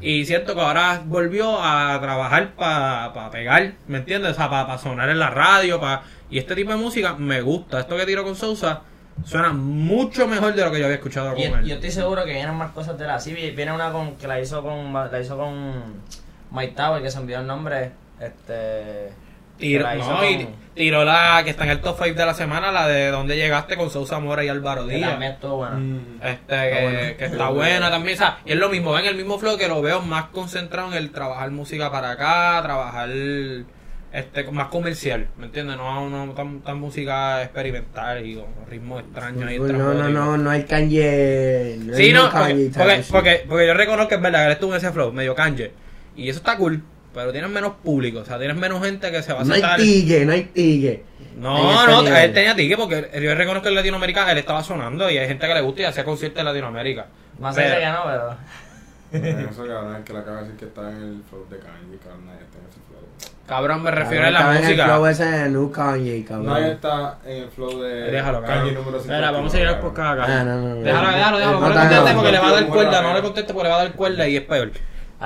Y 0.00 0.24
siento 0.26 0.54
que 0.54 0.60
ahora 0.60 1.02
volvió 1.04 1.58
a 1.62 1.98
trabajar 2.00 2.52
para 2.54 3.30
pegar, 3.30 3.72
¿me 3.86 3.98
entiendes? 3.98 4.32
O 4.32 4.34
sea, 4.34 4.50
para 4.50 4.76
sonar 4.78 5.08
en 5.08 5.18
la 5.18 5.30
radio. 5.30 5.80
pa 5.80 6.02
Y 6.30 6.38
este 6.38 6.54
tipo 6.54 6.70
de 6.72 6.76
música 6.76 7.14
me 7.14 7.40
gusta. 7.42 7.80
Esto 7.80 7.96
que 7.96 8.04
tiro 8.06 8.24
con 8.24 8.34
Sousa 8.36 8.82
suena 9.24 9.52
mucho 9.52 10.26
mejor 10.26 10.54
de 10.54 10.64
lo 10.64 10.72
que 10.72 10.78
yo 10.80 10.86
había 10.86 10.96
escuchado 10.96 11.30
con 11.30 11.38
Y 11.38 11.44
él. 11.44 11.64
yo 11.64 11.74
estoy 11.76 11.90
seguro 11.92 12.24
que 12.24 12.32
vienen 12.32 12.54
más 12.56 12.72
cosas 12.72 12.98
de 12.98 13.06
la 13.06 13.20
sí 13.20 13.32
vi- 13.32 13.52
viene 13.52 13.72
una 13.72 13.92
con 13.92 14.16
que 14.16 14.26
la 14.26 14.40
hizo 14.40 14.60
con 14.62 14.92
la 14.92 15.20
hizo 15.20 15.38
con 15.38 16.02
Mike 16.50 16.74
Tower 16.74 17.00
que 17.00 17.10
se 17.10 17.18
envió 17.18 17.38
el 17.38 17.46
nombre 17.46 17.92
este 18.20 19.12
Tiro, 19.58 19.88
que 19.88 19.96
la 19.96 20.04
no, 20.04 20.30
y 20.30 20.48
tiró 20.74 21.04
la 21.04 21.42
que 21.44 21.50
está 21.50 21.64
en 21.64 21.70
el 21.70 21.80
top 21.80 21.96
5 22.02 22.18
de 22.18 22.26
la 22.26 22.34
semana, 22.34 22.72
la 22.72 22.88
de 22.88 23.08
donde 23.10 23.36
llegaste 23.36 23.76
con 23.76 23.90
Sousa 23.90 24.18
Mora 24.18 24.44
y 24.44 24.48
Álvaro 24.48 24.86
que 24.86 24.96
Díaz. 24.96 25.10
también 25.10 25.32
estuvo 25.32 25.56
buena. 25.58 25.76
Mm. 25.76 26.20
Este, 26.22 26.70
que, 26.70 26.82
buena. 26.82 27.16
que 27.16 27.24
está 27.26 27.48
buena 27.50 27.90
también, 27.90 28.14
o 28.16 28.18
sea, 28.18 28.38
y 28.44 28.52
es 28.52 28.58
lo 28.58 28.68
mismo, 28.68 28.92
ven 28.92 29.04
el 29.06 29.14
mismo 29.14 29.38
flow 29.38 29.56
que 29.56 29.68
lo 29.68 29.80
veo 29.80 30.00
más 30.02 30.26
concentrado 30.26 30.88
en 30.90 30.94
el 30.98 31.10
trabajar 31.12 31.50
música 31.52 31.90
para 31.92 32.10
acá, 32.12 32.60
trabajar 32.62 33.08
este 34.12 34.44
más 34.52 34.68
comercial, 34.68 35.28
¿me 35.38 35.46
entiendes? 35.46 35.76
No, 35.76 36.08
no 36.08 36.32
tan, 36.34 36.60
tan 36.60 36.78
música 36.78 37.42
experimental 37.42 38.24
y 38.24 38.36
con 38.36 38.46
ritmos 38.68 39.00
extraños 39.00 39.50
y 39.50 39.58
Pues 39.58 39.72
no, 39.72 39.92
no, 39.94 40.08
no, 40.08 40.36
no 40.36 40.50
hay 40.50 40.62
Kanye. 40.64 41.76
No 41.80 41.94
Sí, 41.94 42.02
hay 42.04 42.12
no, 42.12 42.30
Kanye 42.30 42.70
porque, 42.70 42.84
porque, 42.84 43.04
porque, 43.10 43.44
porque 43.48 43.66
yo 43.66 43.74
reconozco 43.74 44.08
que 44.08 44.14
es 44.16 44.20
verdad 44.22 44.40
que 44.40 44.46
él 44.46 44.52
estuvo 44.52 44.70
en 44.72 44.76
ese 44.78 44.92
flow, 44.92 45.12
medio 45.12 45.34
canje, 45.34 45.72
y 46.16 46.28
eso 46.28 46.38
está 46.38 46.56
cool, 46.56 46.82
pero 47.14 47.32
tienes 47.32 47.48
menos 47.50 47.74
público, 47.82 48.18
o 48.20 48.24
sea, 48.24 48.38
tienes 48.38 48.56
menos 48.56 48.82
gente 48.84 49.10
que 49.10 49.22
se 49.22 49.32
va 49.32 49.40
a 49.40 49.44
No 49.44 49.54
hay 49.54 49.60
sentar... 49.60 49.80
tique, 49.80 50.24
no 50.26 50.32
hay 50.32 50.42
tique. 50.44 51.04
En 51.34 51.40
No, 51.40 51.86
no, 51.86 52.02
nivel. 52.02 52.24
él 52.24 52.32
tenía 52.34 52.54
tique 52.54 52.76
porque 52.76 53.08
yo 53.22 53.34
reconozco 53.34 53.62
que 53.64 53.68
en 53.70 53.74
Latinoamérica 53.76 54.30
él 54.30 54.38
estaba 54.38 54.62
sonando 54.62 55.08
y 55.10 55.16
hay 55.18 55.26
gente 55.28 55.46
que 55.46 55.54
le 55.54 55.60
gusta 55.62 55.82
y 55.82 55.84
hacía 55.84 56.04
conciertos 56.04 56.40
en 56.40 56.44
Latinoamérica. 56.46 57.06
Más 57.38 57.56
allá 57.56 57.78
que 57.80 57.86
no, 57.86 58.02
pero 58.04 59.48
Eso, 59.50 59.66
cabrón, 59.66 59.96
es 59.96 60.04
que 60.04 60.12
le 60.12 60.18
acaba 60.18 60.36
de 60.38 60.42
decir 60.44 60.58
que 60.58 60.64
está 60.66 60.90
en 60.90 60.96
el 61.02 61.22
flow 61.30 61.46
de 61.48 61.58
Kanye, 61.58 61.98
cabrón, 62.02 62.26
nadie 62.26 62.40
está 62.42 62.58
en 62.58 62.64
ese 62.68 62.80
flow. 62.88 63.34
Cabrón, 63.46 63.82
me 63.82 63.90
refiero 63.90 64.22
Cabrón, 64.24 64.26
a 64.26 64.30
la 64.30 64.38
estaba 64.40 64.56
en 64.58 64.64
el 64.64 64.74
flow 64.84 65.00
música. 65.06 65.10
ese 65.10 65.24
de 65.36 65.50
New 65.50 65.70
Kanye, 65.70 66.24
cabrón. 66.24 66.46
Nadie 66.46 66.72
está 66.72 67.18
en 67.26 67.42
el 67.42 67.48
flow 67.50 67.80
de 67.82 67.94
Déjalo, 68.10 68.42
Kanye 68.42 68.72
número 68.72 68.98
50. 68.98 69.00
Espera, 69.14 69.30
vamos 69.30 69.54
a 69.54 69.56
seguir 69.58 69.80
podcast 69.80 70.18
acá. 70.20 70.24
Ah, 70.40 70.44
no, 70.44 70.56
no, 70.56 70.68
no. 70.74 70.80
Déjalo, 70.82 71.08
déjalo, 71.10 71.38
déjalo. 71.38 71.60
No 71.60 71.68
le 71.68 71.74
conteste 71.74 72.14
porque 72.14 72.32
le 72.32 72.38
va 72.38 72.48
a 72.48 72.52
dar 72.52 72.66
cuerda. 72.66 73.02
no, 73.02 73.14
le 73.14 73.22
conteste 73.22 73.52
porque 73.54 73.64
le 73.68 73.74
va 73.74 73.80
a 73.80 73.84
dar 73.84 73.92
cuerda 73.92 74.28
y 74.28 74.36
es 74.36 74.42
peor. 74.42 74.70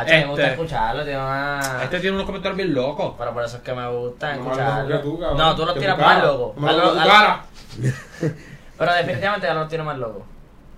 A 0.01 0.05
ti 0.05 0.13
me 0.13 0.27
gusta 0.27 0.43
Este- 0.43 0.55
escucharlo, 0.55 1.05
tiene 1.05 1.19
una 1.19 1.61
Este 1.83 2.01
tiene 2.01 2.15
unos 2.17 2.27
comentarios 2.27 2.57
bien 2.57 2.75
locos. 2.75 3.15
pero 3.19 3.33
por 3.35 3.45
eso 3.45 3.57
es 3.59 3.63
que 3.63 3.73
me 3.75 3.89
gusta 3.89 4.35
No, 4.37 4.43
escucharlo. 4.43 4.97
que 4.97 5.03
tú, 5.03 5.19
cabrón. 5.19 5.39
no, 5.39 5.57
tú 5.57 5.65
los 5.67 5.75
tu 5.75 5.81
más 5.81 5.97
cara. 5.97 6.25
loco. 6.25 6.55
Más 6.57 6.71
Hazlo- 6.73 6.79
loco 6.83 6.93
tu 6.95 6.99
hazlo- 7.01 7.11
cara. 7.11 7.45
Pero 8.79 8.93
definitivamente 8.95 9.47
ya 9.47 9.55
los 9.55 9.69
tiene 9.69 9.85
más 9.85 9.99
loco. 9.99 10.25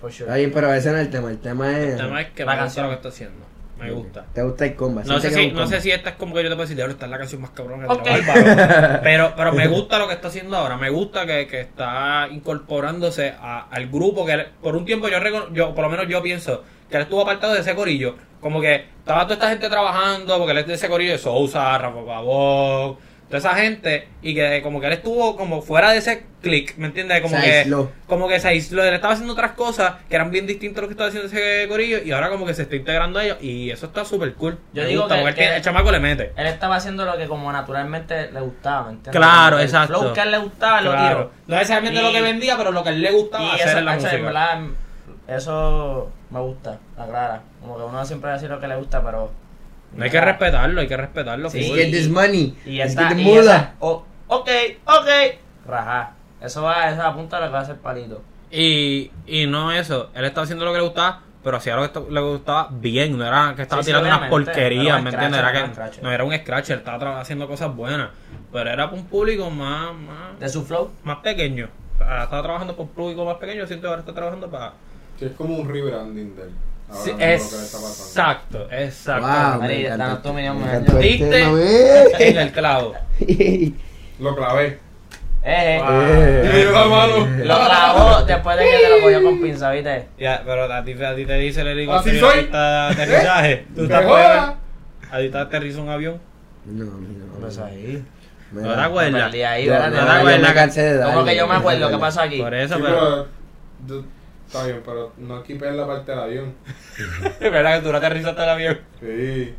For 0.01 0.11
sure. 0.11 0.35
Bien, 0.35 0.51
pero 0.55 0.73
ese 0.73 0.91
no 0.91 0.97
es 0.97 1.03
el 1.03 1.11
tema. 1.11 1.29
El 1.31 1.39
tema 1.39 1.71
es. 1.79 1.91
El 1.91 1.97
tema 1.99 2.21
es 2.23 2.31
que 2.31 2.45
La 2.45 2.53
me 2.53 2.63
gusta 2.63 2.65
canción. 2.65 2.85
lo 2.87 2.91
que 2.91 2.97
está 2.97 3.09
haciendo. 3.11 3.47
Me 3.79 3.91
gusta. 3.93 4.25
Te 4.35 4.43
gusta 4.43 4.65
el 4.67 4.75
comba. 4.75 5.03
No 5.05 5.21
sé, 5.21 5.31
si, 5.31 5.51
no 5.53 5.67
sé 5.67 5.81
si 5.81 5.91
esta 5.91 6.11
es 6.11 6.17
como 6.17 6.35
que 6.35 6.43
yo 6.43 6.49
te 6.51 6.55
puedo 6.57 6.69
decir, 6.69 6.81
esta 6.83 7.05
es 7.07 7.11
la 7.11 7.19
canción 7.19 7.41
más 7.43 7.51
cabrona 7.51 7.87
que 7.87 7.93
Ok. 7.95 8.03
tiene 8.03 8.31
Álvaro. 8.31 9.01
Pero, 9.03 9.33
pero 9.37 9.53
me 9.53 9.69
gusta 9.69 9.99
lo 9.99 10.07
que 10.07 10.15
está 10.15 10.29
haciendo 10.29 10.57
ahora. 10.57 10.77
Me 10.77 10.91
gusta 10.91 11.25
que, 11.27 11.47
que 11.47 11.61
está 11.61 12.29
incorporándose 12.31 13.35
a- 13.41 13.69
al 13.71 13.89
grupo 13.89 14.25
que 14.27 14.47
por 14.63 14.77
un 14.77 14.85
tiempo 14.85 15.09
yo, 15.09 15.19
recono- 15.19 15.51
yo, 15.53 15.75
por 15.75 15.85
lo 15.85 15.91
menos 15.91 16.07
yo 16.09 16.23
pienso 16.23 16.63
que 16.91 16.97
él 16.97 17.03
estuvo 17.05 17.23
apartado 17.23 17.55
de 17.55 17.61
ese 17.61 17.75
corillo. 17.75 18.17
Como 18.41 18.61
que 18.61 18.87
estaba 18.99 19.23
toda 19.25 19.35
esta 19.35 19.49
gente 19.51 19.69
trabajando, 19.69 20.37
porque 20.39 20.53
él 20.53 20.59
es 20.59 20.67
de 20.67 20.75
ese 20.75 20.89
corillo 20.89 21.13
de 21.13 21.19
Sousa, 21.19 21.77
Rafa 21.79 22.05
Pavón, 22.07 22.97
toda 23.27 23.39
esa 23.39 23.55
gente, 23.55 24.09
y 24.23 24.35
que 24.35 24.61
como 24.63 24.81
que 24.81 24.87
él 24.89 24.95
estuvo 24.95 25.37
como 25.37 25.63
fuera 25.63 25.93
de 25.93 25.99
ese 25.99 26.25
click, 26.43 26.77
¿me 26.79 26.87
entiendes? 26.87 27.21
Como 27.21 27.37
Se 27.37 27.43
que, 27.43 27.59
aisló. 27.61 27.93
como 28.07 28.27
que 28.27 28.41
se 28.41 28.49
aisló, 28.49 28.83
él 28.83 28.95
estaba 28.95 29.13
haciendo 29.13 29.35
otras 29.35 29.53
cosas 29.53 29.95
que 30.09 30.17
eran 30.17 30.31
bien 30.33 30.47
distintas 30.49 30.79
a 30.79 30.83
lo 30.83 30.89
que 30.89 30.95
estaba 30.95 31.09
haciendo 31.11 31.29
ese 31.29 31.69
corillo, 31.69 31.99
y 32.03 32.11
ahora 32.13 32.29
como 32.31 32.45
que 32.47 32.55
se 32.55 32.63
está 32.63 32.75
integrando 32.77 33.19
a 33.21 33.25
ellos, 33.25 33.37
y 33.43 33.71
eso 33.71 33.87
está 33.87 34.05
súper 34.07 34.33
cool. 34.35 34.59
Yo 34.73 34.83
Me 34.83 34.89
digo 34.89 35.03
gusta, 35.03 35.17
que- 35.17 35.23
porque 35.23 35.43
el, 35.45 35.51
que- 35.51 35.57
el 35.57 35.63
chamaco 35.63 35.93
le 35.93 36.01
mete. 36.01 36.33
Él 36.37 36.47
estaba 36.47 36.77
haciendo 36.77 37.05
lo 37.05 37.17
que 37.19 37.29
como 37.29 37.53
naturalmente 37.53 38.33
le 38.33 38.41
gustaba, 38.41 38.85
¿me 38.87 38.93
entiendes? 38.95 39.21
Claro, 39.21 39.59
el 39.59 39.65
exacto. 39.65 40.01
flow 40.01 40.13
que 40.15 40.21
a 40.21 40.25
él 40.25 40.31
le 40.33 40.39
gustaba, 40.39 40.81
lo 40.81 40.91
Claro. 40.91 41.17
tiró. 41.17 41.31
No 41.47 41.55
necesariamente 41.57 42.01
Y- 42.01 42.03
lo 42.03 42.13
que 42.13 42.23
vendía, 42.23 42.57
pero 42.57 42.73
lo 42.73 42.83
que 42.83 42.89
a 42.89 42.93
él 42.93 43.03
le 43.03 43.13
gustaba 43.13 43.45
Y 43.45 43.51
hacer 43.51 43.69
eso, 43.69 43.79
en 43.79 43.85
la 43.85 43.93
música. 43.95 44.15
en 44.17 44.25
verdad, 44.25 44.61
eso 45.31 46.11
me 46.31 46.41
gusta, 46.41 46.79
la 46.97 47.07
clara. 47.07 47.43
Como 47.61 47.77
que 47.77 47.83
uno 47.85 48.05
siempre 48.05 48.31
decir 48.33 48.51
lo 48.51 48.61
que 48.61 48.69
le 48.69 48.77
gusta, 48.77 49.03
pero... 49.03 49.31
No 49.95 50.05
hay 50.05 50.11
que 50.11 50.21
respetarlo, 50.21 50.81
hay 50.81 50.87
que 50.89 50.97
respetarlo. 50.97 51.51
Sí. 51.51 51.63
get 51.75 51.91
this 51.91 52.09
money. 52.09 52.57
Y 52.65 52.81
esa, 52.81 53.09
get 53.09 53.17
the 53.17 53.23
y 53.23 53.37
esa, 53.37 53.75
oh, 53.81 54.05
ok, 54.29 54.49
ok, 54.87 55.09
rajá. 55.67 56.13
Eso 56.41 56.63
va, 56.63 56.89
esa 56.91 57.09
apunta 57.09 57.37
a 57.37 57.41
lo 57.41 57.47
que 57.47 57.53
va 57.53 57.61
a 57.61 57.65
ser 57.65 57.77
palito. 57.77 58.23
Y, 58.51 59.11
y 59.27 59.47
no 59.47 59.73
eso, 59.73 60.11
él 60.15 60.25
estaba 60.25 60.45
haciendo 60.45 60.65
lo 60.65 60.73
que 60.73 60.79
le 60.79 60.85
gustaba, 60.85 61.23
pero 61.43 61.57
hacía 61.57 61.77
lo 61.77 61.93
que 61.93 62.01
le 62.11 62.21
gustaba 62.21 62.69
bien, 62.71 63.17
no 63.19 63.27
era 63.27 63.55
que 63.57 63.63
estaba 63.63 63.83
Sí, 63.83 63.87
sí, 63.87 63.97
tirando 63.97 64.09
unas 64.17 64.29
porquerías, 64.31 64.99
un 64.99 65.05
¿me 65.05 65.11
entiendes? 65.11 65.39
Era 65.41 65.49
scratcher, 65.51 65.53
no 65.53 65.59
era 65.61 65.65
un 65.65 65.71
que 65.71 65.75
scratcher. 65.75 66.03
no 66.05 66.13
era 66.13 66.25
un 66.25 66.33
scratcher, 66.37 66.79
estaba 66.79 67.21
haciendo 67.21 67.47
cosas 67.49 67.75
buenas, 67.75 68.11
pero 68.53 68.71
era 68.71 68.89
para 68.89 69.01
un 69.01 69.07
público 69.07 69.51
más, 69.51 69.95
más, 69.95 70.39
De 70.39 70.49
su 70.49 70.65
flow. 70.65 70.91
más 71.05 71.19
pequeño. 71.19 71.69
Sea, 71.99 72.25
estaba 72.25 72.43
trabajando 72.43 72.75
por 72.77 72.87
un 72.87 72.93
público 72.93 73.25
más 73.25 73.37
pequeño, 73.37 73.67
siento 73.67 73.83
que 73.85 73.89
ahora 73.89 74.01
está 74.01 74.15
trabajando 74.15 74.51
para... 74.51 74.73
Sí, 75.21 75.27
es 75.27 75.33
como 75.33 75.57
un 75.59 75.69
rebranding 75.69 76.35
de 76.35 76.43
él. 76.43 76.51
Ahora 76.89 77.05
Sí, 77.05 77.13
mismo 77.13 77.21
lo 77.21 77.21
que 77.21 77.27
le 77.29 77.37
está 77.37 77.79
pasando. 77.79 78.05
exacto, 78.09 78.69
exacto. 78.73 79.27
Wow, 79.27 79.65
encanta 79.71 79.97
danos 79.97 80.23
tu 80.23 80.29
opinión, 80.31 80.59
¿Viste? 80.99 81.31
tema, 81.31 81.59
En 82.19 82.37
el 82.39 82.51
clavo. 82.53 82.95
Lo 84.19 84.35
clavé. 84.37 84.79
Eh, 85.43 85.81
Eh. 85.83 86.71
Mano. 86.75 87.27
Lo 87.45 87.65
clavó 87.65 88.23
después 88.25 88.59
de 88.59 88.65
que 88.65 88.79
te 88.79 88.91
lo 88.91 89.01
cogió 89.03 89.23
con 89.23 89.41
pinza, 89.41 89.71
¿viste? 89.71 90.09
Ya, 90.19 90.43
pero 90.45 90.65
a 90.71 90.85
ti, 90.85 90.93
a 91.03 91.15
ti 91.15 91.25
te 91.25 91.35
dice 91.35 91.61
el 91.63 91.69
Así 91.69 91.79
helicóptero 91.79 92.31
soy. 92.31 92.47
de 92.47 92.59
aterrizaje. 92.59 93.67
Tú. 93.75 93.89
A 95.13 95.19
ti 95.19 95.29
te 95.31 95.39
aterriza 95.39 95.81
un 95.81 95.89
avión. 95.89 96.21
No, 96.67 96.85
no, 96.85 96.93
no. 96.93 97.41
Pues 97.41 97.57
ahí. 97.59 98.05
Mira, 98.53 98.67
¿No 98.69 98.75
te 98.75 98.81
acuerdas? 98.83 99.13
No, 99.25 99.31
¿Te 99.31 99.47
acuerdas? 99.47 101.11
Como 101.15 101.25
que 101.25 101.37
yo 101.37 101.47
me 101.47 101.55
acuerdo 101.55 101.89
qué 101.91 101.99
pasó 101.99 102.21
aquí. 102.23 102.39
Por 102.43 102.55
eso, 102.55 102.79
pero. 102.83 103.27
Está 104.51 104.65
bien, 104.67 104.83
pero 104.85 105.13
no 105.19 105.45
quites 105.45 105.75
la 105.77 105.87
parte 105.87 106.11
del 106.11 106.21
avión. 106.21 106.55
Es 107.39 107.41
verdad 107.53 107.77
que 107.79 107.87
tú 107.87 107.93
no 107.93 107.99
aterrizaste 107.99 108.43
el 108.43 108.49
avión. 108.49 108.81
Sí. 108.99 109.07
¿Qué 109.07 109.55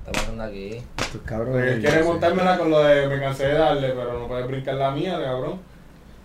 está 0.00 0.12
pasando 0.12 0.42
aquí? 0.42 0.68
Estos 0.98 1.06
Porque 1.12 1.24
cabrones. 1.26 1.78
quiere 1.80 2.02
montármela 2.04 2.58
con 2.58 2.70
lo 2.70 2.82
de 2.82 3.08
me 3.08 3.20
cansé 3.20 3.46
de 3.46 3.54
darle, 3.54 3.88
pero 3.88 4.18
no 4.18 4.28
puedes 4.28 4.46
brincar 4.46 4.74
la 4.74 4.90
mía, 4.90 5.18
cabrón. 5.18 5.58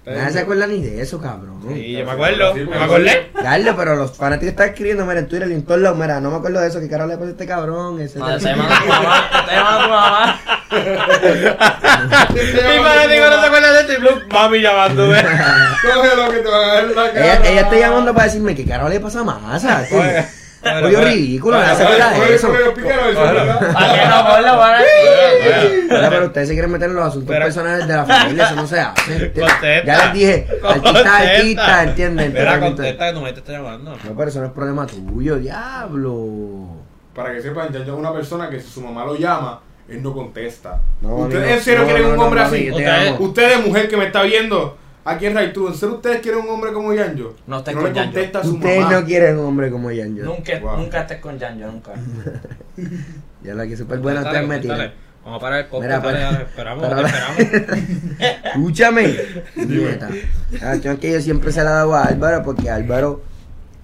Nadie 0.06 0.32
se 0.32 0.40
acuerda 0.40 0.68
ni 0.68 0.82
de 0.82 1.02
eso, 1.02 1.22
cabrón. 1.22 1.62
Sí, 1.74 1.94
yo 1.94 2.06
me 2.06 2.12
acuerdo. 2.12 2.54
Sí, 2.54 2.60
me 2.60 2.66
porque- 2.66 2.84
acordé. 2.84 3.32
Dale, 3.42 3.74
pero 3.74 3.96
los 3.96 4.12
fanáticos 4.18 4.50
están 4.52 4.68
escribiendo, 4.70 5.06
mira, 5.06 5.20
en 5.20 5.28
Twitter 5.30 5.48
y 5.50 5.54
en 5.54 5.64
todos 5.64 5.80
lados, 5.80 5.98
mira, 5.98 6.20
no 6.20 6.30
me 6.30 6.38
acuerdo 6.38 6.60
de 6.60 6.68
eso, 6.68 6.80
que 6.82 6.90
carajo 6.90 7.10
le 7.10 7.16
pasa 7.18 7.28
a 7.28 7.32
este 7.32 7.48
cabrón, 7.48 8.02
ese 8.02 8.20
No, 8.20 8.28
te 8.28 8.36
está 8.36 8.50
llamando 8.52 8.76
tu 8.76 8.86
mamá. 8.88 9.30
Está 9.40 9.54
llamando 9.54 9.84
tu 9.84 9.90
mamá. 9.90 10.40
Mi 10.74 10.80
fanático 12.84 13.26
no 13.30 13.40
se 13.42 13.46
acuerda 13.48 13.72
de 13.74 13.80
esto 13.82 13.94
y 13.94 13.98
Blue, 13.98 14.22
mami 14.32 14.62
llamándome. 14.62 15.18
Cógelo 15.84 16.32
que 16.32 16.38
te 16.40 16.50
van 16.50 16.64
a 16.64 16.68
dar 16.74 16.84
en 16.84 16.96
la 16.96 17.12
cara. 17.14 17.26
ella, 17.26 17.50
ella 17.50 17.62
está 17.62 17.76
llamando 17.78 18.14
para 18.14 18.26
decirme 18.26 18.56
que 18.56 18.66
carajo 18.66 18.90
le 18.90 19.00
pasa 19.00 19.20
a 19.22 19.24
Masa. 19.24 19.86
Oiga, 20.66 21.00
Oye, 21.00 21.06
ridículo, 21.12 21.58
Oiga, 21.58 21.70
no 21.72 21.76
se 21.76 21.84
acuerda 21.84 22.10
de 22.12 22.36
eso. 22.36 22.50
Pero 25.90 26.26
ustedes 26.26 26.48
se 26.48 26.54
quieren 26.54 26.72
meter 26.72 26.90
en 26.90 26.96
los 26.96 27.06
asuntos 27.06 27.30
Pero- 27.30 27.46
personales 27.46 27.88
de 27.88 27.94
la 27.96 28.06
familia, 28.06 28.46
eso 28.46 28.56
no 28.56 28.68
se 28.68 28.80
hace. 28.80 29.32
Ya 29.86 30.06
les 30.06 30.14
dije, 30.14 30.48
artista, 30.64 31.18
artista, 31.18 31.84
¿entiendes? 31.84 32.28
Mira, 32.30 32.54
Entonces, 32.56 32.76
contesta 32.76 33.08
que 33.08 33.14
tu 33.14 33.22
mente 33.22 33.40
está 33.40 33.52
llamando. 33.54 33.92
No, 33.92 34.16
pero 34.16 34.30
eso 34.30 34.40
no 34.40 34.46
es 34.48 34.52
problema 34.54 34.88
tuyo, 34.88 35.36
diablo. 35.36 36.68
Para 37.14 37.34
que 37.34 37.42
sepan, 37.42 37.72
ya 37.72 37.80
yo 37.80 37.94
es 37.94 38.00
una 38.00 38.14
persona 38.14 38.50
que 38.50 38.60
si 38.60 38.70
su 38.70 38.82
mamá 38.82 39.06
lo 39.06 39.16
llama, 39.16 39.62
él 39.88 40.02
no 40.02 40.14
contesta. 40.14 40.80
No, 41.02 41.16
¿Ustedes 41.18 41.52
en 41.52 41.62
serio 41.62 41.82
no, 41.82 41.86
quieren 41.88 42.06
un 42.08 42.20
hombre 42.20 42.42
así? 42.42 42.72
Ustedes, 43.20 43.66
mujer 43.66 43.88
que 43.90 43.98
me 43.98 44.06
está 44.06 44.24
viendo 44.24 44.78
aquí 45.06 45.26
en 45.26 45.36
Raitu, 45.36 45.68
¿en 45.68 45.74
serio 45.76 45.96
ustedes 45.96 46.22
quieren 46.22 46.42
un 46.42 46.50
hombre 46.50 46.72
como 46.74 46.94
Yanjo? 46.94 47.36
No 47.48 47.58
estés 47.60 47.76
con 47.76 47.94
Yanjo. 47.94 48.20
Ustedes 48.20 48.80
mamá. 48.82 49.00
no 49.00 49.06
quieren 49.06 49.38
un 49.40 49.46
hombre 49.46 49.70
como 49.72 49.92
Yanjo. 49.92 50.24
Nunca, 50.24 50.60
Wow. 50.60 50.78
nunca 50.78 51.02
estés 51.02 51.20
con 51.20 51.38
Yanjo, 51.40 51.68
nunca. 51.72 51.92
Ya 53.44 53.54
la 53.54 53.68
que 53.68 53.76
súper 53.76 54.00
buena 54.00 54.22
Contéstale, 54.24 54.46
ustedes 54.46 54.48
me 54.48 54.56
contéstale. 54.56 54.90
tiran. 54.90 55.04
Vamos 55.26 55.38
a 55.38 55.42
parar 55.42 55.60
el 55.60 55.66
podcast. 55.68 56.04
dale, 56.06 56.44
Esperamos, 56.44 56.88
pero- 56.88 57.08
esperamos. 57.08 58.18
Escúchame. 58.46 59.16
Nieta. 59.56 60.10
La 60.52 60.70
cuestión 60.70 60.94
es 60.96 61.00
que 61.00 61.12
yo 61.12 61.22
siempre 61.22 61.52
se 61.52 61.64
la 61.64 61.70
he 61.70 61.74
dado 61.74 61.94
a 61.96 62.04
Álvaro 62.06 62.44
porque 62.44 62.70
Álvaro 62.70 63.22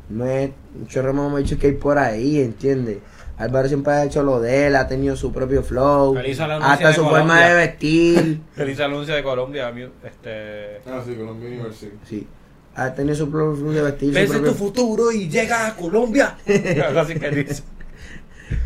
no 0.09 0.25
es 0.25 0.51
un 0.79 0.87
chorro 0.87 1.13
me 1.13 1.35
ha 1.35 1.39
dicho 1.39 1.57
que 1.57 1.67
hay 1.67 1.73
por 1.73 1.97
ahí, 1.97 2.39
¿entiendes? 2.41 2.97
Álvaro 3.39 3.67
siempre 3.69 3.93
ha 3.93 4.03
hecho 4.03 4.21
lo 4.21 4.39
de 4.41 4.67
él, 4.67 4.75
ha 4.75 4.87
tenido 4.87 5.15
su 5.15 5.31
propio 5.31 5.63
flow, 5.63 6.13
Feliz 6.13 6.39
anuncio 6.41 6.69
hasta 6.69 6.93
su 6.93 7.01
Colombia. 7.03 7.19
forma 7.19 7.45
de 7.47 7.53
vestir. 7.55 8.41
Feliz 8.53 8.79
anuncio 8.81 9.15
de 9.15 9.23
Colombia. 9.23 9.71
Este. 10.03 10.81
Ah, 10.85 11.01
sí, 11.05 11.15
Colombia 11.15 11.47
University. 11.49 11.97
Sí. 12.05 12.27
Ha 12.75 12.93
tenido 12.93 13.15
su 13.15 13.31
propio 13.31 13.55
flow 13.55 13.71
de 13.71 13.81
vestir. 13.81 14.13
Vence 14.13 14.33
propio- 14.33 14.51
tu 14.51 14.57
futuro 14.57 15.11
y 15.11 15.29
llega 15.29 15.67
a 15.67 15.75
Colombia. 15.75 16.35
Así 16.97 17.15
que 17.15 17.29
dice. 17.31 17.63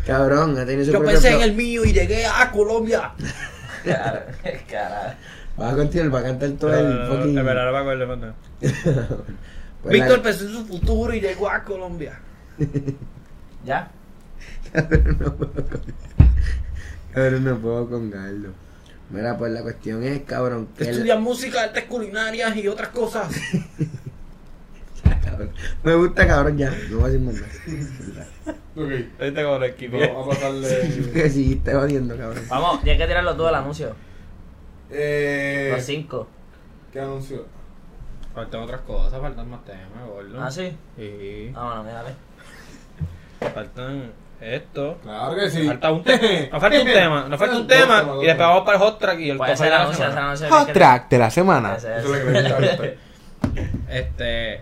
Cabrón, 0.06 0.58
ha 0.58 0.66
tenido 0.66 0.84
su 0.86 0.92
Yo 0.92 0.98
propio 0.98 1.20
pensé 1.20 1.34
en 1.36 1.42
el 1.42 1.54
mío 1.54 1.84
y 1.84 1.92
llegué 1.92 2.26
a 2.26 2.50
Colombia. 2.50 3.12
Cara- 3.84 4.26
Carajo. 4.70 5.14
Va 5.60 5.70
a 5.70 5.76
continuar, 5.76 6.14
va 6.16 6.18
a 6.18 6.22
cantar 6.24 6.50
todo 6.52 6.74
el 6.76 7.06
fucking. 7.06 7.34
Me 7.34 7.40
acuerdo. 7.40 8.06
mano. 8.08 8.34
Pues 8.60 9.92
Víctor 9.92 10.16
la- 10.16 10.22
pensó 10.24 10.44
en 10.46 10.52
su 10.52 10.66
futuro 10.66 11.14
y 11.14 11.20
llegó 11.20 11.48
a 11.48 11.62
Colombia. 11.62 12.18
¿Ya? 13.64 13.88
Cabrón, 14.74 15.18
no 15.20 15.36
puedo 15.36 15.52
con 15.52 15.94
Cabrón, 17.14 17.44
no 17.44 17.58
puedo 17.58 17.88
con. 17.88 18.12
Mira, 19.10 19.36
pues 19.36 19.52
la 19.52 19.62
cuestión 19.62 20.02
es, 20.02 20.22
cabrón, 20.22 20.68
que 20.76 21.14
música, 21.16 21.62
artes 21.62 21.84
culinarias 21.84 22.56
y 22.56 22.66
otras 22.66 22.88
cosas. 22.88 23.28
Cabrón. 25.24 25.50
Me 25.84 25.94
gusta, 25.94 26.26
cabrón, 26.26 26.56
ya. 26.56 26.74
No 26.90 26.98
voy 26.98 27.04
a 27.04 27.12
decir 27.12 27.20
más 27.20 27.34
nada. 27.34 28.26
Ok, 28.76 29.34
como 29.34 29.58
lo 29.58 29.64
esquivé. 29.64 30.08
vamos 30.08 30.26
a 30.26 30.30
pasarle. 30.30 31.10
Que 31.12 31.30
sí, 31.30 31.60
te 31.62 31.74
jodiendo, 31.74 32.16
cabrón. 32.16 32.42
Vamos, 32.48 32.82
ya 32.82 32.92
hay 32.92 32.98
que 32.98 33.06
tirarlo 33.06 33.36
todo 33.36 33.50
el 33.50 33.54
anuncio. 33.54 33.94
Eh, 34.90 35.70
Los 35.72 35.84
cinco. 35.84 36.26
¿Qué 36.92 37.00
anuncio? 37.00 37.46
Faltan 38.34 38.62
otras 38.62 38.80
cosas, 38.80 39.20
faltan 39.20 39.48
más 39.48 39.64
temas, 39.64 40.08
gordo. 40.08 40.42
¿Ah, 40.42 40.50
sí? 40.50 40.76
Sí. 40.96 41.52
Ah, 41.54 41.66
bueno, 41.66 41.84
mírale. 41.84 42.10
Faltan 43.54 44.12
esto. 44.40 44.98
Claro 45.02 45.34
que 45.36 45.50
sí. 45.50 45.66
Falta 45.66 45.92
un 45.92 46.02
tema. 46.04 46.48
Nos 46.50 46.60
falta 46.60 46.80
un 46.80 46.86
tema. 46.86 47.26
Nos 47.28 47.38
falta 47.38 47.56
un 47.56 47.66
tema 47.66 48.04
y 48.22 48.26
después 48.26 48.46
vamos 48.48 48.62
para 48.64 48.76
el 48.78 48.82
hot 48.82 48.98
track 48.98 49.18
y 49.20 49.30
el 49.30 49.38
top 49.38 49.46
de 49.46 49.70
la 49.70 50.36
semana. 50.36 50.66
que- 50.66 50.72
track 50.72 51.08
de 51.10 51.18
la 51.18 51.30
semana. 51.30 51.74
Ese, 51.76 51.96
Eso 51.98 52.14
es 52.14 52.20
ese. 52.20 52.24
lo 52.24 52.24
que 52.26 52.32
le 52.32 52.42
gusta 52.42 52.54
ahorita. 52.82 53.00
Este. 53.90 54.60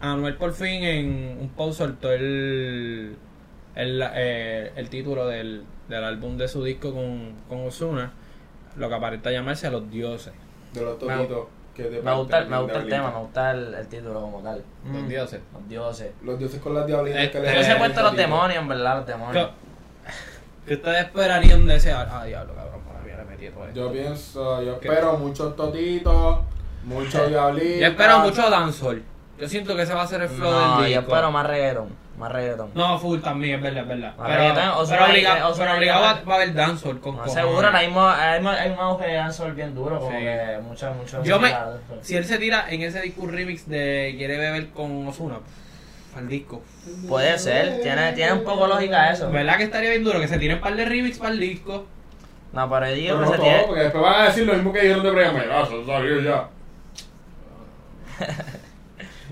Anuel 0.00 0.36
por 0.36 0.52
fin 0.52 0.84
en 0.84 1.38
un 1.40 1.48
post 1.56 1.78
soltó 1.78 2.12
el. 2.12 3.16
El, 3.74 4.02
eh, 4.14 4.72
el 4.76 4.88
título 4.88 5.26
del, 5.26 5.62
del 5.88 6.02
álbum 6.04 6.36
de 6.36 6.48
su 6.48 6.64
disco 6.64 6.92
con, 6.92 7.34
con 7.48 7.66
Ozuna. 7.66 8.12
Lo 8.76 8.88
que 8.88 8.94
aparenta 8.94 9.30
llamarse 9.30 9.66
a 9.66 9.70
los 9.70 9.88
dioses. 9.90 10.32
De 10.72 10.82
los 10.82 10.98
toquitos 10.98 11.46
Me 11.78 12.14
gusta, 12.14 12.44
me 12.44 12.58
gusta 12.60 12.78
el 12.78 12.88
tema, 12.88 13.10
me 13.12 13.18
gusta 13.20 13.50
el, 13.52 13.74
el 13.74 13.86
título 13.88 14.20
como 14.20 14.40
tal. 14.40 14.62
Los 14.92 15.02
Mm. 15.02 15.08
dioses. 15.08 15.40
Los 15.52 15.68
dioses. 15.68 16.12
Los 16.24 16.38
dioses 16.38 16.60
con 16.60 16.74
las 16.74 16.86
diablitas 16.86 17.22
Este- 17.22 17.40
que 17.40 17.46
le 17.46 17.54
Yo 17.56 17.62
se 17.62 17.72
he 17.72 17.76
puesto 17.76 18.02
los 18.02 18.16
demonios, 18.16 18.58
en 18.62 18.68
verdad, 18.68 18.96
los 18.96 19.04
¿Qué, 19.04 19.12
demonios. 19.12 19.48
qué 20.66 20.74
ustedes 20.74 21.04
esperarían 21.04 21.66
de 21.66 21.76
ese? 21.76 21.92
Ah, 21.92 22.24
diablo, 22.26 22.54
cabrón. 22.54 22.80
para 22.82 23.00
mí 23.00 23.10
le 23.10 23.24
metí 23.24 23.48
todo 23.54 23.66
esto. 23.68 23.78
Yo 23.80 23.92
pienso, 23.92 24.62
yo 24.62 24.80
¿Qué? 24.80 24.88
espero 24.88 25.16
muchos 25.18 25.54
totitos, 25.56 26.38
muchos 26.84 27.28
diablitos. 27.28 27.78
Yo 27.80 27.86
espero 27.86 28.18
mucho 28.20 28.50
dancehall. 28.50 29.02
Yo 29.38 29.48
siento 29.48 29.76
que 29.76 29.82
ese 29.82 29.94
va 29.94 30.02
a 30.02 30.06
ser 30.08 30.22
el 30.22 30.28
flow 30.28 30.50
No, 30.50 30.80
del 30.82 30.90
yo 30.92 30.98
disco. 31.00 31.12
espero 31.14 31.30
más 31.30 31.46
reggaeton. 31.46 31.88
Más 32.18 32.32
reggaeton. 32.32 32.70
No, 32.74 32.98
full 32.98 33.20
también, 33.20 33.56
es 33.56 33.62
verdad, 33.62 33.82
es 33.82 33.88
verdad. 33.88 34.14
Ah, 34.18 34.24
Pero, 34.26 34.38
reggaetón, 34.40 34.68
o 34.70 34.86
sea, 34.86 34.98
pero, 34.98 35.10
obliga- 35.12 35.52
pero 35.56 35.74
obligado 35.76 36.02
va, 36.02 36.14
va 36.28 36.32
a 36.32 36.36
haber 36.36 36.54
dancehall 36.54 37.00
con 37.00 37.16
No, 37.16 37.28
seguro, 37.28 37.66
ahora 37.68 37.80
mismo 37.80 38.08
hay, 38.08 38.44
hay 38.44 38.70
un 38.72 38.78
auge 38.80 39.06
de 39.06 39.14
dancehall 39.14 39.52
bien 39.52 39.74
duro, 39.74 39.98
como 40.00 40.10
Sí. 40.10 40.24
que 40.24 40.58
mucha, 40.62 40.90
mucha 40.90 41.22
Yo 41.22 41.38
me, 41.38 41.54
si 42.02 42.16
él 42.16 42.24
se 42.24 42.38
tira 42.38 42.66
en 42.68 42.82
ese 42.82 43.00
disco 43.02 43.26
remix 43.26 43.68
de 43.68 44.14
Quiere 44.18 44.36
beber 44.36 44.68
con 44.70 45.06
Ozuna, 45.06 45.36
al 46.16 46.28
disco. 46.28 46.62
Puede 47.08 47.38
ser, 47.38 47.80
tiene, 47.82 48.12
tiene 48.14 48.32
un 48.32 48.42
poco 48.42 48.66
lógica 48.66 49.12
eso. 49.12 49.30
¿Verdad 49.30 49.56
que 49.56 49.64
estaría 49.64 49.90
bien 49.90 50.02
duro? 50.02 50.18
Que 50.20 50.26
se 50.26 50.38
tiren 50.38 50.56
un 50.56 50.62
par 50.62 50.74
de 50.74 50.84
remix 50.84 51.18
para 51.18 51.30
el 51.30 51.38
disco. 51.38 51.86
No, 52.52 52.68
pero 52.68 52.86
digo 52.86 53.14
que 53.14 53.20
no 53.24 53.30
se 53.30 53.36
todo, 53.36 53.42
tiene... 53.44 53.62
porque 53.64 53.82
después 53.82 54.02
van 54.02 54.20
a 54.20 54.24
decir 54.24 54.44
lo 54.46 54.54
mismo 54.54 54.72
que 54.72 54.80
dijeron 54.80 55.04
de 55.04 55.10
Brian 55.12 55.34
May. 55.34 55.46
Ah, 55.52 55.62
eso 55.64 55.86
salió 55.86 56.20
ya. 56.20 56.48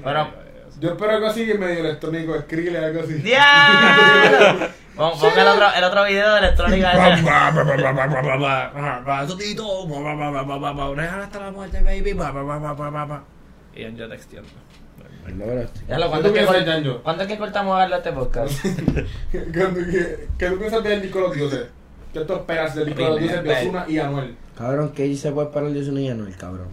Pero... 0.05 0.46
Yo 0.79 0.91
espero 0.91 1.13
algo 1.13 1.27
así 1.27 1.45
medio 1.55 1.81
electrónico, 1.81 2.39
Skrill, 2.41 2.77
algo 2.77 3.01
así. 3.01 3.15
¡Diablo! 3.15 4.67
Pon, 4.95 5.19
pon 5.19 5.39
el, 5.39 5.47
otro, 5.47 5.67
el 5.77 5.85
otro 5.85 6.05
video 6.05 6.33
de 6.35 6.39
electrónica 6.39 7.13
ese. 7.13 7.23
Sotito, 9.29 9.87
déjala 9.87 11.25
hasta 11.25 11.41
la 11.41 11.51
muerte, 11.51 11.83
baby. 11.83 12.15
Y 13.75 13.95
yo 13.95 14.09
texteando. 14.09 14.49
Ya 15.89 15.99
lo, 15.99 16.05
¿Qué 16.05 16.11
¿cuánto, 16.11 16.21
tú 16.21 16.27
es 16.29 16.33
que 16.33 16.33
piensas, 16.33 16.57
cort- 16.57 16.67
Yanjo? 16.67 17.03
¿Cuánto 17.03 17.23
es 17.23 17.29
que 17.29 17.39
cortamos 17.39 17.75
a 17.75 17.79
verlo 17.81 17.97
este 17.97 18.13
podcast? 18.13 18.63
¿Qué, 19.33 19.45
qué, 19.53 20.29
qué 20.39 20.51
tú 20.51 20.59
piensas 20.59 20.83
del 20.85 21.03
disco 21.03 21.19
de 21.19 21.25
los 21.27 21.35
dioses? 21.37 21.67
¿Qué 22.13 22.21
tú 22.21 22.33
esperas 22.35 22.75
del 22.75 22.87
disco 22.87 23.03
de 23.03 23.09
los 23.11 23.19
dioses 23.21 23.43
de 23.45 23.53
Ozuna 23.53 23.85
y 23.89 23.99
Anuel? 23.99 24.37
Cabrón, 24.57 24.93
que 24.93 25.15
se 25.17 25.33
puede 25.33 25.49
parar 25.49 25.71
de 25.71 25.91
una 25.91 26.01
y 26.01 26.07
ya 26.07 26.15
no 26.15 26.27
el 26.27 26.37
cabrón. 26.37 26.69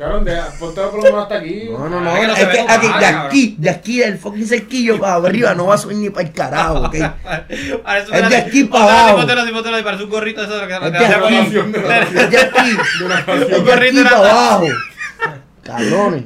Cabrón, 0.00 0.24
deja, 0.24 0.48
ponte 0.58 0.80
por 0.80 0.94
lo 0.96 1.02
menos 1.02 1.22
hasta 1.24 1.34
aquí. 1.36 1.68
No, 1.70 1.86
no, 1.90 2.00
no. 2.00 2.10
Ah, 2.10 2.26
no 2.26 2.32
es 2.32 2.38
que 2.38 2.60
aquí, 2.60 2.86
de 2.86 2.92
cabrón. 3.00 3.26
aquí, 3.26 3.56
de 3.58 3.70
aquí, 3.70 3.98
del 3.98 4.16
fucking 4.18 4.46
cerquillo 4.46 4.98
para 4.98 5.16
arriba, 5.16 5.54
no 5.54 5.66
va 5.66 5.74
a 5.74 5.78
subir 5.78 5.98
ni 5.98 6.08
para 6.08 6.26
el 6.26 6.32
carajo, 6.32 6.86
¿ok? 6.86 6.94
Es 7.50 8.28
de 8.30 8.36
aquí 8.36 8.64
pa' 8.64 8.80
Bótalo, 8.80 8.98
abajo. 8.98 9.20
así, 9.42 9.50
y 9.78 9.82
parece 9.82 10.04
un 10.04 10.10
gorrito 10.10 10.42
eso 10.42 10.52
que 10.66 10.74
Es 10.74 10.80
de 10.80 10.86
aquí. 10.86 10.96
de 10.96 11.04
Es 11.04 12.30
de 12.30 12.38
aquí, 12.38 12.70
De 13.60 13.88
es 13.88 13.94
de 13.94 14.04
para 14.04 14.16
abajo. 14.16 14.66
Cabrones. 15.62 16.24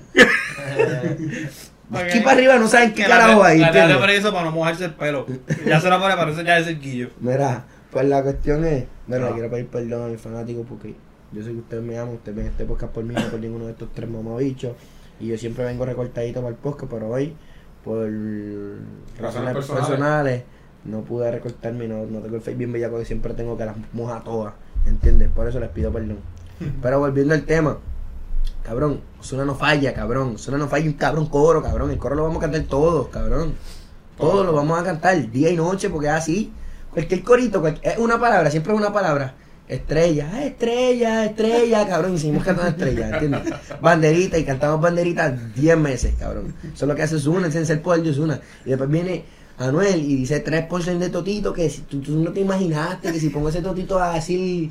De 1.90 1.98
aquí 1.98 2.20
para 2.20 2.32
arriba 2.36 2.56
no 2.58 2.68
saben 2.68 2.94
qué 2.94 3.02
la- 3.02 3.08
carajo 3.08 3.42
hay, 3.42 3.58
La 3.58 3.98
pone 3.98 4.16
eso 4.16 4.32
para 4.32 4.44
no 4.44 4.52
mojarse 4.52 4.84
el 4.84 4.92
pelo. 4.94 5.26
Ya 5.66 5.80
se 5.80 5.90
la 5.90 5.98
pone 6.00 6.14
para 6.16 6.30
eso 6.30 6.42
ya 6.42 6.58
es 6.58 6.66
cerquillo. 6.66 7.10
Mira, 7.18 7.64
pues 7.90 8.06
la 8.06 8.22
cuestión 8.22 8.64
es, 8.64 8.84
mira, 9.08 9.20
No. 9.20 9.26
le 9.28 9.32
quiero 9.34 9.50
pedir 9.50 9.66
perdón 9.66 10.04
a 10.04 10.08
mis 10.12 10.20
fanáticos 10.20 10.64
porque 10.68 10.94
yo 11.34 11.42
sé 11.42 11.50
que 11.52 11.58
ustedes 11.58 11.82
me 11.82 11.98
aman, 11.98 12.14
ustedes 12.14 12.36
ven 12.36 12.46
este 12.46 12.64
podcast 12.64 12.92
por 12.92 13.04
mí, 13.04 13.14
no 13.14 13.22
por 13.28 13.40
ninguno 13.40 13.66
de 13.66 13.72
estos 13.72 13.88
tres 13.92 14.08
mamabichos. 14.08 14.72
Y 15.20 15.28
yo 15.28 15.38
siempre 15.38 15.64
vengo 15.64 15.84
recortadito 15.84 16.40
para 16.40 16.50
el 16.50 16.56
podcast, 16.56 16.90
pero 16.92 17.08
hoy 17.08 17.34
por 17.84 18.08
razones 19.18 19.52
personales. 19.54 19.88
personales, 19.88 20.42
no 20.84 21.00
pude 21.02 21.30
recortarme 21.30 21.84
y 21.84 21.88
no, 21.88 22.06
no 22.06 22.20
tengo 22.20 22.36
el 22.36 22.42
face 22.42 22.56
bien 22.56 22.72
bellaco 22.72 22.98
que 22.98 23.04
siempre 23.04 23.34
tengo 23.34 23.56
que 23.56 23.64
las 23.64 23.76
moja 23.92 24.20
todas, 24.24 24.54
¿entiendes? 24.86 25.28
Por 25.34 25.48
eso 25.48 25.60
les 25.60 25.70
pido 25.70 25.92
perdón. 25.92 26.18
Pero 26.82 26.98
volviendo 26.98 27.34
al 27.34 27.44
tema, 27.44 27.78
cabrón, 28.62 29.00
Osuna 29.20 29.44
no 29.44 29.54
falla, 29.54 29.92
cabrón, 29.94 30.34
Osuna 30.36 30.58
no 30.58 30.68
falla 30.68 30.86
un 30.86 30.94
cabrón 30.94 31.26
coro, 31.26 31.62
cabrón, 31.62 31.90
el 31.90 31.98
coro 31.98 32.14
lo 32.14 32.22
vamos 32.24 32.38
a 32.38 32.40
cantar 32.42 32.62
todos, 32.62 33.08
cabrón. 33.08 33.54
Todos 34.16 34.46
lo 34.46 34.52
vamos 34.52 34.80
a 34.80 34.84
cantar 34.84 35.30
día 35.30 35.50
y 35.50 35.56
noche 35.56 35.90
porque 35.90 36.06
es 36.06 36.12
así. 36.12 36.52
Cualquier 36.92 37.22
corito, 37.24 37.60
cual- 37.60 37.80
es 37.82 37.98
una 37.98 38.18
palabra, 38.20 38.50
siempre 38.50 38.72
es 38.72 38.78
una 38.78 38.92
palabra. 38.92 39.34
Estrella, 39.66 40.30
ah, 40.32 40.44
estrella, 40.44 41.24
estrella, 41.24 41.88
cabrón. 41.88 42.14
Y 42.14 42.18
seguimos 42.18 42.44
cantando 42.44 42.70
estrella, 42.70 43.08
¿entiendes? 43.10 43.54
Banderita 43.80 44.38
y 44.38 44.44
cantamos 44.44 44.80
banderita 44.80 45.30
10 45.30 45.78
meses, 45.78 46.14
cabrón. 46.18 46.54
Eso 46.62 46.84
es 46.84 46.88
lo 46.88 46.94
que 46.94 47.02
hace 47.02 47.18
Zuna, 47.18 47.46
es 47.46 47.70
el 47.70 47.80
poder 47.80 48.02
de 48.02 48.12
Zuna. 48.12 48.40
Y 48.66 48.70
después 48.70 48.90
viene 48.90 49.24
Anuel 49.56 50.00
y 50.00 50.16
dice 50.16 50.44
3% 50.44 50.98
de 50.98 51.08
totito 51.08 51.52
que 51.52 51.70
si 51.70 51.82
tú, 51.82 52.00
tú 52.00 52.16
no 52.16 52.30
te 52.32 52.40
imaginaste 52.40 53.10
que 53.10 53.18
si 53.18 53.30
pongo 53.30 53.48
ese 53.48 53.62
totito 53.62 53.98
a 53.98 54.14
decir 54.14 54.70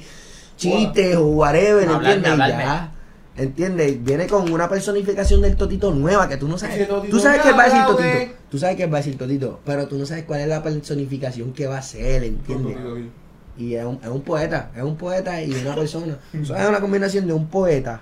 chistes 0.58 1.16
o 1.16 1.26
whatever, 1.28 1.88
Hablarme, 1.88 2.14
¿entiendes? 2.14 2.28
Y 2.28 2.32
hablarme. 2.32 2.64
ya. 2.64 2.94
¿Entiendes? 3.36 4.04
Viene 4.04 4.28
con 4.28 4.52
una 4.52 4.70
personificación 4.70 5.42
del 5.42 5.56
totito 5.56 5.92
nueva 5.92 6.30
que 6.30 6.38
tú 6.38 6.48
no 6.48 6.58
sabes. 6.60 6.88
Totito 6.88 7.16
Tú 7.18 7.20
sabes 7.20 7.42
que 7.42 7.52
va 7.52 7.64
a 7.64 7.66
decir 7.66 7.82
totito. 7.88 8.34
Tú 8.52 8.60
sabes 8.60 8.76
que 8.76 8.86
va 8.86 8.98
a 8.98 9.02
decir 9.02 9.18
totito, 9.18 9.60
pero 9.66 9.88
tú 9.88 9.98
no 9.98 10.06
sabes 10.06 10.26
cuál 10.26 10.42
es 10.42 10.48
la 10.48 10.62
personificación 10.62 11.52
que 11.54 11.66
va 11.66 11.80
a 11.80 11.82
ser, 11.82 12.24
¿entiendes? 12.24 12.78
Y 13.58 13.76
es 13.76 13.86
un, 13.86 14.00
es 14.04 14.10
un 14.10 14.22
poeta, 14.22 14.72
es 14.76 14.82
un 14.84 14.96
poeta 14.98 15.42
y 15.42 15.54
una 15.54 15.76
persona. 15.76 16.18
Eso 16.34 16.56
es 16.56 16.68
una 16.70 16.80
combinación 16.80 17.28
de 17.28 17.34
un 17.34 17.48
poeta 17.48 18.02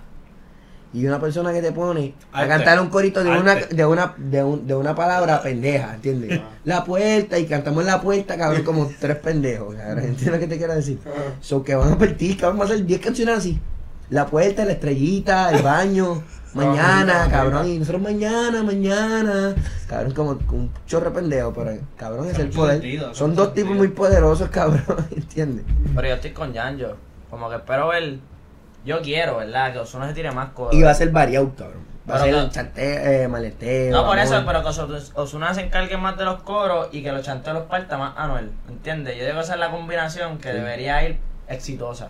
y 0.93 1.05
una 1.05 1.19
persona 1.21 1.53
que 1.53 1.61
te 1.61 1.71
pone 1.71 2.13
a 2.33 2.39
Arte. 2.39 2.49
cantar 2.49 2.81
un 2.81 2.89
corito 2.89 3.23
de 3.23 3.29
una 3.29 3.53
Arte. 3.53 3.73
de 3.75 3.85
una 3.85 4.13
de, 4.17 4.43
un- 4.43 4.67
de 4.67 4.75
una 4.75 4.93
palabra 4.93 5.41
pendeja, 5.41 5.95
¿entiendes? 5.95 6.39
Ah. 6.43 6.49
La 6.65 6.83
puerta 6.83 7.39
y 7.39 7.45
cantamos 7.45 7.85
la 7.85 8.01
puerta, 8.01 8.37
cabrón, 8.37 8.63
como 8.63 8.89
tres 8.99 9.15
pendejos, 9.17 9.75
cabrón. 9.75 9.99
¿Entiendes 9.99 10.27
lo 10.33 10.39
que 10.39 10.47
te 10.47 10.57
quiero 10.57 10.75
decir? 10.75 10.99
So 11.39 11.63
que 11.63 11.75
van 11.75 11.93
a 11.93 11.97
partir, 11.97 12.37
que 12.37 12.45
vamos 12.45 12.69
a 12.69 12.73
hacer 12.73 12.85
10 12.85 12.99
canciones 13.01 13.37
así. 13.37 13.59
La 14.09 14.25
puerta, 14.25 14.65
la 14.65 14.73
estrellita, 14.73 15.51
el 15.55 15.61
baño, 15.63 16.23
mañana, 16.53 17.27
cabrón. 17.29 17.67
Y 17.67 17.79
nosotros 17.79 18.01
mañana, 18.01 18.63
mañana. 18.63 19.55
Cabrón, 19.87 20.13
como 20.13 20.31
un 20.31 20.71
chorro 20.85 21.09
de 21.09 21.15
pendejo, 21.15 21.53
pero 21.53 21.71
cabrón 21.97 22.27
es 22.27 22.39
el 22.39 22.49
poder. 22.49 22.73
sentido, 22.81 23.13
Son 23.13 23.35
dos 23.35 23.53
tipos 23.53 23.75
muy 23.75 23.87
poderosos, 23.89 24.49
cabrón, 24.49 24.83
¿entiendes? 25.15 25.65
Pero 25.95 26.07
yo 26.07 26.13
estoy 26.15 26.31
con 26.31 26.53
Yanjo. 26.53 26.93
Como 27.29 27.49
que 27.49 27.55
espero 27.57 27.87
ver. 27.89 28.19
Yo 28.83 29.01
quiero, 29.01 29.37
¿verdad? 29.37 29.71
Que 29.73 29.79
Osuna 29.79 30.07
se 30.07 30.13
tire 30.15 30.31
más 30.31 30.49
cosas. 30.49 30.73
Y 30.73 30.81
va 30.81 30.91
a 30.91 30.95
ser 30.95 31.11
variado, 31.11 31.51
cabrón. 31.55 31.81
Va 32.09 32.15
a 32.15 32.19
ser 32.23 32.49
chanteo, 32.49 33.11
eh, 33.11 33.27
maleteo. 33.27 33.91
No, 33.91 34.05
por 34.07 34.17
eso, 34.17 34.41
pero 34.45 34.63
que 34.63 34.69
Os- 34.69 35.11
Ozuna 35.15 35.53
se 35.53 35.61
encargue 35.61 35.97
más 35.97 36.17
de 36.17 36.25
los 36.25 36.41
coros 36.41 36.87
y 36.91 37.03
que 37.03 37.11
los 37.11 37.21
chanteos 37.23 37.55
los 37.57 37.65
parta 37.67 37.97
más 37.99 38.13
Anuel. 38.17 38.49
¿Entiendes? 38.69 39.15
Yo 39.17 39.23
digo 39.25 39.35
que 39.35 39.43
esa 39.43 39.53
es 39.53 39.59
la 39.59 39.69
combinación 39.69 40.39
que 40.39 40.49
debería 40.51 41.07
ir 41.07 41.19
exitosa. 41.47 42.09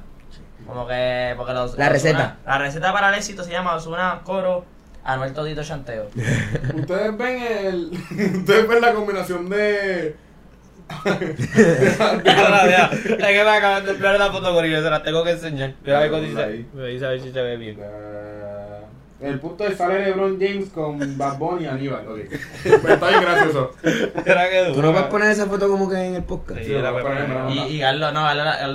Como 0.71 0.87
que. 0.87 1.33
Porque 1.35 1.53
los, 1.53 1.77
La 1.77 1.85
Ozuna- 1.87 1.89
receta. 1.89 2.37
La 2.45 2.57
receta 2.57 2.93
para 2.93 3.09
el 3.09 3.15
éxito 3.15 3.43
se 3.43 3.51
llama 3.51 3.75
Osuna 3.75 4.21
Coro, 4.23 4.63
Anuel 5.03 5.33
Todito 5.33 5.63
Chanteo. 5.63 6.07
Ustedes 6.75 7.17
ven 7.17 7.43
el. 7.43 7.91
Ustedes 8.37 8.67
ven 8.69 8.79
la 8.81 8.93
combinación 8.93 9.49
de. 9.49 10.15
Mira, 11.05 12.89
Es 12.93 12.99
que 13.15 13.43
me 13.43 13.49
acaban 13.49 13.85
de 13.85 13.91
enviar 13.91 14.19
la 14.19 14.31
foto 14.31 14.53
con 14.53 14.63
se 14.65 14.81
la 14.81 15.03
tengo 15.03 15.23
que 15.23 15.31
enseñar. 15.31 15.73
Mira 15.83 15.97
a 15.97 16.01
ver 16.01 16.09
cómo 16.11 16.21
dice. 16.23 16.43
Ahí. 16.43 16.69
Me 16.73 16.87
dice 16.87 17.05
a 17.05 17.09
ver 17.09 17.21
si 17.21 17.31
se 17.31 17.41
ve 17.41 17.57
bien. 17.57 17.77
El 19.21 19.39
punto 19.39 19.63
de 19.63 19.75
sale 19.75 20.03
LeBron 20.05 20.37
James 20.39 20.69
con 20.73 21.17
Bad 21.17 21.37
Bunny 21.37 21.65
y 21.65 21.67
Aníbal. 21.67 22.07
Ok. 22.07 22.19
Pero 22.63 22.93
está 22.93 23.07
bien 23.09 23.21
gracioso. 23.21 23.71
Tú 24.73 24.81
no 24.81 24.91
puedes 24.91 25.07
poner 25.07 25.31
esa 25.31 25.45
foto 25.45 25.67
como 25.69 25.89
que 25.89 25.95
en 25.95 26.15
el 26.15 26.23
podcast. 26.23 26.59
Sí, 26.61 26.65
Sí, 26.65 26.71
la 26.73 26.91
voy 26.91 27.01
a 27.03 27.05
a 27.05 27.07
poner, 27.07 27.51
Y, 27.51 27.75
y 27.75 27.79
no, 27.79 27.79
Garlo 27.79 28.11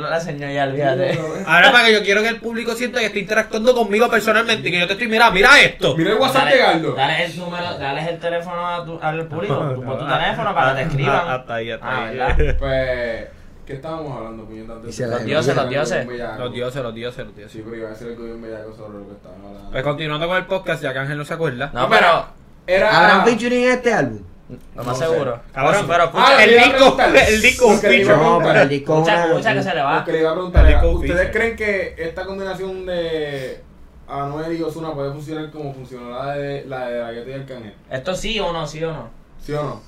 la 0.09 0.17
enseñó 0.17 0.51
ya, 0.51 0.65
olvídate. 0.65 1.19
Ahora 1.47 1.73
para 1.73 1.87
que 1.87 1.93
yo 1.95 2.03
quiero 2.03 2.23
que 2.23 2.29
el 2.29 2.41
público 2.41 2.73
sienta 2.75 3.01
que 3.01 3.07
está 3.07 3.19
interactuando 3.19 3.75
conmigo 3.75 4.09
personalmente 4.11 4.69
y 4.69 4.73
que 4.73 4.79
yo 4.81 4.87
te 4.87 4.93
estoy, 4.93 5.09
mira, 5.09 5.31
mira 5.31 5.61
esto. 5.61 5.97
Mira 5.97 6.11
el 6.13 6.19
WhatsApp 6.19 6.49
de 6.49 6.59
Gardo. 6.59 6.95
Dale 6.95 7.25
el 7.25 7.37
número, 7.39 7.79
dale 7.79 8.09
el 8.11 8.19
teléfono 8.19 8.67
a 8.67 8.85
tu- 8.85 8.99
al 9.03 9.27
público, 9.27 9.55
tu, 9.75 9.83
tu 9.83 10.07
teléfono 10.09 10.55
para 10.55 10.75
que 10.77 10.83
te 10.83 10.89
escriban. 10.89 11.17
Ah, 11.25 11.35
Hasta 11.35 11.55
ahí, 11.55 11.71
hasta 11.71 11.87
Ah, 11.89 12.07
ahí. 12.07 12.55
Pues. 12.59 13.36
¿Qué 13.67 13.73
estábamos 13.75 14.17
hablando, 14.17 14.45
puñetas? 14.45 14.77
Y 14.87 14.93
se 14.93 15.07
la- 15.07 15.17
Los 15.17 15.25
dioses, 15.25 15.57
los 15.57 15.69
dioses. 15.69 16.07
Los 16.07 16.53
dioses, 16.53 16.83
los 16.83 16.95
dioses, 16.95 17.27
los 17.27 17.35
dioses. 17.37 17.53
Sí, 17.53 17.63
pero 17.65 17.77
iba 17.77 17.89
a 17.89 17.91
decir 17.93 18.09
algo 18.09 18.25
bien 18.25 18.41
bellaco 18.43 18.75
sobre 18.77 18.99
lo 18.99 19.07
que 19.09 19.13
estábamos 19.15 19.47
hablando. 19.49 19.71
Pues 19.73 19.83
continuando 19.83 20.29
con 20.29 20.37
el 20.37 20.47
podcast, 20.47 20.83
ya 20.83 20.93
que 20.93 20.99
Ángel 21.01 21.19
no 21.19 21.25
se 21.25 21.35
acuerda. 21.35 21.71
No, 21.75 21.89
pero, 21.89 22.27
Era. 22.67 22.97
¿Habrán 22.97 23.25
featuring 23.27 23.65
en 23.65 23.73
este 23.73 23.93
álbum? 23.93 24.23
lo 24.49 24.57
No 24.77 24.85
más 24.85 24.97
seguro. 24.99 25.41
Cabrón, 25.53 25.85
pero 25.89 26.03
Ah, 26.03 26.05
escucha, 26.07 26.37
le 26.37 26.45
el 26.45 26.63
disco, 26.63 26.97
el 27.03 27.43
disco, 27.43 27.91
iba 27.91 28.15
a 28.15 28.17
No, 28.17 28.39
pero 28.39 28.61
el 28.63 28.69
disco 28.69 28.95
escucha, 28.95 29.15
una- 29.17 29.27
escucha 29.27 29.55
que 29.55 29.63
se 29.65 29.75
le 29.75 29.83
va. 29.83 30.05
que 30.05 30.13
le 30.13 30.21
iba 30.21 30.31
a 30.31 30.35
preguntar 30.35 30.65
El 30.67 30.71
era, 30.73 30.87
¿ustedes 30.87 31.31
creen 31.33 31.57
que 31.57 31.95
esta 31.99 32.25
combinación 32.25 32.87
de 32.87 33.61
Anuel 34.07 34.57
y 34.57 34.63
Ozuna 34.63 34.95
puede 34.95 35.11
funcionar 35.13 35.51
como 35.51 35.75
funcionó 35.75 36.11
la 36.11 36.35
de 36.37 36.65
la 36.67 36.87
de 36.89 36.99
la 37.01 37.11
Guetta 37.11 37.31
y 37.31 37.33
el 37.33 37.45
Canel? 37.45 37.75
Esto 37.91 38.15
sí 38.15 38.39
o 38.39 38.53
no, 38.53 38.65
sí 38.69 38.85
o 38.85 38.93
no. 38.93 39.11
¿Sí 39.45 39.53
o 39.53 39.63
no? 39.65 39.83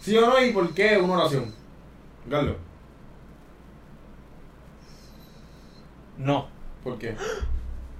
¿Sí 0.00 0.16
o 0.16 0.20
no? 0.26 0.40
¿Y 0.40 0.52
por 0.52 0.72
qué 0.72 0.96
una 0.96 1.14
oración? 1.14 1.52
Carlos, 2.30 2.54
No. 6.18 6.46
¿por 6.84 6.98
qué? 6.98 7.14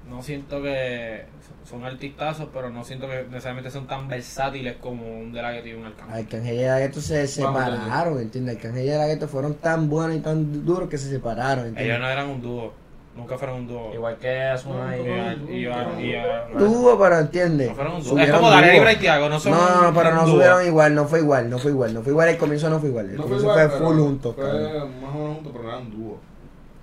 No 0.08 0.22
siento 0.22 0.62
que 0.62 1.26
son 1.68 1.84
artistazos, 1.84 2.48
pero 2.52 2.70
no 2.70 2.82
siento 2.82 3.06
que 3.08 3.24
necesariamente 3.28 3.70
son 3.70 3.86
tan 3.86 4.08
versátiles 4.08 4.76
como 4.80 5.18
un 5.18 5.32
de 5.32 5.42
la 5.42 5.52
que 5.52 5.60
tiene 5.62 5.80
un 5.80 5.86
alcance. 5.86 6.14
Arcángel 6.14 6.56
y 6.56 6.64
la 6.64 6.78
Gueto 6.78 7.00
se 7.02 7.26
separaron, 7.26 8.18
¿entiendes? 8.18 8.56
Arcángel 8.56 8.86
y 8.86 8.90
la 8.90 9.06
Gueto 9.06 9.28
fueron 9.28 9.54
tan 9.54 9.88
buenos 9.90 10.16
y 10.16 10.20
tan 10.20 10.64
duros 10.64 10.88
que 10.88 10.96
se 10.96 11.10
separaron, 11.10 11.64
Ellos 11.66 11.68
¿entiendes? 11.78 12.00
no 12.00 12.08
eran 12.08 12.28
un 12.28 12.40
dúo. 12.40 12.72
Nunca 13.16 13.36
fueron 13.36 13.56
un 13.56 13.66
dúo. 13.66 13.92
Igual 13.92 14.16
que 14.16 14.50
Osuna 14.54 14.96
Y, 14.96 15.00
y... 15.00 15.04
y, 15.04 15.56
y, 15.56 15.66
y- 15.66 16.14
y- 16.16 16.56
Tuvo, 16.58 16.98
pero 16.98 17.18
¿entiendes? 17.18 17.68
no 17.68 17.74
fueron 17.74 17.94
un 17.96 18.02
dúo. 18.04 18.18
Es 18.18 18.30
como 18.30 18.48
Daniel 18.50 18.70
y 18.70 18.76
dúo. 18.76 18.82
Bray 18.84 18.96
Thiago, 18.96 19.28
no 19.28 19.40
son 19.40 19.52
No, 19.52 19.58
no, 19.74 19.82
no, 19.90 19.94
pero 19.94 20.14
no 20.14 20.22
dúo. 20.24 20.34
subieron 20.36 20.66
igual, 20.66 20.94
no 20.94 21.04
fue 21.06 21.18
igual, 21.18 21.50
no 21.50 21.58
fue 21.58 21.72
igual, 21.72 21.92
no 21.92 22.00
fue 22.02 22.12
igual, 22.12 22.28
el 22.30 22.38
comienzo 22.38 22.70
no 22.70 22.78
fue 22.80 22.88
igual, 22.88 23.10
el 23.10 23.16
No 23.16 23.22
fue 23.24 23.30
comienzo 23.36 23.50
igual, 23.52 23.70
fue 23.70 23.78
full 23.86 23.98
juntos, 23.98 24.34
Fue 24.36 24.44
más 24.44 24.54
o 24.54 25.18
menos 25.18 25.34
juntos, 25.34 25.52
pero 25.52 25.64
no 25.64 25.68
eran 25.70 25.90
dúo. 25.90 26.18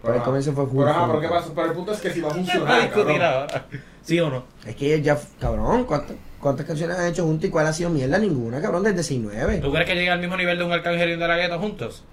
Pero 0.06 0.18
el 0.18 0.24
comienzo 0.24 0.54
fue 0.54 0.66
full 0.68 0.78
Pero 0.80 0.90
ajá, 0.90 1.00
pero 1.00 1.14
juntos. 1.14 1.22
¿qué 1.22 1.36
pasa? 1.36 1.52
Pero 1.56 1.68
el 1.68 1.74
punto 1.74 1.92
es 1.94 2.00
que 2.02 2.14
si 2.14 2.22
va 2.22 2.30
a 2.30 2.34
funcionar, 2.34 3.24
ahora. 3.24 3.66
¿Sí 4.04 4.20
o 4.20 4.30
no? 4.30 4.44
Es 4.66 4.76
que 4.76 4.94
ellos 4.94 5.06
ya, 5.06 5.20
cabrón, 5.40 5.84
¿cuántas, 5.86 6.16
cuántas 6.40 6.66
canciones 6.66 6.98
han 6.98 7.08
hecho 7.08 7.24
juntos 7.26 7.48
y 7.48 7.52
cuál 7.52 7.66
ha 7.68 7.74
sido 7.74 7.90
mierda? 7.90 8.18
Ninguna, 8.20 8.62
cabrón, 8.62 8.84
desde 8.84 9.16
6-9. 9.16 9.62
¿Tú 9.62 9.72
crees 9.72 9.86
que 9.88 9.96
llega 9.96 10.14
al 10.14 10.20
mismo 10.20 10.38
nivel 10.38 10.58
de 10.58 10.64
un 10.64 10.72
Arcángel 10.72 11.10
y 11.10 11.14
un 11.14 11.20
de 11.20 11.28
la 11.28 11.38
Guetta 11.38 11.58
juntos? 11.58 12.04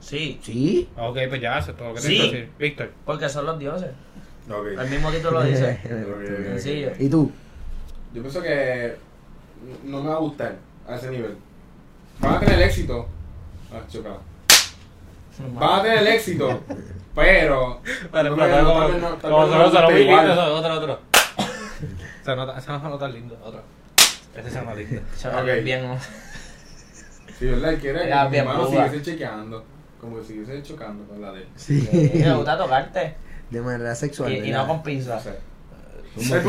Sí, 0.00 0.38
Sí. 0.42 0.88
Ok, 0.98 1.16
pues 1.28 1.40
ya, 1.40 1.58
es 1.58 1.66
todo 1.76 1.88
lo 1.88 1.94
que 1.94 2.00
Sí. 2.00 2.08
tengo 2.18 2.30
que 2.30 2.36
decir. 2.36 2.50
Víctor. 2.58 2.90
porque 3.04 3.28
son 3.28 3.46
los 3.46 3.58
dioses. 3.58 3.90
Ok. 4.50 4.66
El 4.78 4.90
mismo 4.90 5.10
título 5.10 5.30
lo 5.40 5.42
dice. 5.44 5.78
Sencillo. 6.48 6.90
¿Y 6.98 7.08
tú? 7.08 7.30
Yo 8.12 8.20
pienso 8.20 8.42
que 8.42 8.96
no 9.84 10.02
me 10.02 10.08
va 10.10 10.16
a 10.16 10.18
gustar 10.18 10.56
a 10.88 10.96
ese 10.96 11.08
nivel. 11.10 11.36
Van 12.18 12.34
a 12.34 12.40
tener 12.40 12.62
éxito. 12.62 13.06
Ah, 13.72 13.80
chocado. 13.88 14.20
Van 15.54 15.80
a 15.80 15.82
tener 15.82 16.06
éxito, 16.08 16.60
pero. 17.14 17.80
No 18.12 18.22
no- 18.62 18.64
como, 18.64 18.80
no- 18.88 18.88
no 19.46 19.56
nota 19.80 19.98
igual. 19.98 20.30
eso, 20.30 20.54
otro, 20.54 20.74
otro. 20.74 21.00
Se 22.24 22.36
nota, 22.36 22.60
se 22.60 22.70
nota 22.72 23.08
lindo, 23.08 23.38
otro. 23.44 23.62
Este 24.36 24.50
se 24.50 24.60
nota 24.62 24.74
lindo. 24.74 25.00
Se 25.16 25.28
Ok. 25.28 25.44
ve 25.44 25.60
bien. 25.62 25.84
Quiere 27.78 28.08
Ya, 28.08 28.18
que 28.20 28.24
mi 28.26 28.30
bien, 28.30 28.46
hermano 28.46 28.66
siguiese 28.86 29.02
chequeando. 29.02 29.64
Como 30.00 30.18
que 30.18 30.24
siguiese 30.24 30.62
chocando 30.62 31.04
con 31.06 31.20
la 31.20 31.32
de 31.32 31.40
él. 31.42 31.48
Sí. 31.56 31.88
Y 32.14 32.18
me 32.18 32.34
gusta 32.34 32.56
tocarte. 32.58 33.14
De 33.50 33.60
manera 33.60 33.94
sexual. 33.94 34.32
Y, 34.32 34.50
no 34.50 34.66
con 34.66 34.82
No 36.16 36.22
no 36.28 36.36
es 36.36 36.44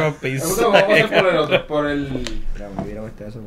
no 0.00 0.06
El 0.08 0.14
pinza. 0.14 0.46
punto 0.46 0.70
vamos 0.72 0.82
a 0.82 0.86
pasar 0.88 1.08
por 1.22 1.26
el 1.28 1.36
otro. 1.38 1.66
Por 1.66 1.86
el. 1.86 2.24
Ya, 2.58 2.68
me 2.68 2.82
hubiera 2.82 3.00
puesto 3.02 3.26
eso 3.26 3.40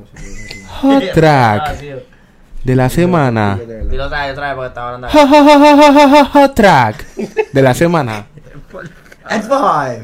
de 2.64 2.76
la 2.76 2.90
semana. 2.90 3.58
Dilo 3.90 4.06
otra 4.06 4.24
vez, 4.24 4.32
otra 4.34 4.48
vez 4.48 4.56
porque 4.56 4.68
estaba 4.68 4.88
hablando. 4.96 5.08
Ja, 5.10 5.28
ja, 5.28 5.44
ja, 5.44 5.60
ja, 5.60 5.76
ja, 5.76 5.94
ja, 5.94 6.10
ja, 6.10 6.26
Hot 6.26 6.56
track 6.56 7.06
de 7.54 7.62
la 7.62 7.74
semana. 7.74 8.26
At 9.26 9.44
five. 9.44 10.04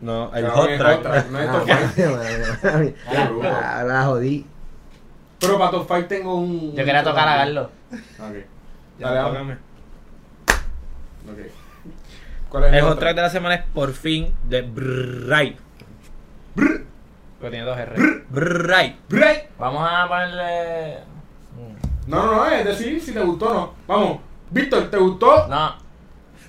No, 0.00 0.32
es 0.34 0.48
hot 0.50 0.68
track, 0.78 1.30
no 1.30 1.38
es 1.40 1.48
Ah, 1.48 1.52
top 1.52 1.64
five. 2.62 2.94
Ah, 3.44 3.82
la 3.86 4.04
jodí. 4.04 4.46
Pero 5.40 5.58
para 5.58 5.70
top 5.70 5.86
5 5.88 6.06
tengo 6.08 6.34
un. 6.34 6.70
Yo 6.74 6.84
quería 6.84 7.02
tocar 7.04 7.28
a 7.28 7.36
Garlo. 7.36 7.70
Ok. 7.92 8.34
Ya, 8.98 9.06
Dale, 9.12 9.18
vamos. 9.20 9.32
tócame. 9.32 9.52
Ok. 11.30 11.52
¿Cuál 12.48 12.64
es 12.64 12.68
El 12.70 12.74
el 12.76 12.82
hot 12.82 12.90
otro? 12.92 13.00
track 13.00 13.16
de 13.16 13.22
la 13.22 13.30
semana 13.30 13.54
es 13.56 13.62
por 13.72 13.92
fin 13.92 14.32
de 14.48 14.62
Bright. 14.62 15.58
Pero 17.38 17.50
tiene 17.50 17.64
dos 17.66 17.78
R. 17.78 17.92
Bright. 18.30 18.96
Break. 19.08 19.50
Vamos 19.58 19.88
a 19.90 20.08
ponerle. 20.08 20.98
No, 22.06 22.24
no, 22.24 22.36
no, 22.36 22.46
es 22.46 22.64
decir 22.64 23.00
si 23.00 23.12
te 23.12 23.20
gustó 23.20 23.50
o 23.50 23.54
no. 23.54 23.74
Vamos. 23.86 24.18
Víctor, 24.50 24.84
¿te 24.90 24.96
gustó? 24.96 25.46
No, 25.46 25.74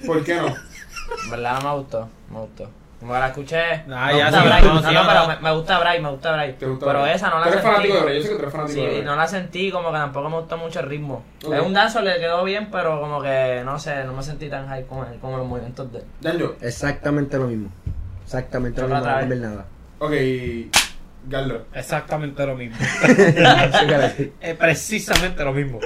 ¿Por 0.06 0.24
qué 0.24 0.36
no? 0.36 0.48
en 0.48 1.30
verdad 1.32 1.62
no 1.62 1.70
me 1.70 1.76
gustó. 1.80 2.10
Me 2.30 2.40
gustó. 2.40 2.70
Como 3.00 3.14
la 3.14 3.28
escuché. 3.28 3.62
Ah, 3.92 4.10
me 4.12 4.18
ya 4.18 4.26
gusta 4.30 4.44
Bray. 4.44 4.64
no, 4.64 4.74
No, 4.74 4.80
sí, 4.80 4.94
no, 4.94 5.04
no, 5.04 5.10
pero 5.10 5.28
me, 5.28 5.36
me 5.40 5.52
gusta 5.56 5.80
Bray, 5.80 6.02
me 6.02 6.10
gusta 6.12 6.32
Bray. 6.34 6.54
¿Te 6.58 6.66
gusta 6.66 6.86
Pero 6.86 7.02
Bray? 7.02 7.16
esa 7.16 7.30
no 7.30 7.40
la 7.40 7.46
sentí. 7.50 7.62
fanático 7.62 7.94
de 7.96 8.02
Bray, 8.02 8.16
yo 8.18 8.22
sé 8.24 8.30
que 8.30 8.36
tú 8.36 8.42
eres 8.42 8.52
fanático 8.54 8.74
Sí, 8.80 8.86
de 8.86 8.92
Bray. 8.92 9.04
no 9.04 9.16
la 9.16 9.28
sentí, 9.28 9.72
como 9.72 9.92
que 9.92 9.98
tampoco 9.98 10.30
me 10.30 10.36
gustó 10.38 10.58
mucho 10.58 10.80
el 10.82 10.86
ritmo. 10.88 11.24
Es 11.42 11.62
un 11.62 11.74
danzo, 11.74 12.02
le 12.02 12.18
quedó 12.20 12.44
bien, 12.44 12.70
pero 12.72 13.00
como 13.00 13.22
que, 13.22 13.62
no 13.66 13.80
sé, 13.80 14.04
no 14.06 14.14
me 14.14 14.24
sentí 14.24 14.50
tan 14.50 14.68
high 14.68 14.86
como, 14.86 15.06
como 15.22 15.38
los 15.38 15.48
movimientos 15.48 15.90
de 15.92 16.00
él. 16.30 16.50
Exactamente 16.62 17.38
lo 17.38 17.48
mismo. 17.48 17.70
Exactamente 18.24 18.82
lo 18.82 18.88
mismo, 18.88 19.02
no 19.02 19.06
nada. 19.50 19.66
Ok. 20.00 20.12
Garlo. 21.28 21.66
Exactamente 21.74 22.46
lo 22.46 22.56
mismo. 22.56 22.78
Es 24.42 24.56
precisamente 24.56 25.44
lo 25.44 25.54
mismo. 25.54 25.80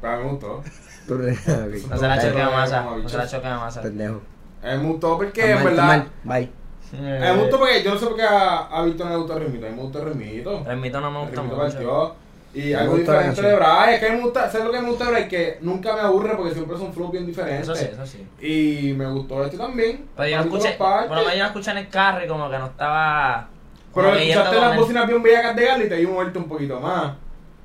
Para 0.00 0.18
mí 0.18 0.24
me 0.24 0.30
gustó. 0.30 0.62
No 1.08 1.96
se 1.96 2.06
la 2.06 2.14
Ay, 2.14 2.20
choquea 2.28 2.44
no, 2.44 2.52
masa, 2.52 2.82
no, 2.82 3.08
se 3.08 3.16
la 3.16 3.26
choquea 3.26 3.56
masa. 3.58 3.80
Pendejo. 3.80 4.20
A 4.62 4.72
mí 4.76 4.82
me 4.82 4.88
gustó 4.90 5.16
porque, 5.16 5.52
en 5.52 5.64
verdad. 5.64 6.06
Bye. 6.22 6.50
A 6.92 6.96
mí 6.96 7.00
me 7.00 7.36
gustó 7.36 7.58
porque 7.58 7.82
yo 7.82 7.94
no 7.94 7.98
sé 8.00 8.06
por 8.06 8.16
qué 8.16 8.22
a, 8.22 8.58
a 8.66 8.82
Víctor 8.84 9.06
no 9.06 9.12
le 9.12 9.18
gusta 9.18 9.34
el 9.34 9.40
ritmito. 9.40 9.66
A 9.66 9.70
mí 9.70 9.76
me 9.76 9.82
gusta 9.82 9.98
el 10.00 10.04
ritmito. 10.04 10.70
El 10.70 10.76
mito 10.76 11.00
no 11.00 11.10
me 11.10 11.20
gusta 11.20 11.42
mucho. 11.42 11.56
partió. 11.56 12.14
Y 12.54 12.70
Me 12.70 12.74
algo 12.76 12.96
diferente 12.96 13.42
de 13.42 13.54
Bray. 13.54 13.94
Es 13.94 14.00
que 14.00 14.10
me 14.10 14.20
gusta, 14.20 14.50
¿sabes 14.50 14.66
lo 14.66 14.72
que 14.72 14.80
me 14.80 14.88
gusta 14.88 15.04
de 15.04 15.10
Bray? 15.10 15.28
Que 15.28 15.58
nunca 15.60 15.94
me 15.94 16.00
aburre 16.00 16.34
porque 16.36 16.54
siempre 16.54 16.76
son 16.78 16.92
flows 16.92 17.12
bien 17.12 17.26
diferentes. 17.26 17.68
Eso 17.68 17.74
sí, 17.74 17.86
eso 17.92 18.06
sí. 18.06 18.26
Y 18.40 18.92
me 18.94 19.06
gustó 19.06 19.44
este 19.44 19.56
también. 19.58 20.08
Pero 20.16 20.28
yo 20.28 20.36
lo 20.38 20.42
escuché, 20.44 20.76
menos 20.78 21.08
yo 21.32 21.38
lo 21.38 21.44
escuché 21.46 21.70
en 21.72 21.78
el 21.78 21.88
carro 21.88 22.24
y 22.24 22.28
como 22.28 22.50
que 22.50 22.58
no 22.58 22.66
estaba... 22.66 23.48
Pero 23.94 24.14
escuchaste 24.14 24.60
las 24.60 24.72
el- 24.72 24.78
bocinas 24.78 25.06
bien 25.06 25.22
bellacas 25.22 25.56
de 25.56 25.64
Garlo 25.64 25.84
y 25.84 25.88
te 25.88 25.94
di 25.96 26.04
vuelto 26.04 26.38
un 26.38 26.48
poquito 26.48 26.80
más. 26.80 27.12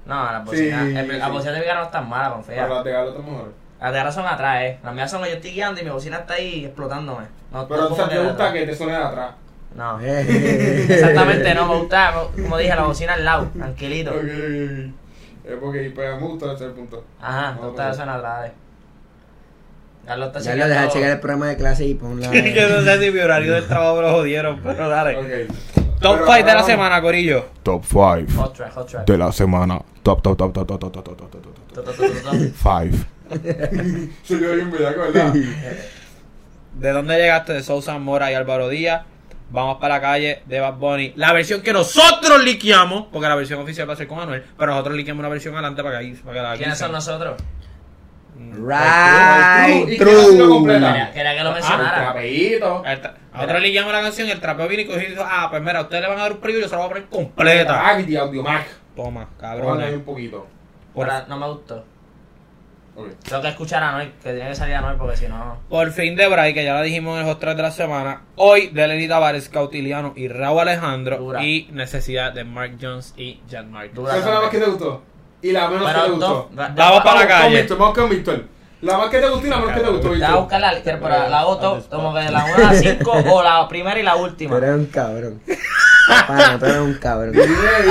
No, 0.05 0.31
las 0.31 0.43
bocinas, 0.45 0.85
Sí, 0.89 0.95
el- 0.97 1.19
las 1.19 1.31
bocinas 1.31 1.53
de 1.55 1.61
Viga 1.61 1.75
no 1.75 1.83
están 1.83 2.09
malas, 2.09 2.33
confía. 2.33 2.63
Pero 2.63 2.75
las 2.75 2.83
de 2.83 2.91
Garlo 2.91 3.09
están 3.11 3.25
mejores. 3.25 3.53
Las 3.79 3.91
de 3.91 3.99
ahora 3.99 4.11
son 4.11 4.25
atrás, 4.25 4.61
eh. 4.63 4.79
Las 4.83 4.93
mías 4.93 5.11
son 5.11 5.23
que 5.23 5.29
yo 5.29 5.35
estoy 5.35 5.51
guiando 5.51 5.81
y 5.81 5.83
mi 5.83 5.89
bocina 5.89 6.17
está 6.17 6.35
ahí 6.35 6.65
explotándome. 6.65 7.25
No, 7.51 7.67
Pero 7.67 7.91
o 7.91 7.95
sea, 7.95 8.07
te 8.07 8.17
gusta 8.17 8.33
atrás. 8.33 8.53
que 8.53 8.65
te 8.65 8.75
suene 8.75 8.93
de 8.93 9.03
atrás. 9.03 9.31
No. 9.75 9.99
Eh. 10.01 10.85
Exactamente, 10.89 11.53
no 11.55 11.65
me 11.67 11.75
gusta, 11.79 12.13
como 12.35 12.57
dije, 12.57 12.75
la 12.75 12.83
bocina 12.83 13.13
al 13.13 13.25
lado, 13.25 13.47
tranquilito. 13.57 14.11
Ok, 14.11 14.17
ok, 14.17 14.23
ok. 14.23 14.93
Es 15.45 15.57
porque 15.59 15.91
pues, 15.93 16.15
me 16.15 16.27
gusta 16.27 16.45
ese 16.53 16.55
es 16.55 16.61
el 16.61 16.71
punto. 16.71 17.03
Ajá, 17.19 17.51
No, 17.53 17.59
te 17.61 17.65
gusta 17.67 17.83
pues. 17.85 17.95
eso 17.95 18.03
en 18.03 18.09
atrás, 18.09 18.47
eh. 18.47 18.51
Carlos 20.05 20.27
está 20.27 20.39
Ya 20.41 20.55
lo 20.55 20.67
deja 20.67 20.87
checar 20.89 21.09
el 21.11 21.19
programa 21.19 21.47
de 21.47 21.57
clase 21.57 21.85
y 21.85 21.93
pon 21.95 22.19
la. 22.19 22.27
Yo 22.33 22.69
no 22.69 22.81
sé 22.81 22.99
si 23.01 23.11
mi 23.11 23.19
horario 23.19 23.53
del 23.53 23.65
trabajo 23.67 24.01
lo 24.01 24.11
jodieron, 24.11 24.59
pero 24.63 24.89
dale. 24.89 25.47
Top 26.01 26.15
Pero 26.19 26.25
5 26.25 26.33
de 26.33 26.41
la 26.43 26.53
vamos. 26.55 26.65
semana, 26.65 27.01
Corillo. 27.01 27.45
Top 27.63 27.83
5 27.85 28.25
Hot 28.35 28.53
track, 28.53 28.73
hot 28.73 28.87
track. 28.87 29.07
de 29.07 29.17
la 29.17 29.31
semana. 29.31 29.81
Top, 30.03 30.21
top, 30.21 30.37
top, 30.37 30.51
top, 30.53 30.67
top, 30.67 30.79
top, 30.79 30.91
top, 30.91 31.03
top, 31.05 31.17
top, 31.17 31.31
top, 31.73 31.85
top. 31.85 31.95
5. 31.95 33.05
Soy 34.23 34.41
yo 34.41 34.55
bien 34.55 34.69
bellaco, 34.71 34.99
¿verdad? 34.99 35.33
¿De 36.73 36.91
dónde 36.91 37.15
llegaste? 37.17 37.53
De 37.53 37.63
Sousa 37.63 37.97
Mora 37.99 38.29
y 38.31 38.35
Álvaro 38.35 38.67
Díaz. 38.67 39.03
Vamos 39.53 39.77
para 39.79 39.95
la 39.95 40.01
calle 40.01 40.41
de 40.47 40.59
Bad 40.59 40.73
Bunny. 40.73 41.13
La 41.15 41.31
versión 41.31 41.61
que 41.61 41.71
nosotros 41.73 42.43
liqueamos, 42.43 43.05
porque 43.11 43.29
la 43.29 43.35
versión 43.35 43.61
oficial 43.61 43.87
va 43.87 43.93
a 43.93 43.95
ser 43.95 44.07
con 44.07 44.19
Anuel, 44.19 44.43
pero 44.57 44.71
nosotros 44.71 44.95
liqueamos 44.97 45.19
una 45.19 45.29
versión 45.29 45.53
adelante 45.53 45.83
para 45.83 45.99
que, 45.99 46.05
ahí- 46.05 46.13
para 46.15 46.33
que 46.33 46.41
la 46.41 46.57
¿Quiénes 46.57 46.77
son 46.79 46.91
nosotros? 46.91 47.35
Right, 48.35 49.89
¿Y 49.89 49.97
quién 49.97 50.09
ha 50.09 50.21
sido 50.23 50.63
true. 50.63 50.73
Quería, 51.13 51.35
que 51.37 51.43
lo 51.43 51.49
Ah, 51.49 51.53
mencionara. 51.53 52.13
Nosotros 53.33 53.61
liqueamos 53.61 53.93
la 53.93 54.01
canción 54.01 54.27
y 54.27 54.31
el 54.31 54.39
trapeo 54.39 54.67
vino 54.67 54.81
y 54.81 54.85
cogió 54.85 55.03
y 55.03 55.11
dijo, 55.11 55.23
ah, 55.23 55.47
pues 55.51 55.61
mira, 55.61 55.81
ustedes 55.81 56.01
le 56.01 56.09
van 56.09 56.17
a 56.17 56.21
dar 56.23 56.31
un 56.31 56.37
preview 56.39 56.59
y 56.59 56.63
yo 56.63 56.67
se 56.69 56.75
lo 56.75 56.81
voy 56.81 56.85
a 56.87 56.89
poner 56.93 57.09
completa. 57.09 57.73
Gravity, 57.73 58.15
Audio 58.15 58.41
Mac. 58.43 58.65
Toma, 58.95 59.29
cabrón. 59.39 59.83
un 59.83 60.01
poquito. 60.03 60.47
Por, 60.95 61.07
no 61.27 61.37
me 61.37 61.47
gustó. 61.47 61.85
Ok. 62.95 63.07
Tengo 63.27 63.41
que 63.41 63.47
escuchar 63.49 63.81
a 63.81 63.91
Noel, 63.93 64.11
que 64.21 64.33
tiene 64.33 64.49
que 64.49 64.55
salir 64.55 64.75
a 64.75 64.81
Noel 64.81 64.97
porque 64.97 65.17
si 65.17 65.27
no. 65.27 65.57
por 65.67 65.91
fin 65.91 66.15
de 66.15 66.27
Bray, 66.27 66.53
que 66.53 66.63
ya 66.63 66.75
la 66.75 66.81
dijimos 66.83 67.15
en 67.19 67.25
el 67.25 67.31
hot 67.31 67.39
3 67.39 67.57
de 67.57 67.63
la 67.63 67.71
semana. 67.71 68.21
Hoy 68.35 68.67
de 68.67 68.87
Lenny 68.87 69.07
Tavares, 69.07 69.49
Cautiliano 69.49 70.13
y 70.15 70.27
Raúl 70.27 70.59
Alejandro. 70.59 71.17
Dura. 71.17 71.43
Y 71.43 71.67
necesidad 71.71 72.33
de 72.33 72.43
Mark 72.43 72.77
Jones 72.79 73.13
y 73.17 73.39
Jan 73.49 73.71
Mark. 73.71 73.91
¿Cuál 73.95 74.21
fue 74.21 74.31
la 74.31 74.41
más 74.41 74.49
que 74.49 74.59
te 74.59 74.65
gustó? 74.65 75.01
Y 75.41 75.51
la 75.51 75.67
menos 75.67 75.91
que 75.91 75.99
te 75.99 76.09
gustó. 76.09 76.49
dos. 76.51 76.75
Vamos 76.75 77.03
para 77.03 77.15
la 77.15 77.19
Con 77.21 77.27
calle. 77.27 77.57
Víctor, 77.57 77.77
vamos 77.77 77.97
con 77.97 78.09
Víctor. 78.09 78.43
La 78.83 78.97
más 78.97 79.09
que 79.09 79.19
te 79.19 79.29
gustó 79.29 79.47
y 79.47 79.49
la 79.49 79.57
menos 79.59 79.73
que 79.75 79.79
te 79.79 79.87
gustó, 79.89 80.01
Te 80.01 80.07
voy 80.09 80.23
a 80.23 80.35
buscar 80.35 80.59
la, 80.59 80.73
pero 80.83 81.29
la 81.29 81.41
todo, 81.41 81.81
como 81.89 82.13
que 82.13 82.29
la 82.29 82.43
1 82.45 82.55
a 82.55 82.59
la 82.59 82.73
5 82.73 83.11
o 83.31 83.41
la 83.41 83.67
primera 83.69 83.97
y 83.97 84.03
la 84.03 84.15
última. 84.17 84.57
eres 84.57 84.71
un 84.75 84.85
cabrón. 84.87 85.41
Pana, 86.27 86.59
tú 86.59 86.65
eres 86.65 86.77
un 86.79 86.93
cabrón. 86.95 87.33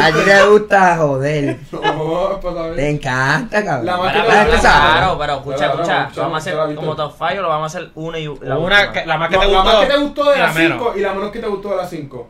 A 0.02 0.06
ti 0.12 0.18
te 0.22 0.42
gusta 0.46 0.96
joder. 0.98 1.58
No, 1.72 2.38
pues 2.42 2.56
a 2.56 2.62
Te 2.64 2.70
ver. 2.72 2.80
encanta, 2.80 3.64
cabrón. 3.64 3.86
La 3.86 3.96
más 3.96 4.12
que 4.12 4.20
te 4.20 4.44
gustó. 4.50 4.60
claro, 4.60 5.18
pero 5.18 5.32
escucha, 5.36 5.66
escucha. 5.66 6.02
escucha, 6.02 6.16
¿Lo 6.16 6.22
vamos 6.24 6.34
a 6.34 6.38
hacer 6.38 6.74
como 6.76 6.94
top 6.96 7.12
5 7.16 7.30
o 7.30 7.34
lo 7.42 7.48
vamos 7.48 7.74
a 7.74 7.78
hacer 7.78 7.90
una 7.94 8.18
y 8.18 8.26
la 8.42 8.58
Una 8.58 8.92
la 9.06 9.16
más 9.16 9.28
que 9.30 9.38
te 9.38 9.46
La 9.46 9.50
gustó. 9.50 9.64
más 9.64 9.76
que 9.86 9.86
te 9.92 9.96
gustó 9.98 10.30
de 10.30 10.38
la 10.38 10.46
las 10.46 10.54
menos. 10.54 10.78
5 10.78 10.92
y 10.96 11.00
la 11.00 11.14
menos 11.14 11.30
que 11.30 11.38
te 11.38 11.46
gustó 11.46 11.70
de 11.70 11.76
las 11.76 11.88
5. 11.90 12.28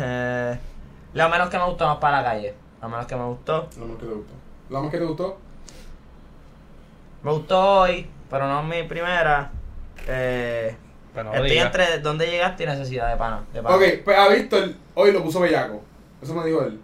Eh, 0.00 0.58
lo 1.12 1.28
menos 1.28 1.48
que 1.50 1.58
me 1.58 1.64
gustó 1.66 1.86
más 1.86 1.96
para 1.98 2.18
la 2.22 2.24
calle. 2.24 2.54
Lo 2.80 2.88
menos 2.88 3.04
que 3.06 3.16
me 3.16 3.24
gustó. 3.24 3.68
La 3.78 3.84
más 3.84 3.96
que 3.98 4.06
te 4.06 4.12
gustó. 4.14 4.32
La 4.70 4.80
más 4.80 4.90
que 4.90 4.98
te 4.98 5.04
gustó. 5.04 5.38
Me 7.22 7.30
gustó 7.32 7.80
hoy, 7.80 8.08
pero 8.30 8.46
no 8.46 8.62
mi 8.62 8.82
primera. 8.84 9.50
Eh, 10.08 10.74
Pero 11.14 11.24
no 11.24 11.34
estoy 11.34 11.50
diga. 11.50 11.62
entre 11.66 11.98
dónde 11.98 12.26
llegaste 12.30 12.62
y 12.62 12.66
necesidad 12.66 13.10
de 13.10 13.16
pana. 13.16 13.42
De 13.52 13.62
pana. 13.62 13.76
Ok, 13.76 13.82
pues 14.04 14.18
a 14.18 14.28
Víctor 14.28 14.70
hoy 14.94 15.12
lo 15.12 15.22
puso 15.22 15.40
bellaco. 15.40 15.82
Eso 16.22 16.34
me 16.34 16.44
dijo 16.46 16.62
él. 16.62 16.80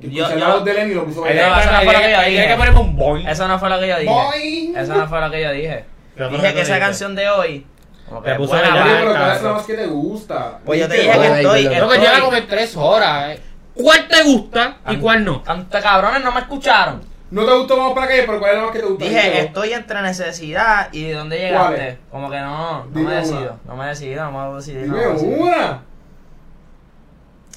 Que 0.00 0.10
Yo- 0.10 0.28
yo- 0.28 0.36
la 0.36 0.54
voz 0.54 0.64
de 0.64 0.74
Lenny 0.74 0.92
y 0.92 0.94
lo 0.94 1.04
puso 1.04 1.22
bellaco. 1.22 1.60
eso 1.60 1.72
no 1.72 1.78
fue 1.82 1.92
lo 1.92 1.98
que 2.00 2.10
yo 2.10 2.18
hay 2.18 2.30
dije. 2.32 2.46
que 2.48 2.54
ponerme 2.56 2.80
un 2.80 2.96
boing. 2.96 3.26
Eso 3.28 3.48
no 3.48 3.58
fue 3.58 3.68
lo 3.70 3.80
que 3.80 3.88
yo 3.88 3.98
dije. 3.98 4.12
Boing. 4.12 4.76
Eso 4.76 4.94
no 4.94 5.08
fue 5.08 5.20
lo 5.20 5.30
que 5.30 5.42
yo 5.42 5.50
dije. 5.52 5.84
Pero 6.14 6.28
dije 6.30 6.42
que 6.48 6.54
que 6.54 6.60
esa 6.60 6.74
dijiste. 6.74 6.80
canción 6.80 7.14
de 7.16 7.28
hoy. 7.28 7.66
Como 8.08 8.22
que 8.22 8.26
Te 8.28 8.32
es 8.32 8.38
puso 8.38 8.50
buena, 8.52 8.68
bellaco. 8.70 8.88
Pero 9.00 9.10
¿cuál 9.12 9.36
es 9.36 9.42
la 9.42 9.52
más 9.52 9.62
que 9.66 9.74
te 9.74 9.86
gusta? 9.86 10.58
Pues 10.64 10.80
yo 10.80 10.88
te 10.88 10.94
dije 10.94 11.10
que 11.18 11.26
estoy. 11.40 11.66
Creo 11.66 11.88
que 11.88 11.98
lleva 11.98 12.20
como 12.20 12.36
en 12.36 12.46
tres 12.46 12.76
horas. 12.76 13.30
eh. 13.36 13.40
¿Cuál 13.74 14.08
te 14.08 14.22
gusta 14.24 14.76
y 14.88 14.96
cuál 14.96 15.24
no? 15.24 15.42
Ante 15.46 15.80
cabrones 15.80 16.22
no 16.24 16.32
me 16.32 16.40
escucharon. 16.40 17.00
No 17.30 17.44
te 17.44 17.54
gustó 17.58 17.76
Vamos 17.76 17.92
para 17.92 18.06
la 18.06 18.12
calle, 18.12 18.22
pero 18.26 18.38
¿cuál 18.38 18.50
es 18.52 18.56
la 18.56 18.62
más 18.64 18.72
que 18.72 18.78
te 18.78 18.86
gusta? 18.86 19.04
Dije, 19.04 19.40
estoy 19.40 19.72
entre 19.72 20.02
necesidad 20.02 20.88
y 20.92 21.04
de 21.04 21.12
dónde 21.14 21.36
¿Cuál 21.36 21.74
llegaste. 21.74 21.98
Como 22.10 22.30
que 22.30 22.40
no, 22.40 22.84
no 22.84 22.90
Dime 22.94 23.10
me 23.10 23.14
decido. 23.16 23.58
No 23.66 23.76
me 23.76 23.86
decido, 23.86 24.30
no 24.30 24.48
me 24.50 24.56
decido. 24.56 24.86
no 24.86 24.94
Dime 24.94 25.06
me 25.06 25.12
decido. 25.12 25.42
una. 25.42 25.82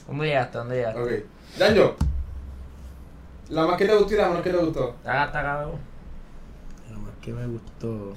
¿Dónde 0.07 0.26
llegaste? 0.26 0.57
¿Dónde 0.57 0.76
llegaste? 0.76 1.01
Ok. 1.01 1.09
Danjo. 1.57 1.95
La 3.49 3.65
más 3.65 3.78
que 3.78 3.86
te 3.86 3.95
gustó 3.95 4.13
y 4.13 4.17
la 4.17 4.28
menos 4.28 4.43
que 4.43 4.49
te 4.49 4.57
gustó. 4.57 4.95
Acá 5.05 5.26
está 5.26 5.41
cabrón. 5.41 5.72
Lo 6.91 6.99
más 6.99 7.13
que 7.22 7.32
me 7.34 7.45
gustó. 7.47 8.13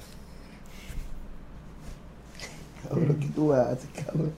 Cabrón, 2.89 3.17
¿qué 3.19 3.27
tú 3.33 3.51
haces, 3.51 3.89
cabrón? 4.05 4.31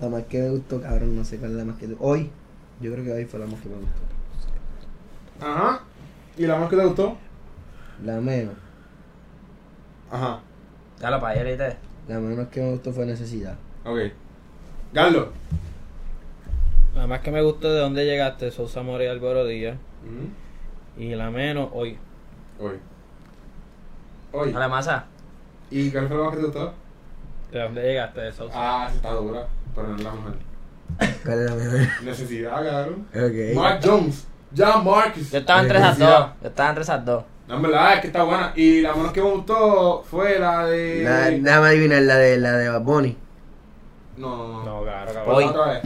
La 0.00 0.08
más 0.08 0.22
que 0.24 0.38
me 0.38 0.50
gustó, 0.50 0.80
cabrón, 0.80 1.16
no 1.16 1.24
sé 1.24 1.38
cuál 1.38 1.50
es 1.50 1.56
la 1.56 1.64
más 1.64 1.76
que 1.76 1.88
Hoy, 1.98 2.30
yo 2.80 2.92
creo 2.92 3.04
que 3.04 3.12
hoy 3.12 3.24
fue 3.24 3.40
la 3.40 3.46
más 3.46 3.60
que 3.60 3.68
me 3.68 3.74
gustó. 3.74 4.00
Ajá. 5.40 5.82
¿Y 6.38 6.46
la 6.46 6.56
más 6.56 6.70
que 6.70 6.76
te 6.76 6.84
gustó? 6.84 7.16
La 8.04 8.20
menos. 8.20 8.54
Ajá. 10.08 10.38
Ya 11.00 11.10
lo 11.10 11.20
pagué 11.20 11.40
ahorita. 11.40 11.76
La 12.06 12.20
menos 12.20 12.46
que 12.48 12.60
me 12.60 12.70
gustó 12.70 12.92
fue 12.92 13.04
necesidad. 13.06 13.56
Ok. 13.84 13.98
Garlo. 14.92 15.32
Nada 16.94 17.08
más 17.08 17.20
que 17.20 17.32
me 17.32 17.42
gustó 17.42 17.72
de 17.72 17.80
dónde 17.80 18.04
llegaste, 18.04 18.52
Sousa 18.52 18.82
Mora 18.82 19.02
y 19.02 19.06
Álvaro 19.08 19.46
Díaz. 19.46 19.76
Y 20.96 21.14
la 21.16 21.28
menos, 21.30 21.70
hoy. 21.72 21.98
Hoy. 22.60 22.78
Hoy. 24.30 24.52
Dale 24.52 24.68
masa. 24.68 25.06
¿Y 25.72 25.90
cuál 25.90 26.06
fue 26.06 26.16
la 26.16 26.22
más 26.22 26.32
que 26.34 26.38
te 26.38 26.46
gustó? 26.46 26.74
¿De 27.50 27.60
dónde 27.60 27.82
llegaste 27.82 28.20
de 28.20 28.32
Sousa? 28.32 28.54
Ah, 28.54 28.88
sí 28.88 28.96
está 28.96 29.10
dura. 29.10 29.48
Pero 29.74 29.88
no 29.88 29.96
es 29.96 30.04
la 30.04 30.12
mejor. 30.12 30.34
¿Cuál 31.24 31.38
es 31.40 31.50
la 31.50 31.56
mejor? 31.56 32.02
Necesidad, 32.04 32.64
cabrón. 32.64 33.06
Ok. 33.12 33.56
Mark 33.56 33.80
Jones. 33.84 34.27
Ya 34.52 34.76
Marcus. 34.78 35.30
Yo 35.30 35.38
estaba 35.38 35.60
entre 35.60 35.78
esas 35.78 35.98
Necesidad. 35.98 36.18
dos. 36.20 36.30
Yo 36.42 36.48
estaba 36.48 36.68
entre 36.70 36.82
esas 36.82 37.04
dos. 37.04 37.24
No, 37.46 37.56
en 37.56 37.62
verdad 37.62 37.94
es 37.94 38.00
que 38.00 38.06
está 38.08 38.22
buena. 38.24 38.52
Y 38.56 38.80
la 38.80 38.94
menos 38.94 39.12
que 39.12 39.22
me 39.22 39.30
gustó 39.30 40.02
fue 40.08 40.38
la 40.38 40.66
de. 40.66 41.02
La, 41.02 41.30
déjame 41.30 41.68
adivinar 41.68 42.02
la 42.02 42.16
de 42.16 42.38
la 42.38 42.52
de 42.52 42.68
Bad 42.68 42.82
Bunny. 42.82 43.16
No, 44.16 44.36
no, 44.36 44.48
no. 44.48 44.64
No, 44.64 44.82
claro, 44.82 45.12
cabrón. 45.12 45.34
Hoy. 45.36 45.44
otra 45.44 45.66
vez. 45.72 45.82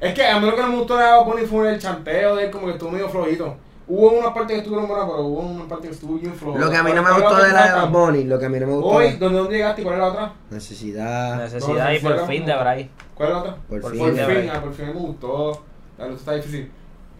Es 0.00 0.14
que 0.14 0.26
a 0.26 0.40
mí 0.40 0.46
lo 0.46 0.54
que 0.54 0.62
no 0.62 0.68
me 0.68 0.76
gustó 0.76 0.96
de 0.96 1.04
Bad 1.04 1.24
Bunny 1.24 1.46
fue 1.46 1.72
el 1.72 1.78
chanteo 1.80 2.36
de 2.36 2.44
él, 2.44 2.50
como 2.50 2.66
que 2.66 2.72
estuvo 2.72 2.90
medio 2.90 3.08
flojito. 3.08 3.56
Hubo 3.92 4.10
unas 4.20 4.30
partes 4.32 4.52
que 4.52 4.58
estuvieron 4.58 4.86
buenas, 4.86 5.06
pero 5.06 5.22
hubo 5.26 5.40
una 5.40 5.66
parte 5.66 5.88
que 5.88 5.94
estuvo 5.94 6.16
bien 6.16 6.32
floja. 6.32 6.60
Lo 6.60 6.70
que 6.70 6.76
a 6.76 6.82
mí 6.84 6.92
no 6.92 7.02
me 7.02 7.08
¿Cuál 7.08 7.22
es 7.22 7.28
gustó 7.28 7.44
de 7.44 7.52
la 7.52 7.66
de? 7.66 7.72
Bad 7.72 7.90
Bunny, 7.90 8.24
lo 8.24 8.38
que 8.38 8.46
a 8.46 8.48
mí 8.48 8.60
no 8.60 8.66
me 8.68 8.72
gustó. 8.74 8.88
Hoy, 8.88 9.10
¿dónde, 9.16 9.38
¿dónde 9.38 9.56
llegaste 9.56 9.80
y 9.80 9.84
cuál 9.84 9.96
es 9.96 10.00
la 10.00 10.06
otra? 10.08 10.32
Necesidad. 10.50 11.36
Necesidad 11.38 11.84
no, 11.88 11.94
y 11.94 11.98
por 11.98 12.26
fin 12.28 12.46
de 12.46 12.56
Bray. 12.56 12.90
¿Cuál 13.16 13.28
es 13.28 13.34
la 13.34 13.40
otra? 13.40 13.56
Por, 13.68 13.80
Por 13.80 13.90
fin. 13.92 14.00
Por 14.00 14.14
fin, 14.14 14.50
ah, 14.54 14.60
por 14.60 14.72
fin 14.72 14.86
me 14.86 14.92
gustó. 14.92 15.62
La 15.98 16.06
luz 16.06 16.20
está 16.20 16.34
difícil. 16.34 16.70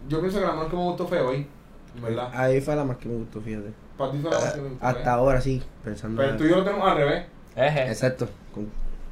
Yo 0.07 0.19
pienso 0.19 0.39
que 0.39 0.45
la 0.45 0.53
más 0.53 0.67
que 0.67 0.75
me 0.75 0.83
gustó 0.83 1.07
fue 1.07 1.21
hoy, 1.21 1.47
¿verdad? 2.01 2.29
Ahí 2.33 2.61
fue 2.61 2.75
la 2.75 2.83
más 2.83 2.97
que 2.97 3.07
me 3.09 3.15
gustó, 3.15 3.41
fíjate. 3.41 3.71
Para 3.97 4.11
ti 4.11 4.17
fue 4.19 4.31
la 4.31 4.39
más 4.39 4.53
que 4.53 4.61
me 4.61 4.69
gustó. 4.69 4.85
Hasta 4.85 5.01
¿eh? 5.01 5.13
ahora 5.13 5.41
sí, 5.41 5.63
pensando. 5.83 6.21
Pero 6.21 6.37
tú 6.37 6.43
y 6.45 6.49
yo 6.49 6.55
lo 6.57 6.63
tenemos 6.63 6.87
al 6.89 6.97
revés. 6.97 7.25
Eje. 7.55 7.87
Exacto. 7.87 8.27
Con- 8.53 8.69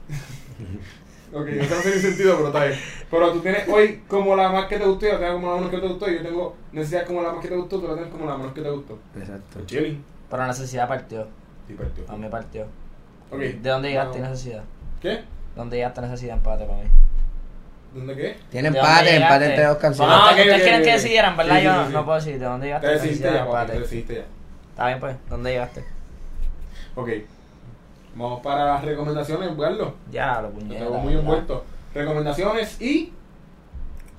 Ok, 1.32 1.46
no 1.46 1.64
sé 1.64 1.76
si 1.76 1.82
tiene 1.84 1.98
sentido, 2.00 2.36
pero 2.38 2.48
está 2.48 2.66
bien. 2.66 2.80
Pero 3.12 3.32
tú 3.34 3.40
tienes 3.42 3.70
hoy 3.70 4.02
como 4.08 4.36
la 4.36 4.52
más 4.52 4.66
que 4.66 4.80
te 4.80 4.86
gustó 4.86 5.06
y 5.06 5.12
yo 5.12 5.20
tengo 5.20 5.34
como 5.36 5.50
la 5.52 5.56
menos 5.58 5.70
que 5.70 5.78
te 5.78 5.88
gustó. 5.88 6.10
Y 6.10 6.16
yo 6.16 6.22
tengo 6.24 6.56
necesidad 6.72 7.06
como 7.06 7.22
la 7.22 7.32
más 7.34 7.42
que 7.42 7.48
te 7.50 7.56
gustó, 7.56 7.80
tú 7.80 7.88
la 7.88 7.94
tienes 7.94 8.12
como 8.12 8.26
la 8.26 8.36
menos 8.36 8.52
que 8.54 8.62
te 8.62 8.70
gustó. 8.72 8.98
Exacto. 9.16 9.44
Pues 9.54 9.66
chilling. 9.68 10.04
Pero 10.28 10.48
necesidad 10.48 10.88
partió. 10.88 11.28
Sí, 11.68 11.76
partió. 11.76 12.04
A 12.08 12.18
mí 12.18 12.28
partió. 12.30 12.66
Ok. 13.30 13.38
¿De 13.40 13.70
dónde 13.70 13.90
llegaste 13.90 14.20
No. 14.20 14.28
necesidad? 14.30 14.64
¿Qué? 15.00 15.22
¿Dónde 15.56 15.78
llegaste 15.78 16.18
silla 16.18 16.34
empate 16.34 16.66
para 16.66 16.82
mí? 16.82 16.90
¿Dónde 17.94 18.16
qué? 18.16 18.38
Tiene 18.52 18.70
¿De 18.70 18.78
dónde 18.78 18.90
empate, 18.92 19.16
empate 19.16 19.46
entre 19.50 19.64
dos 19.66 19.78
canciones. 19.78 20.16
No, 20.16 20.30
ustedes 20.30 20.62
quieren 20.62 20.84
que 20.84 20.92
decidieran, 20.92 21.36
¿verdad? 21.38 21.58
Sí, 21.58 21.64
Yo 21.64 21.72
sí, 21.72 21.78
no, 21.78 21.88
sí. 21.88 21.94
no 21.94 22.06
puedo 22.06 22.18
decir. 22.20 22.40
¿De 22.40 22.46
dónde 22.46 22.66
llegaste? 22.68 22.88
Te 22.88 22.94
decidiste 22.94 23.34
ya, 23.34 23.50
papi, 23.50 23.72
te 23.72 23.80
decidiste 23.80 24.16
ya. 24.16 24.24
Está 24.70 24.88
bien, 24.88 25.00
pues. 25.00 25.16
¿Dónde 25.30 25.52
llegaste? 25.52 25.84
Ok. 26.96 27.10
Vamos 28.16 28.42
para 28.42 28.66
las 28.66 28.84
recomendaciones, 28.84 29.50
Carlos. 29.60 29.94
Ya, 30.12 30.42
lo 30.42 30.50
Te 30.50 30.60
puñeta. 30.60 30.86
tengo 30.86 30.98
muy 31.00 31.14
envuelto. 31.14 31.66
Recomendaciones 31.94 32.82
y. 32.82 33.14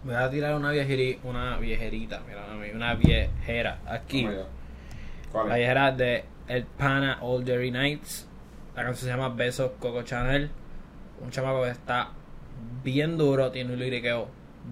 Voy 0.02 0.14
a 0.14 0.30
tirar 0.30 0.54
una 0.54 0.70
viejeri, 0.70 1.20
una 1.24 1.58
viejerita, 1.58 2.20
mira, 2.26 2.40
una- 2.74 2.94
viejera 2.94 3.78
aquí. 3.86 4.26
Allá. 4.26 4.44
¿Cuál 5.30 5.48
La 5.48 5.54
es? 5.54 5.58
viejera 5.58 5.92
de 5.92 6.24
El 6.48 6.64
Pana 6.64 7.18
All 7.20 7.44
Dirty 7.44 7.70
Nights. 7.70 8.26
La 8.74 8.84
canción 8.84 9.04
se 9.10 9.16
llama 9.16 9.28
Besos 9.34 9.72
Coco 9.78 10.02
Chanel. 10.02 10.50
Un 11.22 11.30
chamaco 11.30 11.62
que 11.64 11.70
está 11.70 12.08
bien 12.82 13.18
duro, 13.18 13.50
tiene 13.50 13.72
un 13.72 13.78
liriqueo 13.78 14.28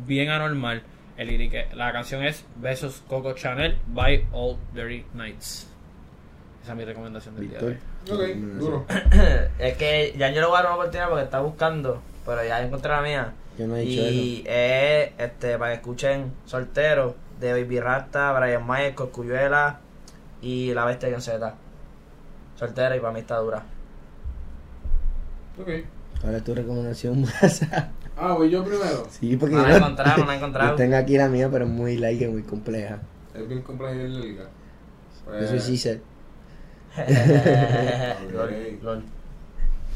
bien 0.06 0.30
anormal. 0.30 0.82
El 1.16 1.28
lirique, 1.28 1.66
la 1.74 1.92
canción 1.92 2.22
es 2.22 2.44
Besos 2.56 3.02
Coco 3.08 3.32
Chanel 3.32 3.78
by 3.88 4.28
All 4.32 4.56
Dirty 4.72 5.04
Nights. 5.14 5.68
Esa 6.62 6.72
es 6.72 6.78
mi 6.78 6.84
recomendación 6.84 7.34
del 7.34 7.50
día 7.50 7.58
de 7.58 7.66
hoy. 7.66 7.78
Ok, 8.10 8.36
duro. 8.58 8.86
es 9.58 9.76
que 9.76 10.14
ya 10.16 10.30
yo 10.30 10.40
le 10.40 10.46
voy 10.46 10.58
a 10.58 10.62
dar 10.62 10.66
una 10.66 10.76
oportunidad 10.76 11.08
porque 11.08 11.24
está 11.24 11.40
buscando, 11.40 12.02
pero 12.24 12.44
ya 12.44 12.62
encontré 12.62 12.90
la 12.90 13.02
mía. 13.02 13.32
Yo 13.58 13.66
no 13.66 13.76
he 13.76 13.80
dicho 13.80 14.02
y 14.02 14.44
es 14.46 15.10
este, 15.18 15.58
para 15.58 15.72
que 15.72 15.76
escuchen 15.78 16.32
Soltero 16.44 17.16
de 17.40 17.52
Baby 17.52 17.80
Rasta, 17.80 18.32
Brian 18.32 18.64
Mayer, 18.64 18.94
Coscuyuela 18.94 19.80
y 20.40 20.72
La 20.74 20.84
Bestia 20.84 21.08
de 21.08 21.20
Z. 21.20 21.54
Soltera 22.56 22.96
y 22.96 23.00
para 23.00 23.12
mí 23.12 23.20
está 23.20 23.38
dura. 23.38 23.64
Ok. 25.60 25.68
¿Cuál 26.20 26.34
es 26.34 26.44
tu 26.44 26.54
recomendación, 26.54 27.20
Masa? 27.42 27.90
Ah, 28.16 28.32
voy 28.32 28.50
yo 28.50 28.64
primero. 28.64 29.06
Sí, 29.10 29.36
porque 29.36 29.54
No 29.54 29.62
la 29.66 29.74
he 29.74 29.76
encontrado, 29.76 30.18
no 30.18 30.26
la 30.26 30.34
encontrado. 30.36 30.74
tengo 30.76 30.96
aquí 30.96 31.16
la 31.16 31.28
mía, 31.28 31.48
pero 31.50 31.64
es 31.66 31.70
muy 31.70 31.96
like, 31.96 32.26
muy 32.28 32.42
compleja. 32.42 32.98
Es 33.34 33.46
bien 33.48 33.62
complejo 33.62 33.94
y 33.94 33.98
bien 33.98 34.20
liga. 34.20 34.44
Pues, 35.24 35.44
Eso 35.44 35.58
sí 35.64 35.76
sé. 35.76 36.00
Lol, 38.32 38.78
lol. 38.82 39.04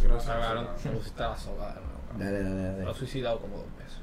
Gracias. 0.05 0.37
Me 0.85 0.91
pusiste 0.93 1.23
la 1.23 1.37
soga 1.37 1.69
de 1.69 1.75
cabrón. 1.75 2.19
Dale, 2.19 2.43
dale, 2.43 2.55
Lo 2.55 2.81
he 2.81 2.85
dale. 2.85 2.95
suicidado 2.95 3.41
como 3.41 3.57
dos 3.59 3.67
veces. 3.79 3.99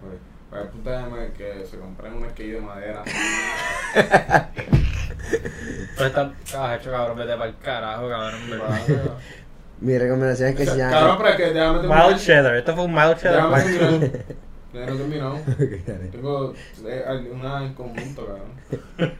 Pues 0.00 0.66
puta 0.68 1.08
que 1.36 1.66
se 1.66 1.78
compren 1.78 2.14
un 2.14 2.28
skate 2.30 2.54
de 2.54 2.60
madera. 2.60 3.04
Pero 5.98 6.08
hecho 6.74 6.90
cabrón, 6.90 7.18
vete 7.18 7.32
para 7.36 7.46
el 7.50 7.58
carajo, 7.58 8.08
cabrón. 8.08 8.40
Mi 9.80 9.96
recomendación 9.98 10.48
es 10.50 10.56
que 10.56 10.66
se 10.66 10.76
Cabrón, 10.78 10.90
llama. 11.02 11.18
pero 11.18 11.28
es 11.30 11.36
que 11.36 11.52
déjame 11.52 11.78
terminar. 11.80 12.06
Mild 12.08 12.18
cheddar, 12.20 12.56
esto 12.56 12.74
fue 12.74 12.84
un 12.84 12.92
mild 12.94 13.16
Déjame 13.16 13.62
cheddar. 13.62 13.62
terminar. 13.64 14.10
Déjame 14.72 14.98
terminar. 14.98 15.32
Ok, 15.48 15.86
dale. 15.86 16.08
Tengo 16.08 16.54
eh, 16.86 17.30
una 17.32 17.64
en 17.64 17.74
conjunto, 17.74 18.26
cabrón. 18.26 19.14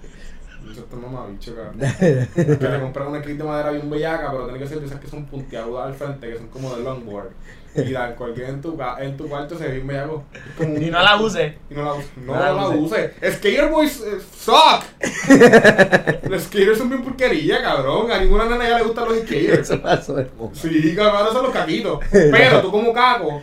Eso 0.70 0.80
está 0.80 0.96
mamabicho, 0.96 1.54
cabrón. 1.54 1.78
Que 2.34 2.44
te 2.44 2.80
compras 2.80 3.08
una 3.08 3.22
kit 3.22 3.36
de 3.38 3.44
madera 3.44 3.70
bien 3.70 3.88
bellaca, 3.90 4.30
pero 4.30 4.44
tiene 4.44 4.58
que 4.58 4.66
ser 4.66 4.80
de 4.80 4.86
esas 4.86 5.00
que 5.00 5.08
son 5.08 5.24
puntiagudas 5.26 5.86
al 5.88 5.94
frente, 5.94 6.28
que 6.30 6.36
son 6.38 6.48
como 6.48 6.74
de 6.76 6.82
longboard. 6.82 7.30
Y 7.76 7.90
la 7.90 8.16
cualquier 8.16 8.48
en 8.48 8.60
tu, 8.60 8.76
en 8.98 9.16
tu 9.16 9.28
cuarto 9.28 9.56
se 9.56 9.64
ve 9.68 9.74
bien 9.74 9.86
bellaco. 9.86 10.24
Un- 10.58 10.82
Y 10.82 10.90
no 10.90 11.00
la 11.02 11.16
use. 11.20 11.58
Y 11.70 11.74
no 11.74 11.84
la 11.84 11.94
use. 11.94 12.08
No, 12.16 12.34
No 12.34 12.40
la 12.40 12.52
la 12.52 12.68
use. 12.70 13.12
use. 13.20 13.32
Skater 13.36 13.68
boys 13.70 14.00
eh, 14.00 14.18
suck. 14.36 14.82
los 16.28 16.42
skaters 16.44 16.78
son 16.78 16.88
bien 16.88 17.02
porquería, 17.04 17.62
cabrón. 17.62 18.10
A 18.10 18.18
ninguna 18.18 18.46
nena 18.46 18.68
ya 18.68 18.78
le 18.78 18.84
gustan 18.84 19.04
los 19.08 19.18
skaters. 19.18 19.60
Eso 19.70 19.80
pasó. 19.82 20.16
Sí, 20.54 20.94
cabrón, 20.96 21.32
son 21.32 21.42
los 21.44 21.52
caquitos. 21.52 22.00
Pero 22.10 22.62
tú 22.62 22.70
como 22.70 22.92
caco, 22.92 23.42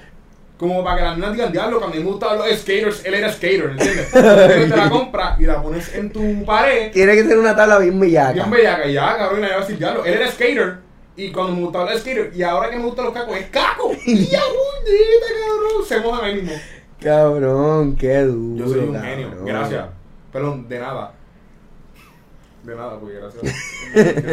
como 0.57 0.83
para 0.83 0.97
que 0.97 1.03
las 1.03 1.17
nenas 1.17 1.33
digan, 1.33 1.51
diablo, 1.51 1.79
que 1.79 1.85
a 1.85 1.87
mí 1.89 1.97
me 1.99 2.05
gustaban 2.05 2.37
los 2.37 2.47
skaters, 2.59 3.03
él 3.05 3.13
era 3.15 3.31
skater, 3.31 3.71
¿entiendes? 3.71 4.07
Entonces 4.15 4.69
te 4.69 4.77
la 4.77 4.89
compras 4.89 5.39
y 5.39 5.43
la 5.43 5.61
pones 5.61 5.93
en 5.95 6.11
tu 6.11 6.45
pared, 6.45 6.91
Tiene 6.93 7.13
que 7.15 7.23
ser 7.25 7.37
una 7.37 7.55
tabla 7.55 7.79
bien 7.79 7.99
bellaca. 7.99 8.33
bien 8.33 8.49
bellaca, 8.51 8.87
ya, 8.87 9.17
cabrón, 9.17 9.39
y 9.39 9.41
nadie 9.41 9.53
va 9.55 9.59
a 9.59 9.63
decir, 9.63 9.77
diablo, 9.77 10.05
él 10.05 10.13
era 10.13 10.31
skater. 10.31 10.77
Y 11.17 11.31
cuando 11.31 11.53
me 11.55 11.61
gustaba 11.61 11.91
el 11.91 11.99
skater, 11.99 12.31
y 12.35 12.43
ahora 12.43 12.69
que 12.69 12.77
me 12.77 12.83
gustan 12.85 13.05
los 13.05 13.13
cacos, 13.13 13.35
es 13.37 13.45
caco. 13.49 13.91
Y 14.05 14.25
ya, 14.27 14.39
puñeta, 14.41 15.27
cabrón, 15.45 15.85
se 15.87 15.99
mojan 15.99 16.25
ahí 16.25 16.35
mismo. 16.35 16.51
Cabrón, 17.01 17.95
qué 17.95 18.21
duro. 18.23 18.65
Yo 18.65 18.69
soy 18.71 18.79
un 18.79 18.93
cabrón. 18.93 19.09
genio, 19.11 19.29
gracias. 19.45 19.85
Perdón, 20.31 20.67
de 20.69 20.79
nada. 20.79 21.11
De 22.63 22.75
nada, 22.75 22.99
pues 22.99 23.15
gracias. 23.15 23.43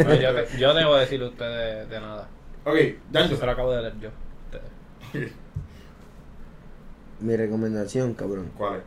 No, 0.06 0.14
yo, 0.14 0.34
te- 0.34 0.58
yo 0.58 0.74
tengo 0.74 0.94
que 0.94 1.00
decirle 1.00 1.26
a 1.26 1.28
ustedes 1.28 1.90
de 1.90 2.00
nada. 2.00 2.28
ok. 2.64 2.76
Yo 3.12 3.36
se 3.36 3.44
lo 3.46 3.52
acabo 3.52 3.72
de 3.72 3.82
leer 3.82 3.94
yo. 4.00 4.08
Mi 7.22 7.36
recomendación, 7.36 8.14
cabrón. 8.14 8.50
¿Cuál 8.56 8.76
es? 8.76 8.82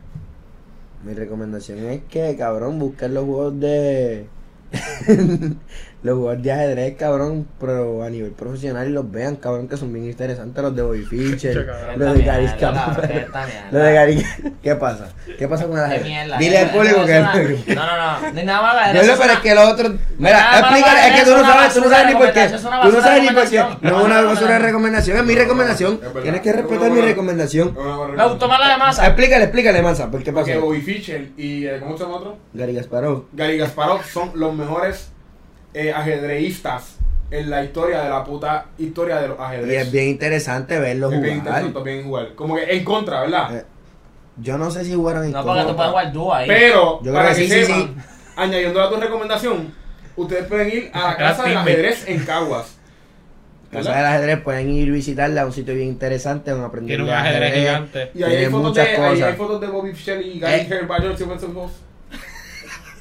Mi 1.06 1.14
recomendación 1.14 1.78
es 1.86 2.02
que, 2.04 2.36
cabrón, 2.36 2.78
busquen 2.78 3.14
los 3.14 3.24
juegos 3.24 3.60
de. 3.60 4.26
los 6.02 6.18
juegos 6.18 6.42
de 6.42 6.52
ajedrez, 6.52 6.96
cabrón, 6.96 7.48
pero 7.58 8.02
a 8.04 8.10
nivel 8.10 8.30
profesional 8.32 8.86
y 8.88 8.92
los 8.92 9.10
vean, 9.10 9.36
cabrón, 9.36 9.66
que 9.66 9.76
son 9.76 9.92
bien 9.92 10.04
interesantes. 10.06 10.62
Los 10.62 10.76
de 10.76 10.82
Bobby 10.82 11.02
Fischer, 11.04 11.66
los 11.96 12.14
de 12.14 12.22
Gary. 12.22 12.46
Los 13.70 13.82
de 13.82 13.92
Gary. 13.92 14.24
¿Qué 14.62 14.74
pasa? 14.76 15.08
¿Qué 15.38 15.48
pasa 15.48 15.66
con 15.66 15.78
el 15.78 15.88
Qué 15.88 16.14
ajedrez? 16.14 16.38
Dile 16.38 16.58
al 16.58 16.70
público 16.70 17.04
que. 17.04 17.18
No, 17.20 17.86
no, 17.86 17.96
no. 17.96 18.32
No 18.32 18.42
nada 18.44 18.92
le 18.92 19.00
es 19.00 19.18
pero 19.18 19.32
es 19.32 19.38
que 19.40 19.54
los 19.54 19.64
otros. 19.72 19.92
Mira, 20.18 20.58
explícale, 20.60 21.08
es 21.08 21.20
que 21.20 21.30
tú 21.30 21.36
no 21.36 21.44
sabes, 21.44 21.74
tú 21.74 21.80
no 21.80 21.88
sabes 21.90 22.06
ni 22.06 22.12
por 22.14 22.32
qué. 22.32 22.48
recomendación, 22.48 22.54
es 22.58 22.64
una 22.64 22.82
Tú 22.82 22.92
no 22.92 23.00
sabes 23.02 23.22
ni 23.22 23.28
por 23.28 23.48
qué. 23.48 23.56
recomendación. 23.58 23.78
No 23.82 23.98
es 23.98 24.04
una 24.04 24.22
basura 24.22 24.52
de 24.52 24.58
recomendación, 24.60 25.16
es 25.18 25.24
mi 25.24 25.34
recomendación. 25.34 26.00
Tienes 26.22 26.40
que 26.40 26.50
Es 26.50 26.56
respetar 26.56 26.90
mi 26.90 27.00
recomendación. 27.00 27.74
Gustó 27.74 28.48
más 28.48 28.60
la 28.60 28.68
de 28.70 28.76
masa. 28.76 29.06
Explícale, 29.06 29.44
explícale, 29.44 29.82
Mansa, 29.82 30.10
¿por 30.10 30.22
qué 30.22 30.32
Porque 30.32 30.52
pasó? 30.52 30.64
Bobby 30.66 30.80
Fischer 30.82 31.28
y, 31.36 31.66
eh, 31.66 31.78
¿cómo 31.80 31.96
se 31.96 32.04
llama 32.04 32.16
otro? 32.16 32.38
Gary 32.52 32.74
Gasparov. 32.74 33.24
Gary 33.32 33.58
Gasparov 33.58 34.04
son 34.04 34.30
los 34.34 34.54
mejores 34.54 35.10
eh, 35.78 35.92
ajedreístas 35.92 36.96
en 37.30 37.50
la 37.50 37.62
historia 37.64 38.02
de 38.02 38.08
la 38.08 38.24
puta 38.24 38.66
historia 38.78 39.16
de 39.20 39.28
los 39.28 39.38
Y 39.38 39.42
ajedrez. 39.42 39.86
es 39.86 39.92
bien 39.92 40.08
interesante 40.08 40.78
verlos 40.78 41.12
Es 41.12 41.20
bien 41.20 41.40
jugar. 41.40 41.62
interesante, 41.62 41.90
bien 41.90 42.04
jugar. 42.06 42.34
Como 42.34 42.54
que 42.56 42.64
en 42.76 42.84
contra, 42.84 43.20
¿verdad? 43.22 43.56
Eh, 43.56 43.64
Yo 44.38 44.58
no 44.58 44.70
sé 44.70 44.84
si 44.84 44.94
jugaron 44.94 45.24
en 45.24 45.32
No, 45.32 45.44
porque 45.44 45.60
tú 45.62 45.66
contra. 45.68 45.76
puedes 45.76 45.90
jugar 45.90 46.12
dúo 46.12 46.34
ahí. 46.34 46.48
Pero, 46.48 47.00
Yo 47.02 47.12
para 47.12 47.32
creo 47.34 47.48
que 47.48 47.54
que 47.54 47.64
sí, 47.66 47.94
añadiendo 48.36 48.80
a 48.82 48.88
tu 48.90 48.96
recomendación, 48.96 49.74
ustedes 50.16 50.46
pueden 50.46 50.68
ir 50.70 50.90
a 50.92 51.08
la 51.08 51.16
casa 51.16 51.42
del 51.44 51.56
ajedrez 51.56 52.08
en 52.08 52.24
Caguas. 52.24 52.76
Casa 53.72 53.96
del 53.96 54.04
ajedrez 54.06 54.40
pueden 54.42 54.70
ir 54.70 54.90
visitarla, 54.92 55.40
es 55.42 55.46
un 55.48 55.52
sitio 55.52 55.74
bien 55.74 55.88
interesante, 55.88 56.52
van 56.52 56.62
a 56.62 56.66
aprender 56.66 56.96
Tiene 56.96 57.10
un 57.10 57.16
ajedrez 57.18 57.54
gigante. 57.54 58.10
Y 58.14 58.22
ahí 58.22 58.36
hay, 58.36 58.46
fotos 58.46 58.74
de, 58.74 58.82
ahí 58.82 59.22
hay 59.22 59.34
fotos 59.34 59.60
de 59.60 59.66
Bobby 59.66 59.92
Fischer 59.92 60.24
y 60.24 60.38
Gary 60.38 60.60
Eh. 60.70 60.86
Dos. 61.52 61.72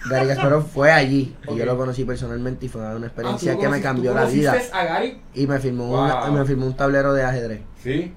Gary 0.09 0.27
Kasparov 0.27 0.67
fue 0.67 0.91
allí 0.91 1.35
y 1.49 1.55
yo 1.55 1.65
lo 1.65 1.77
conocí 1.77 2.03
personalmente 2.05 2.65
y 2.65 2.69
fue 2.69 2.81
una 2.81 2.91
Ah, 2.93 2.97
experiencia 3.07 3.53
¿tú 3.53 3.59
que 3.61 3.69
me 3.69 3.81
cambió 3.81 4.11
tú 4.11 4.17
la 4.17 4.25
vida 4.25 4.55
a 4.73 4.83
Gary? 4.85 5.21
y 5.33 5.47
me 5.47 5.59
firmó, 5.59 5.87
Wow. 5.87 6.03
una- 6.03 6.31
me 6.31 6.45
firmó 6.45 6.65
un 6.67 6.75
tablero 6.75 7.13
de 7.13 7.23
ajedrez 7.23 7.61
Sí. 7.81 8.13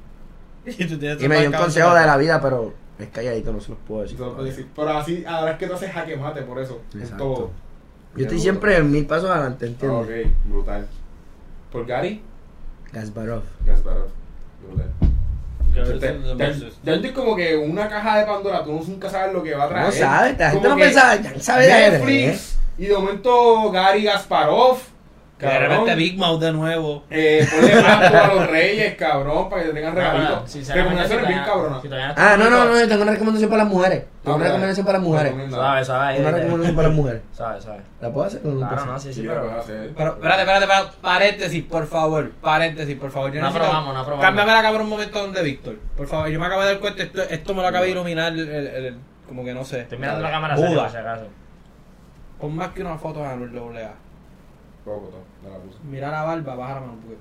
Y, 0.66 1.28
me 1.28 1.40
dio 1.40 1.50
un 1.50 1.56
consejo 1.56 1.94
de 1.94 2.04
la 2.06 2.16
vida, 2.18 2.40
pero 2.42 2.74
es 2.98 3.08
calladito, 3.08 3.52
no 3.52 3.60
se 3.60 3.70
los 3.70 3.78
puedo 3.86 4.02
decir. 4.02 4.18
Pero 4.76 4.90
así, 4.90 5.24
ahora 5.26 5.52
es 5.52 5.58
que 5.58 5.66
tú 5.66 5.72
haces 5.74 5.90
jaque 5.92 6.16
mate 6.16 6.42
por 6.42 6.58
eso. 6.58 6.80
En 6.92 7.00
Exacto. 7.00 7.24
todo. 7.24 7.50
Yo 8.16 8.22
estoy 8.24 8.38
siempre 8.40 8.82
mil 8.82 9.06
pasos 9.06 9.30
adelante, 9.30 9.64
Ah, 9.64 9.68
¿entiendes? 9.68 10.26
ok, 10.26 10.48
brutal. 10.50 10.86
¿Por 11.72 11.86
Gary? 11.86 12.22
Kasparov. 12.92 13.42
Gasparov. 13.64 14.08
Brutal. 14.66 14.90
Ya 16.84 16.94
estoy 16.94 17.12
como 17.12 17.36
que 17.36 17.56
una 17.56 17.88
caja 17.88 18.18
de 18.18 18.26
Pandora, 18.26 18.64
tú 18.64 18.72
nunca 18.86 19.08
sabes 19.10 19.32
lo 19.32 19.42
que 19.42 19.54
va 19.54 19.64
a 19.64 19.68
traer. 19.68 19.86
No 19.86 19.92
sabes, 19.92 20.38
la 20.38 20.50
gente 20.50 20.62
Como 20.62 20.74
no 20.74 20.76
que 20.76 20.84
pensaba, 20.84 21.16
ya 21.16 21.40
sabe 21.40 21.66
de 21.66 21.72
ajedrez. 21.72 22.00
Netflix, 22.02 22.58
y 22.78 22.86
de 22.86 22.94
momento 22.94 23.70
Gary 23.70 24.04
Gasparov. 24.04 24.78
Que 25.38 25.46
de 25.46 25.52
repente 25.60 25.76
Cabrón. 25.76 25.96
Big 25.98 26.18
Mouth 26.18 26.40
de 26.40 26.52
nuevo. 26.52 27.04
Eh, 27.10 27.46
ponle 27.48 27.72
a 27.74 28.26
los 28.34 28.46
reyes, 28.48 28.94
cabrón, 28.96 29.48
para 29.48 29.62
que 29.62 29.68
te 29.68 29.74
tengan 29.74 29.94
No, 29.94 30.00
no, 30.02 30.06
regalitos. 30.10 30.50
sinceramente, 30.50 31.02
Recomendaciones 31.04 31.26
si 31.26 31.32
bien 31.32 31.44
cabronas. 31.44 31.82
si 31.82 31.88
Ah, 32.20 32.36
no, 32.36 32.50
no, 32.50 32.64
no, 32.64 32.78
yo 32.80 32.88
tengo 32.88 33.02
una 33.02 33.12
recomendación 33.12 33.50
para 33.50 33.62
las 33.62 33.72
mujeres. 33.72 34.04
Tengo 34.24 34.32
Ah, 34.32 34.36
una 34.36 34.44
recomendación 34.46 34.86
para 34.86 34.98
las 34.98 35.06
mujeres. 35.06 35.32
Suave. 35.86 36.06
ahí, 36.08 36.20
Una 36.20 36.30
recomendación 36.32 36.76
para 36.76 36.88
las 36.88 36.96
mujeres. 36.96 37.22
Suave, 37.32 37.60
suave. 37.62 37.80
¿La 38.00 38.12
puedo 38.12 38.26
hacer? 38.26 38.44
no 38.44 38.68
Claro, 38.68 38.84
no, 38.86 38.92
hacer? 38.94 39.14
sí, 39.14 39.20
sí, 39.22 39.26
pero. 39.28 39.42
Pero, 39.96 40.10
espérate, 40.14 40.40
espérate, 40.42 40.64
espérate, 40.64 40.92
paréntesis, 41.00 41.64
por 41.64 41.86
favor, 41.86 42.30
paréntesis, 42.40 42.96
por 42.96 43.10
favor. 43.12 43.30
Yo 43.32 43.40
No 43.40 43.46
necesito- 43.46 43.64
aprobamos, 43.64 43.94
no 43.94 44.00
aprobamos. 44.00 44.24
Cámbiame 44.26 44.52
la 44.52 44.62
cámara 44.62 44.82
un 44.82 44.90
momento 44.90 45.20
donde 45.20 45.42
Víctor, 45.44 45.76
por 45.96 46.08
favor. 46.08 46.28
Yo 46.30 46.40
me 46.40 46.46
acabo 46.46 46.62
de 46.62 46.68
dar 46.72 46.80
cuenta, 46.80 47.02
esto, 47.04 47.22
esto 47.22 47.54
me 47.54 47.62
lo 47.62 47.68
acaba 47.68 47.84
de 47.84 47.90
iluminar, 47.92 48.32
el, 48.32 48.40
el- 48.48 48.66
el- 48.86 48.98
como 49.28 49.44
que 49.44 49.54
no 49.54 49.64
sé. 49.64 49.82
Estoy 49.82 49.98
mirando 49.98 50.20
la 50.20 50.30
cámara 50.32 50.56
Buda. 50.56 50.82
por 50.82 50.90
si 50.90 50.96
acaso. 50.96 51.26
Pon 52.40 52.56
más 52.56 52.68
que 52.70 52.80
una 52.82 52.98
foto 52.98 53.20
de 53.20 53.26
Anuel 53.26 53.56
AA. 53.78 53.94
Me 55.42 55.50
la 55.50 55.56
puse. 55.58 55.78
Mira 55.84 56.10
la 56.10 56.22
barba, 56.24 56.54
baja 56.54 56.74
la 56.74 56.80
mano 56.80 56.92
un 56.94 57.00
poquito. 57.00 57.20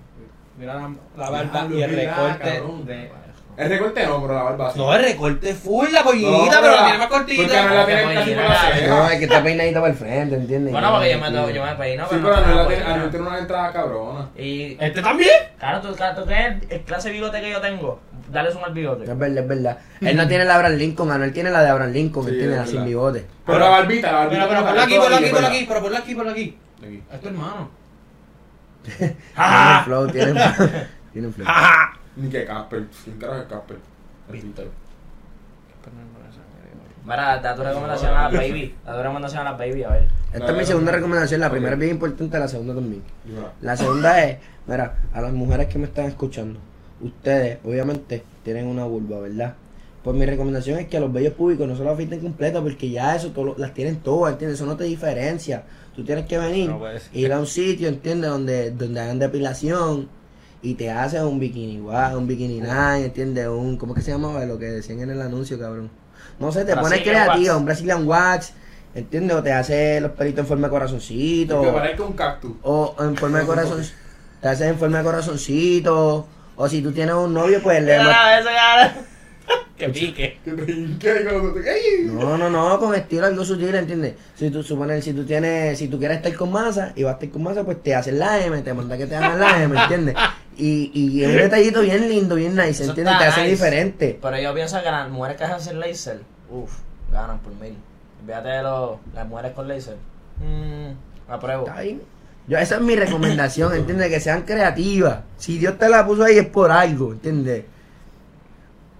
Mira 0.57 0.73
la, 0.75 0.89
la 1.17 1.29
barba 1.29 1.67
y 1.73 1.81
el 1.81 1.95
recorte. 1.95 2.53
cabrón. 2.55 2.85
de- 2.85 3.11
El 3.57 3.69
recorte 3.69 4.05
no, 4.05 4.21
pero 4.21 4.33
la 4.35 4.43
barba 4.43 4.71
sí. 4.71 4.79
No, 4.79 4.93
el 4.93 5.03
recorte 5.03 5.53
full, 5.55 5.87
la 5.91 6.03
pollita, 6.03 6.29
No, 6.29 6.61
pero 6.61 6.71
la 6.75 6.83
tiene 6.83 6.97
más 6.99 7.07
cortita. 7.07 7.41
Porque 7.43 7.61
no 7.63 7.73
la 7.75 7.85
tiene 7.85 8.01
Porque 8.03 8.15
casi 8.15 8.31
por 8.33 8.43
pollina, 8.43 8.49
la 8.53 8.75
ceja. 8.75 8.87
No, 8.87 9.09
es 9.09 9.17
que 9.17 9.23
está 9.25 9.43
peinadita 9.43 9.79
para 9.79 9.91
el 9.93 9.97
frente, 9.99 10.35
¿entiendes? 10.35 10.71
Bueno, 10.73 10.91
porque 10.91 11.11
yo 11.11 11.19
me, 11.19 11.53
yo 11.53 11.65
me 11.65 11.75
peino, 11.75 12.03
Sí, 12.03 12.09
pero 12.21 12.23
pero 12.35 12.47
no 12.47 12.55
la 12.55 12.67
tiene, 12.67 13.27
una 13.27 13.39
entrada 13.39 13.71
cabrona. 13.73 14.29
Y 14.37 14.77
¿Este 14.79 15.01
también? 15.01 15.31
claro, 15.59 15.81
tú, 15.81 15.95
claro, 15.95 16.21
tú 16.21 16.27
que 16.27 16.45
el, 16.45 16.67
el 16.69 16.81
clase 16.81 17.07
de 17.09 17.13
bigote 17.15 17.41
que 17.41 17.49
yo 17.51 17.59
tengo, 17.61 17.99
dale 18.31 18.51
zoom 18.51 18.63
al 18.63 18.73
bigote. 18.73 19.03
Es 19.03 19.17
verdad, 19.17 19.37
es 19.43 19.47
verdad. 19.47 19.77
Él 20.01 20.17
no 20.17 20.27
tiene 20.27 20.45
la 20.45 20.51
de 20.53 20.55
Abraham 20.57 20.77
Lincoln, 20.77 21.11
Anuel 21.11 21.33
tiene 21.33 21.51
la 21.51 21.61
de 21.63 21.69
Abraham 21.69 21.91
Lincoln, 21.91 22.25
Sí, 22.25 22.31
¿entiendes? 22.31 22.59
es 22.59 22.65
La 22.65 22.71
sin 22.71 22.85
bigote. 22.85 23.25
Pero 23.45 23.59
la 23.59 23.69
barbita, 23.69 24.11
la 24.11 24.17
barbita. 24.19 24.47
Pero, 24.47 24.49
pero 24.49 24.65
ponla 24.67 24.83
aquí, 24.83 24.95
ponla 24.97 25.17
aquí, 25.17 25.29
ponla 25.31 25.47
aquí, 25.47 25.65
pero 25.67 25.81
ponla 25.81 25.97
aquí, 25.99 26.15
ponla 26.15 26.31
aquí. 26.31 26.57
Es 27.13 27.21
tu 27.21 27.27
hermano. 27.27 27.69
Tiene 28.97 29.15
flow, 29.85 30.07
tiene 30.07 30.33
tiene 31.13 31.31
flow. 31.31 31.45
¡Ja! 31.47 31.93
Ni 32.15 32.29
que 32.29 32.45
Casper. 32.45 32.85
¿Quién 33.03 33.17
carajo 33.19 33.41
es 33.41 33.47
Casper? 33.47 33.77
Mira, 37.05 37.37
da 37.39 37.55
tu 37.55 37.63
recomendación 37.63 38.13
a 38.13 38.23
las 38.23 38.33
baby. 38.41 38.75
Da 38.85 38.93
tu 38.95 39.01
recomendación 39.01 39.41
a 39.41 39.51
las 39.51 39.57
baby, 39.59 39.83
a 39.83 39.89
ver. 39.89 40.07
Esta 40.33 40.51
es 40.51 40.57
mi 40.57 40.65
segunda 40.65 40.91
recomendación, 40.91 41.39
la 41.39 41.49
primera 41.49 41.73
es 41.73 41.79
bien 41.79 41.91
importante, 41.91 42.37
la 42.37 42.47
segunda 42.47 42.73
también. 42.75 43.01
La 43.61 43.77
segunda 43.77 44.23
es, 44.23 44.37
mira, 44.67 44.93
a 45.13 45.21
las 45.21 45.31
mujeres 45.31 45.67
que 45.67 45.79
me 45.79 45.85
están 45.85 46.05
escuchando, 46.05 46.59
ustedes 47.01 47.59
obviamente 47.63 48.23
tienen 48.43 48.67
una 48.67 48.85
vulva, 48.85 49.19
¿verdad? 49.19 49.55
Pues 50.03 50.15
mi 50.15 50.25
recomendación 50.25 50.79
es 50.79 50.87
que 50.87 50.97
a 50.97 50.99
los 51.01 51.11
bellos 51.11 51.33
públicos 51.33 51.67
no 51.67 51.75
se 51.75 51.83
lo 51.83 51.91
afeiten 51.91 52.19
completo 52.21 52.63
porque 52.63 52.89
ya 52.89 53.15
eso 53.15 53.29
todo, 53.31 53.45
lo- 53.45 53.57
las 53.57 53.73
tienen 53.73 53.97
todas, 53.97 54.33
¿entiendes? 54.33 54.59
Eso 54.59 54.65
no 54.65 54.77
te 54.77 54.85
diferencia. 54.85 55.63
Tú 55.95 56.03
tienes 56.05 56.25
que 56.27 56.37
venir, 56.37 56.69
No 56.69 56.79
ir 57.13 57.33
a 57.33 57.39
un 57.39 57.47
sitio, 57.47 57.89
¿entiendes? 57.89 58.29
Donde, 58.29 58.71
donde 58.71 58.99
hagan 59.01 59.19
depilación 59.19 60.07
y 60.61 60.75
te 60.75 60.89
hacen 60.91 61.23
un 61.23 61.39
bikini 61.39 61.73
igual, 61.75 62.15
un 62.15 62.27
bikini 62.27 62.61
nine, 62.61 63.05
¿entiendes? 63.05 63.47
Un, 63.47 63.77
¿cómo 63.77 63.93
es 63.93 63.97
que 63.97 64.03
se 64.05 64.11
llamaba? 64.11 64.45
Lo 64.45 64.57
que 64.57 64.65
decían 64.65 65.01
en 65.01 65.09
el 65.09 65.21
anuncio, 65.21 65.59
cabrón. 65.59 65.89
No 66.39 66.51
sé, 66.51 66.65
te 66.65 66.73
pones 66.75 66.99
wax. 67.27 67.57
un 67.57 67.65
Brazilian 67.65 68.07
wax, 68.07 68.53
¿entiendes? 68.95 69.35
O 69.35 69.43
te 69.43 69.51
hace 69.51 69.99
los 69.99 70.11
pelitos 70.11 70.39
en 70.41 70.47
forma 70.47 70.67
de 70.67 70.71
corazoncito. 70.71 71.61
Que 71.61 71.71
parezca 71.71 72.03
un 72.03 72.13
cactus. 72.13 72.51
O 72.63 72.95
en 72.99 73.15
forma 73.17 73.39
de 73.39 73.45
corazón. 73.45 73.81
Te 74.41 74.47
haces 74.49 74.67
en 74.67 74.77
forma 74.77 74.99
de 74.99 75.03
corazoncito. 75.03 76.27
O 76.57 76.67
si 76.67 76.81
tú 76.81 76.91
tienes 76.91 77.15
un 77.15 77.33
novio, 77.33 77.61
pues 77.61 77.81
le. 77.81 77.95
Ah, 78.01 78.39
eso 78.39 78.49
ya. 78.49 78.95
Que 79.77 79.89
pique. 79.89 80.39
No, 82.05 82.37
no, 82.37 82.49
no, 82.49 82.79
con 82.79 82.95
estilo 82.95 83.27
algo 83.27 83.45
sutil, 83.45 83.75
¿entiendes? 83.75 84.15
Si 84.35 84.49
tú 84.49 84.63
supones, 84.63 85.05
si 85.05 85.13
tú 85.13 85.23
tienes, 85.23 85.77
si 85.77 85.87
tú 85.87 85.99
quieres 85.99 86.17
estar 86.17 86.33
con 86.33 86.51
masa 86.51 86.93
y 86.95 87.03
vas 87.03 87.11
a 87.11 87.13
estar 87.15 87.29
con 87.29 87.43
masa, 87.43 87.63
pues 87.63 87.81
te 87.83 87.93
haces 87.93 88.15
la 88.15 88.43
M, 88.43 88.59
te 88.63 88.73
manda 88.73 88.97
que 88.97 89.05
te 89.05 89.15
hagan 89.15 89.39
la 89.39 89.61
M, 89.63 89.79
¿entiendes? 89.79 90.15
Y, 90.57 90.91
y 90.93 91.23
es 91.23 91.29
un 91.29 91.37
detallito 91.37 91.81
bien 91.81 92.09
lindo, 92.09 92.35
bien 92.35 92.55
nice, 92.55 92.83
¿entiendes? 92.83 93.19
Te 93.19 93.23
hace 93.25 93.41
nice. 93.41 93.51
diferente. 93.51 94.19
Pero 94.19 94.39
yo 94.39 94.53
pienso 94.55 94.81
que 94.81 94.89
las 94.91 95.09
mujeres 95.09 95.37
que 95.37 95.43
hacen 95.43 95.79
laser, 95.79 96.21
uff, 96.49 96.73
ganan 97.11 97.37
por 97.39 97.53
mil. 97.53 97.77
Fíjate 98.25 98.49
de 98.49 98.63
los, 98.63 98.97
las 99.13 99.27
mujeres 99.27 99.51
con 99.51 99.67
laser. 99.67 99.97
Mmm, 100.39 101.31
apruebo. 101.31 101.67
Está 101.67 101.81
bien. 101.81 102.01
Yo, 102.47 102.57
esa 102.57 102.75
es 102.75 102.81
mi 102.81 102.95
recomendación, 102.95 103.73
¿entiendes? 103.75 104.09
Que 104.09 104.19
sean 104.19 104.43
creativas. 104.43 105.19
Si 105.37 105.57
Dios 105.57 105.77
te 105.77 105.89
la 105.89 106.05
puso 106.05 106.23
ahí 106.23 106.37
es 106.37 106.47
por 106.47 106.71
algo, 106.71 107.11
¿entiendes? 107.11 107.65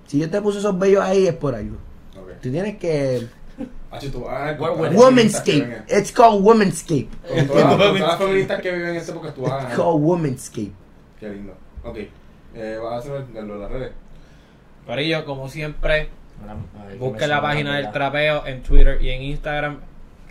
Si 0.08 0.18
Dios 0.18 0.30
te 0.32 0.42
puso 0.42 0.60
esos 0.60 0.78
bellos 0.78 1.02
ahí 1.04 1.28
es 1.28 1.34
por 1.34 1.56
algo. 1.56 1.78
Ok. 2.20 2.42
Tú 2.42 2.52
tienes 2.52 2.78
que... 2.78 3.28
Hacho, 3.90 4.12
tú 4.12 4.22
vas 4.22 4.34
a 4.36 4.40
ganar 4.40 4.58
con 4.58 4.70
Well, 4.70 4.78
todas 4.78 4.92
well. 4.92 4.94
las 4.94 5.44
feministas 5.44 5.44
que 5.44 5.60
Womanscape. 5.62 5.98
It's 6.00 6.12
called 6.12 6.42
Womanscape. 6.44 7.08
Con 7.28 7.48
todas 7.48 7.64
con 7.66 7.78
todas 7.78 8.00
las 8.00 8.18
feministas 8.18 8.62
que 8.62 8.72
viven 8.72 8.90
en 8.90 8.96
este 8.98 9.14
porque 9.14 9.32
tú 9.32 9.42
vas 9.44 9.52
a 9.54 9.68
It's 9.68 9.76
called 9.78 10.02
Womanscape. 10.02 10.72
Qué 11.20 11.30
lindo. 11.30 11.54
Ok. 11.84 11.98
Eh, 12.56 12.80
vas 12.84 12.94
a 12.94 12.98
hacer 12.98 13.44
lo 13.44 13.54
de 13.54 13.60
las 13.60 13.72
redes. 13.72 13.92
Corillo, 14.86 15.26
como 15.26 15.48
siempre, 15.50 16.10
busquen 17.00 17.30
la 17.30 17.42
página 17.42 17.78
del 17.78 17.92
trapeo 17.92 18.46
en 18.46 18.62
Twitter 18.62 19.02
y 19.02 19.10
en 19.10 19.22
Instagram. 19.24 19.80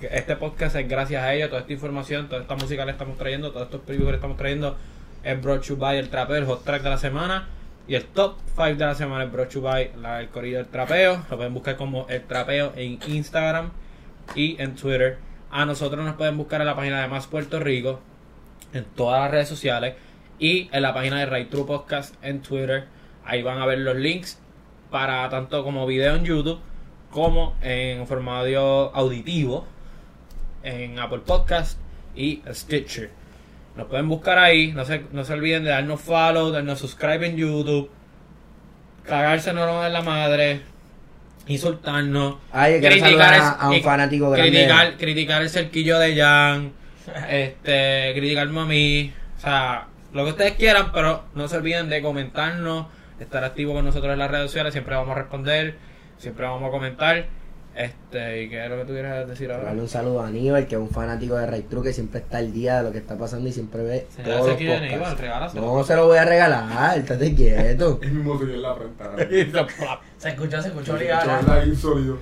Este 0.03 0.37
podcast 0.37 0.77
es 0.77 0.87
gracias 0.87 1.23
a 1.23 1.33
ellos. 1.33 1.49
Toda 1.49 1.63
esta 1.63 1.73
información, 1.73 2.29
toda 2.29 2.43
esta 2.43 2.55
música 2.55 2.85
le 2.85 2.93
estamos 2.93 3.17
trayendo, 3.17 3.51
todos 3.51 3.65
estos 3.65 3.81
previews 3.81 4.11
le 4.11 4.17
estamos 4.17 4.37
trayendo 4.37 4.77
es 5.23 5.43
brought 5.43 5.63
to 5.63 5.69
you 5.69 5.77
by 5.77 5.97
el 5.97 6.11
trapeo, 6.11 6.37
el 6.37 6.45
hot 6.45 6.65
track 6.65 6.83
de 6.83 6.91
la 6.91 6.99
semana. 6.99 7.49
Y 7.89 7.95
el 7.95 8.05
top 8.05 8.37
5 8.57 8.75
de 8.75 8.85
la 8.85 8.95
semana 8.95 9.25
es 9.25 9.33
brought 9.33 9.49
to 9.49 9.55
you 9.55 9.63
by 9.63 9.93
la, 10.01 10.21
el 10.21 10.29
corillo 10.29 10.59
del 10.59 10.67
trapeo. 10.67 11.25
Lo 11.31 11.37
pueden 11.39 11.55
buscar 11.55 11.77
como 11.77 12.07
el 12.09 12.23
trapeo 12.25 12.75
en 12.77 12.99
Instagram 13.07 13.71
y 14.35 14.61
en 14.61 14.75
Twitter. 14.75 15.19
A 15.51 15.65
nosotros 15.65 16.05
nos 16.05 16.17
pueden 16.17 16.37
buscar 16.37 16.61
en 16.61 16.67
la 16.67 16.77
página 16.77 17.01
de 17.01 17.09
Más 17.09 17.27
Puerto 17.27 17.59
Rico, 17.59 18.01
en 18.75 18.85
todas 18.85 19.23
las 19.23 19.31
redes 19.31 19.49
sociales 19.49 19.95
y 20.39 20.69
en 20.73 20.83
la 20.83 20.93
página 20.93 21.21
de 21.21 21.27
Right 21.27 21.49
True 21.49 21.65
Podcast 21.65 22.15
en 22.23 22.43
Twitter. 22.43 22.85
Ahí 23.25 23.43
van 23.43 23.59
a 23.59 23.67
ver 23.67 23.79
los 23.79 23.97
links 23.97 24.39
para 24.91 25.27
tanto 25.31 25.65
como 25.65 25.87
video 25.87 26.17
en 26.17 26.25
YouTube 26.27 26.61
como 27.11 27.57
en 27.63 28.07
formato 28.07 28.95
auditivo 28.95 29.67
en 30.67 30.99
Apple 30.99 31.21
Podcast 31.25 31.79
y 32.15 32.43
Stitcher. 32.53 33.11
Nos 33.77 33.87
pueden 33.87 34.09
buscar 34.09 34.39
ahí, 34.39 34.73
no 34.73 34.85
se, 34.85 35.05
no 35.13 35.25
se 35.25 35.35
olviden 35.35 35.65
de 35.65 35.71
darnos 35.71 36.01
follow, 36.01 36.51
darnos 36.51 36.79
subscribe 36.79 37.27
en 37.27 37.37
YouTube, 37.37 37.91
cagársenos 39.05 39.87
en 39.87 39.93
la 39.93 40.03
madre, 40.03 40.63
insultarnos, 41.47 42.37
Ay, 42.53 42.83
saludar 43.01 43.35
a, 43.35 43.51
a 43.51 43.71
un 43.71 43.83
fanático 43.83 44.31
grande. 44.31 44.51
criticar, 44.51 44.97
criticar 44.97 45.43
el 45.43 45.51
cerquillo 45.51 45.99
de 45.99 46.17
Jan, 46.17 46.73
este, 47.29 48.13
criticarme 48.15 48.61
a 48.61 48.65
mí, 48.65 49.13
o 49.37 49.41
sea, 49.41 49.87
lo 50.13 50.25
que 50.25 50.31
ustedes 50.31 50.53
quieran, 50.55 50.91
pero 50.93 51.25
no 51.35 51.47
se 51.47 51.59
olviden 51.59 51.89
de 51.89 52.03
comentarnos, 52.03 52.87
estar 53.21 53.45
activo 53.45 53.75
con 53.75 53.85
nosotros 53.85 54.13
en 54.13 54.19
las 54.19 54.31
redes 54.31 54.51
sociales, 54.51 54.73
siempre 54.73 54.97
vamos 54.97 55.15
a 55.15 55.21
responder, 55.21 55.77
siempre 56.17 56.47
vamos 56.47 56.67
a 56.67 56.71
comentar, 56.71 57.27
este, 57.77 58.43
y 58.43 58.49
qué 58.49 58.65
es 58.65 58.71
lo 58.71 58.77
que 58.79 58.85
tú 58.87 58.93
quieres 58.93 59.29
decir 59.29 59.53
ahora. 59.53 59.65
Darle 59.65 59.83
un 59.83 59.89
saludo 59.89 60.23
a 60.23 60.29
Aníbal, 60.29 60.67
que 60.67 60.77
es 60.77 60.81
un 60.81 60.89
fanático 60.91 61.37
de 61.37 61.47
Ray 61.47 61.63
True, 61.63 61.83
que 61.83 61.93
siempre 61.93 62.21
está 62.21 62.39
al 62.39 62.53
día 62.53 62.79
de 62.79 62.83
lo 62.85 62.93
que 62.93 62.99
está 62.99 63.19
pasando 63.19 63.49
y 63.49 63.53
siempre 63.53 63.83
ve 63.83 64.07
Se 64.15 64.23
todos 64.23 64.47
los 64.47 64.55
aquí 64.55 64.65
de 64.65 64.71
podcasts. 64.73 64.95
Aníbal, 64.95 65.19
regálaselo. 65.19 65.63
No 65.67 65.85
se 65.85 65.97
lo 65.97 66.07
voy 66.07 66.19
a 66.19 66.25
regalar, 66.25 66.99
estate 66.99 67.35
quieto. 67.35 67.99
El 68.03 68.13
mismo 68.13 68.41
en 68.43 68.63
la 68.63 68.75
frente. 68.75 69.53
Se 70.19 70.29
escuchó, 70.31 70.63
se 70.63 70.69
escuchó 70.69 70.97
ligada. 70.97 71.61
ahí 71.61 71.77
sólido. 71.77 72.19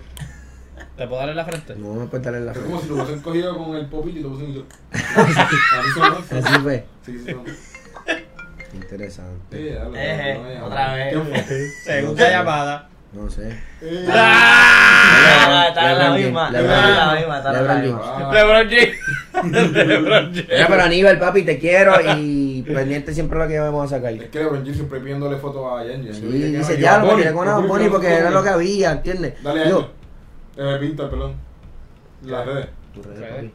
¿Te 0.96 1.06
puedo 1.06 1.16
darle 1.18 1.32
en 1.32 1.36
la 1.36 1.44
frente? 1.44 1.74
No 1.76 1.94
me 1.94 2.06
puedes 2.06 2.24
darle 2.24 2.40
la 2.40 2.52
Es 2.52 2.58
frente. 2.58 2.70
como 2.72 2.82
si 2.82 2.88
lo 2.88 2.94
hubiesen 2.96 3.20
cogido 3.20 3.56
con 3.56 3.76
el 3.76 3.86
popito 3.86 4.18
y 4.18 4.22
lo 4.22 4.28
hubiesen 4.30 4.50
hecho. 4.50 4.66
Así 6.36 6.58
fue. 6.60 6.84
Sí, 7.06 7.18
sí. 7.24 7.36
Interesante. 8.74 9.78
No 10.58 10.66
otra 10.66 10.94
vez. 10.94 11.74
Segunda 11.84 12.30
llamada. 12.30 12.88
No 13.14 13.30
sé. 13.30 13.56
Ah, 14.10 15.66
Está 15.68 15.92
en 15.92 15.98
la 15.98 16.04
LeBron 16.10 16.22
misma, 16.22 16.50
LeBron 16.50 16.70
la 16.70 16.82
James, 17.04 17.18
misma, 17.20 17.36
está 17.38 17.48
en 17.50 17.66
la 17.66 17.74
LeBron 17.74 18.68
James. 18.68 18.96
LeBron 19.92 20.24
James. 20.34 20.46
Mira, 20.48 20.66
pero 20.68 20.82
Aníbal, 20.82 21.18
papi, 21.18 21.42
te 21.44 21.58
quiero 21.58 21.94
y 22.16 22.62
pendiente 22.62 23.14
siempre 23.14 23.38
lo 23.38 23.46
que 23.46 23.58
vamos 23.60 23.92
a 23.92 23.96
sacar. 23.96 24.12
Es 24.14 24.28
que 24.30 24.38
LeBron 24.40 24.60
James 24.62 24.76
siempre 24.76 25.00
pidiéndole 25.00 25.36
fotos 25.36 25.64
a 25.80 25.84
Yen. 25.84 26.12
Sí, 26.12 26.20
dice, 26.22 26.80
ya, 26.80 26.98
lo 26.98 27.14
tiré 27.14 27.32
con 27.32 27.46
una 27.48 27.58
Bonnie 27.58 27.88
porque 27.88 28.12
era 28.12 28.30
lo 28.30 28.42
que 28.42 28.48
había, 28.48 28.92
¿entiendes? 28.92 29.42
Dale, 29.42 29.64
Yen. 29.66 29.86
Eh, 30.56 30.76
Pinta, 30.80 31.08
perdón. 31.10 31.34
Las 32.24 32.46
redes. 32.46 32.66
tu 32.94 33.02
red, 33.02 33.22
Ok. 33.22 33.28
papi. 33.28 33.52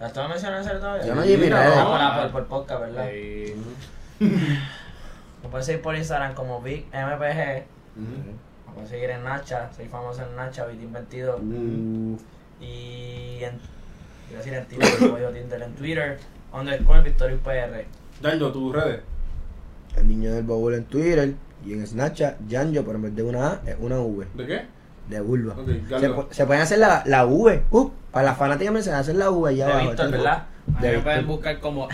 ¿La 0.00 0.06
estaba 0.08 0.28
mencionando 0.28 0.70
todavía? 0.78 1.06
Yo 1.06 1.14
no 1.14 1.24
llevo 1.24 1.42
mi 1.44 1.50
no, 1.50 1.56
red. 1.56 1.72
Ah, 1.76 1.84
por, 1.86 1.98
la- 1.98 2.22
por, 2.22 2.30
por 2.32 2.46
podcast, 2.46 2.80
¿verdad? 2.80 3.08
Sí. 3.10 3.54
Me 5.44 5.48
puedes 5.50 5.66
seguir 5.66 5.82
por 5.82 5.94
Instagram 5.94 6.34
como 6.34 6.60
BigMPG. 6.62 7.64
Puedes 8.74 8.90
seguir 8.90 9.10
en 9.10 9.24
Nacha. 9.24 9.70
Soy 9.74 9.86
famoso 9.86 10.22
en 10.28 10.36
Nacha, 10.36 10.66
Vitin22. 10.68 11.40
Uh, 11.40 12.18
Y 12.60 13.38
en. 13.44 13.58
Iba 14.30 14.34
a 14.34 14.38
decir 14.38 14.54
en 14.54 14.66
Tinder, 14.66 14.90
pero 14.98 15.18
yo 15.18 15.30
Tinder 15.30 15.62
en 15.62 15.72
Twitter. 15.74 16.18
Underscore 16.52 17.02
Victorious 17.02 17.40
PR. 17.42 17.84
Danjo, 18.22 18.52
tus 18.52 18.74
redes. 18.74 19.00
el 19.96 20.08
niño 20.08 20.32
del 20.32 20.44
baúl 20.44 20.74
en 20.74 20.84
Twitter 20.84 21.34
y 21.64 21.72
en 21.72 21.86
Snapchat, 21.86 22.36
Janjo, 22.48 22.82
pero 22.84 22.96
en 22.96 23.02
vez 23.02 23.16
de 23.16 23.22
una 23.22 23.46
A, 23.52 23.62
es 23.66 23.76
una 23.80 24.00
V. 24.00 24.26
¿De 24.34 24.46
qué? 24.46 24.62
De 25.08 25.20
vulva. 25.20 25.54
Ok, 25.54 25.68
Se, 26.00 26.10
pu- 26.10 26.26
se 26.30 26.46
pueden 26.46 26.62
hacer 26.62 26.78
la, 26.78 27.02
la 27.06 27.26
V. 27.26 27.62
Uh, 27.70 27.90
para 28.10 28.26
las 28.26 28.38
fanáticas 28.38 28.72
me 28.72 28.82
se 28.82 28.90
hacer 28.92 29.16
la 29.16 29.30
V 29.30 29.50
allá 29.50 29.66
De 29.66 29.72
abajo. 29.72 29.88
Víctor. 29.88 30.10
¿verdad? 30.10 30.46
A 30.66 30.80
mí 30.80 30.86
De 30.88 30.92
me 30.96 31.02
pueden 31.02 31.26
buscar 31.26 31.60
como 31.60 31.88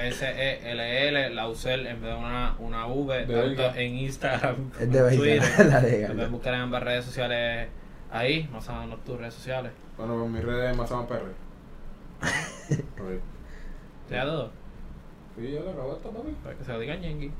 L-V-U-S-E-L-L, 0.00 1.30
la 1.34 1.48
UCL 1.48 1.86
en 1.86 2.02
vez 2.02 2.10
de 2.10 2.14
una, 2.16 2.54
una 2.58 2.86
V, 2.86 3.26
De 3.26 3.34
tanto 3.56 3.78
en 3.78 3.94
Instagram 3.96 4.56
Es 4.80 4.90
de 4.92 4.98
en 4.98 5.16
Twitter. 5.18 5.42
la 5.70 5.80
de 5.80 6.08
Me 6.08 6.14
pueden 6.14 6.32
buscar 6.32 6.54
en 6.54 6.60
ambas 6.60 6.82
redes 6.82 7.04
sociales 7.04 7.68
ahí, 8.10 8.48
más 8.52 8.68
o 8.68 8.74
menos 8.74 9.02
tus 9.04 9.18
redes 9.18 9.32
sociales. 9.34 9.72
Bueno, 9.96 10.18
con 10.18 10.30
mis 10.32 10.44
redes 10.44 10.76
más 10.76 10.90
PR. 10.90 11.22
Ok. 12.70 13.20
¿Te 14.08 14.14
da 14.16 14.24
todo? 14.24 14.50
Sí, 15.38 15.50
ya 15.52 15.60
lo 15.60 15.70
acabo 15.70 15.92
esto, 15.94 16.10
papi. 16.10 16.30
Para 16.44 16.56
que 16.56 16.64
se 16.64 16.72
lo 16.72 16.78
digan 16.80 17.00
Yengi. 17.00 17.30